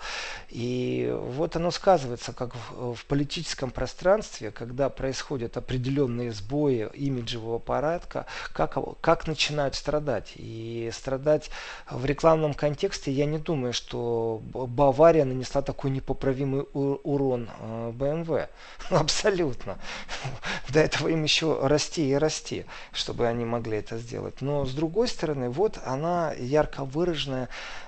И 0.48 1.10
вот 1.12 1.56
оно 1.58 1.70
сказывается 1.70 2.32
как 2.32 2.54
в, 2.54 2.94
в 2.94 3.04
политическом 3.06 3.70
пространстве, 3.70 4.50
когда 4.50 4.88
происходят 4.88 5.56
определенные 5.56 6.32
сбои 6.32 6.88
имиджевого 6.94 7.58
порядка, 7.58 8.26
как, 8.52 8.78
как 9.00 9.26
начинают 9.26 9.74
страдать. 9.74 10.32
И 10.36 10.90
страдать 10.94 11.50
в 11.90 12.04
рекламном 12.04 12.54
контексте, 12.54 13.10
я 13.10 13.26
не 13.26 13.38
думаю, 13.38 13.72
что 13.72 14.40
Бавария 14.52 15.24
нанесла 15.24 15.60
такой 15.62 15.90
непоправимый 15.90 16.64
урон 16.72 17.50
BMW. 17.62 18.48
Э, 18.90 18.94
Абсолютно. 18.94 19.78
До 20.68 20.80
этого 20.80 21.08
им 21.08 21.24
еще 21.24 21.58
расти 21.66 22.10
и 22.10 22.14
расти, 22.14 22.66
чтобы 22.92 23.26
они 23.26 23.44
могли 23.44 23.78
это 23.78 23.98
сделать. 23.98 24.40
Но 24.40 24.64
с 24.64 24.72
другой 24.72 25.08
стороны, 25.08 25.50
вот 25.50 25.78
она 25.84 26.32
ярко 26.34 26.84
выраженная 26.84 27.48
Э, 27.48 27.87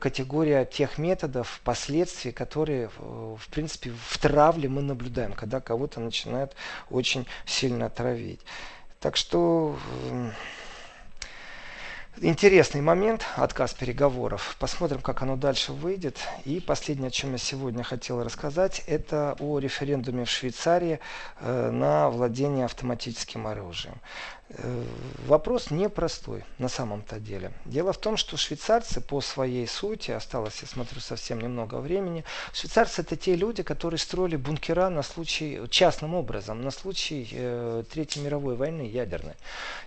категория 0.00 0.64
тех 0.64 0.98
методов, 0.98 1.60
последствий, 1.64 2.32
которые, 2.32 2.90
э, 2.98 3.36
в 3.38 3.48
принципе, 3.48 3.92
в 4.08 4.18
травле 4.18 4.68
мы 4.68 4.82
наблюдаем, 4.82 5.32
когда 5.32 5.60
кого-то 5.60 6.00
начинают 6.00 6.54
очень 6.90 7.26
сильно 7.44 7.90
травить. 7.90 8.40
Так 9.00 9.16
что 9.16 9.78
интересный 12.20 12.80
момент, 12.80 13.24
отказ 13.36 13.72
переговоров. 13.72 14.56
Посмотрим, 14.58 15.00
как 15.00 15.22
оно 15.22 15.36
дальше 15.36 15.72
выйдет. 15.72 16.18
И 16.44 16.60
последнее, 16.60 17.08
о 17.08 17.10
чем 17.10 17.32
я 17.32 17.38
сегодня 17.38 17.82
хотел 17.82 18.22
рассказать, 18.22 18.82
это 18.86 19.36
о 19.38 19.58
референдуме 19.58 20.24
в 20.24 20.30
Швейцарии 20.30 21.00
э, 21.40 21.70
на 21.70 22.10
владение 22.10 22.66
автоматическим 22.66 23.46
оружием. 23.46 23.94
Э, 24.52 24.84
вопрос 25.26 25.70
непростой 25.70 26.44
на 26.58 26.68
самом-то 26.68 27.20
деле. 27.20 27.52
Дело 27.66 27.92
в 27.92 27.98
том, 27.98 28.16
что 28.16 28.36
швейцарцы 28.36 29.00
по 29.00 29.20
своей 29.20 29.66
сути, 29.68 30.10
осталось, 30.10 30.58
я 30.62 30.66
смотрю, 30.66 31.00
совсем 31.00 31.40
немного 31.40 31.76
времени, 31.76 32.24
швейцарцы 32.52 33.02
это 33.02 33.14
те 33.14 33.36
люди, 33.36 33.62
которые 33.62 33.98
строили 33.98 34.34
бункера 34.34 34.88
на 34.88 35.02
случай, 35.02 35.60
частным 35.70 36.14
образом, 36.14 36.62
на 36.62 36.72
случай 36.72 37.28
э, 37.30 37.84
Третьей 37.92 38.22
мировой 38.22 38.56
войны 38.56 38.82
ядерной. 38.82 39.34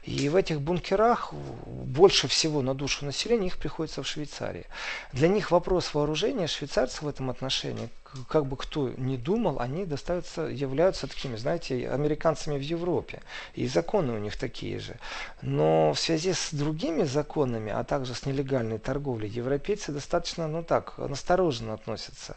И 0.03 0.29
в 0.29 0.35
этих 0.37 0.61
бункерах 0.61 1.33
больше 1.33 2.29
всего 2.29 2.61
на 2.61 2.73
душу 2.73 3.05
населения 3.05 3.47
их 3.47 3.57
приходится 3.57 4.01
в 4.01 4.07
Швейцарии. 4.07 4.65
Для 5.11 5.27
них 5.27 5.51
вопрос 5.51 5.93
вооружения 5.93 6.47
швейцарцев 6.47 7.01
в 7.01 7.07
этом 7.09 7.29
отношении 7.29 7.89
как 8.27 8.45
бы 8.45 8.57
кто 8.57 8.89
ни 8.89 9.17
думал, 9.17 9.59
они 9.59 9.85
достаются, 9.85 10.43
являются 10.43 11.07
такими, 11.07 11.35
знаете, 11.35 11.89
американцами 11.89 12.57
в 12.57 12.61
Европе. 12.61 13.21
И 13.55 13.67
законы 13.67 14.13
у 14.13 14.17
них 14.19 14.37
такие 14.37 14.79
же. 14.79 14.97
Но 15.41 15.93
в 15.93 15.99
связи 15.99 16.33
с 16.33 16.49
другими 16.53 17.03
законами, 17.03 17.71
а 17.71 17.83
также 17.83 18.13
с 18.13 18.25
нелегальной 18.25 18.79
торговлей, 18.79 19.29
европейцы 19.29 19.91
достаточно, 19.91 20.47
ну 20.47 20.63
так, 20.63 20.97
настороженно 20.97 21.73
относятся. 21.73 22.35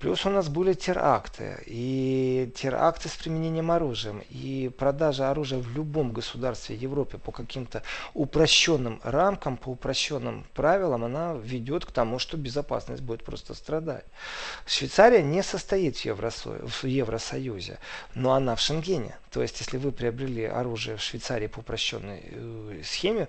Плюс 0.00 0.24
у 0.24 0.30
нас 0.30 0.48
были 0.48 0.72
теракты, 0.72 1.62
и 1.66 2.50
теракты 2.56 3.10
с 3.10 3.16
применением 3.16 3.70
оружия, 3.70 4.14
и 4.30 4.70
продажа 4.78 5.30
оружия 5.30 5.58
в 5.58 5.70
любом 5.76 6.14
государстве 6.14 6.74
Европы 6.74 7.18
по 7.18 7.32
каким-то 7.32 7.82
упрощенным 8.14 8.98
рамкам, 9.04 9.58
по 9.58 9.68
упрощенным 9.68 10.46
правилам, 10.54 11.04
она 11.04 11.34
ведет 11.34 11.84
к 11.84 11.92
тому, 11.92 12.18
что 12.18 12.38
безопасность 12.38 13.02
будет 13.02 13.24
просто 13.24 13.52
страдать. 13.52 14.06
Швейцария 14.66 15.22
не 15.22 15.42
состоит 15.42 15.98
в, 15.98 16.04
Евросо... 16.06 16.66
в 16.66 16.84
Евросоюзе, 16.84 17.78
но 18.14 18.32
она 18.32 18.56
в 18.56 18.60
Шенгене. 18.60 19.16
То 19.30 19.42
есть, 19.42 19.60
если 19.60 19.76
вы 19.76 19.92
приобрели 19.92 20.44
оружие 20.44 20.96
в 20.96 21.02
Швейцарии 21.02 21.46
по 21.46 21.60
упрощенной 21.60 22.22
э, 22.24 22.82
схеме, 22.84 23.28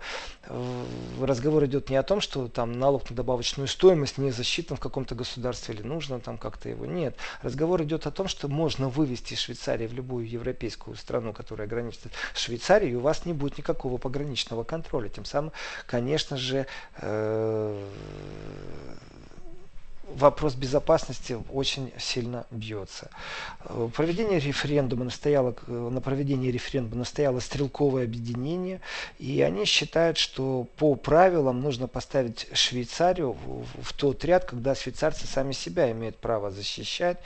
разговор 1.22 1.66
идет 1.66 1.90
не 1.90 1.98
о 1.98 2.04
том, 2.04 2.22
что 2.22 2.48
там 2.48 2.80
налог 2.80 3.10
на 3.10 3.16
добавочную 3.16 3.68
стоимость 3.68 4.18
не 4.18 4.32
засчитан 4.32 4.78
в 4.78 4.80
каком-то 4.80 5.16
государстве 5.16 5.76
или 5.76 5.84
нужно 5.84 6.20
там 6.20 6.38
как-то 6.38 6.61
его. 6.70 6.86
Нет. 6.86 7.16
Разговор 7.42 7.82
идет 7.84 8.08
о 8.08 8.12
том, 8.12 8.28
что 8.28 8.48
можно 8.48 8.90
вывести 8.90 9.34
из 9.34 9.40
Швейцарии 9.40 9.88
в 9.88 9.94
любую 9.94 10.30
европейскую 10.30 10.96
страну, 10.96 11.34
которая 11.34 11.68
граничит 11.68 12.02
с 12.34 12.40
Швейцарией, 12.40 12.94
и 12.94 12.96
у 12.96 13.02
вас 13.02 13.26
не 13.26 13.34
будет 13.34 13.58
никакого 13.58 13.98
пограничного 13.98 14.64
контроля. 14.64 15.10
Тем 15.10 15.26
самым, 15.26 15.52
конечно 15.88 16.38
же, 16.38 16.68
э 16.98 17.88
вопрос 20.16 20.56
безопасности 20.56 21.38
очень 21.52 21.92
сильно 21.98 22.46
бьется. 22.52 23.10
Э, 23.66 23.90
проведение 23.96 24.40
референдума 24.40 25.06
настояло, 25.06 25.56
на 25.68 26.02
проведение 26.02 26.52
референдума 26.52 27.00
настояло 27.00 27.40
стрелковое 27.40 28.06
объединение, 28.06 28.82
и 29.20 29.42
они 29.42 29.66
считают, 29.66 30.18
что 30.18 30.68
по 30.78 30.96
правилам 30.96 31.62
нужно 31.62 31.88
поставить 31.88 32.48
Швейцарию 32.54 33.34
в, 33.34 33.66
в 33.82 33.94
тот 33.94 34.24
ряд, 34.26 34.46
когда 34.46 34.76
швейцарцы 34.76 35.28
сами 35.28 35.54
себя 35.54 35.92
имеют 35.92 36.18
право 36.18 36.52
защищать. 36.52 37.18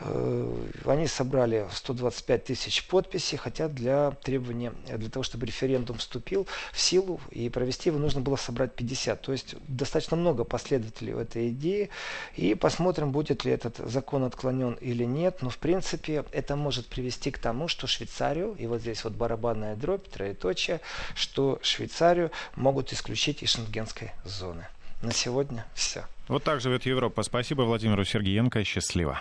Э, 0.00 0.66
они 0.84 1.06
собрали 1.06 1.66
125 1.72 2.44
тысяч 2.44 2.86
подписей, 2.86 3.38
хотя 3.38 3.68
для 3.68 4.12
требования, 4.22 4.72
для 4.86 5.10
того, 5.10 5.22
чтобы 5.22 5.46
референдум 5.46 5.98
вступил 5.98 6.46
в 6.72 6.80
силу 6.80 7.20
и 7.30 7.48
провести 7.48 7.90
его, 7.90 7.98
нужно 7.98 8.20
было 8.20 8.36
собрать 8.36 8.74
50. 8.74 9.20
То 9.20 9.32
есть 9.32 9.54
достаточно 9.66 10.16
много 10.16 10.44
последователей 10.44 11.12
в 11.14 11.18
этой 11.18 11.48
идеи. 11.50 11.90
И 12.36 12.54
посмотрим, 12.54 13.12
будет 13.12 13.44
ли 13.44 13.52
этот 13.52 13.76
закон 13.78 14.24
отклонен 14.24 14.74
или 14.74 15.04
нет. 15.04 15.38
Но 15.42 15.50
в 15.50 15.58
принципе 15.58 16.24
это 16.32 16.56
может 16.56 16.86
привести 16.86 17.30
к 17.30 17.38
тому, 17.38 17.68
что 17.68 17.86
Швейцарию, 17.86 18.54
и 18.58 18.66
вот 18.66 18.80
здесь 18.80 19.04
вот 19.04 19.14
барабанная 19.14 19.76
дробь, 19.76 20.08
троеточие, 20.08 20.80
что 21.14 21.58
Швейцарию 21.62 22.30
могут 22.56 22.92
исключить 22.92 23.42
из 23.42 23.50
шенгенской 23.50 24.12
зоны. 24.24 24.66
На 25.02 25.12
сегодня 25.12 25.64
все. 25.74 26.04
Вот 26.26 26.44
так 26.44 26.60
живет 26.60 26.84
Европа. 26.86 27.22
Спасибо 27.22 27.62
Владимиру 27.62 28.04
Сергеенко. 28.04 28.64
Счастливо. 28.64 29.20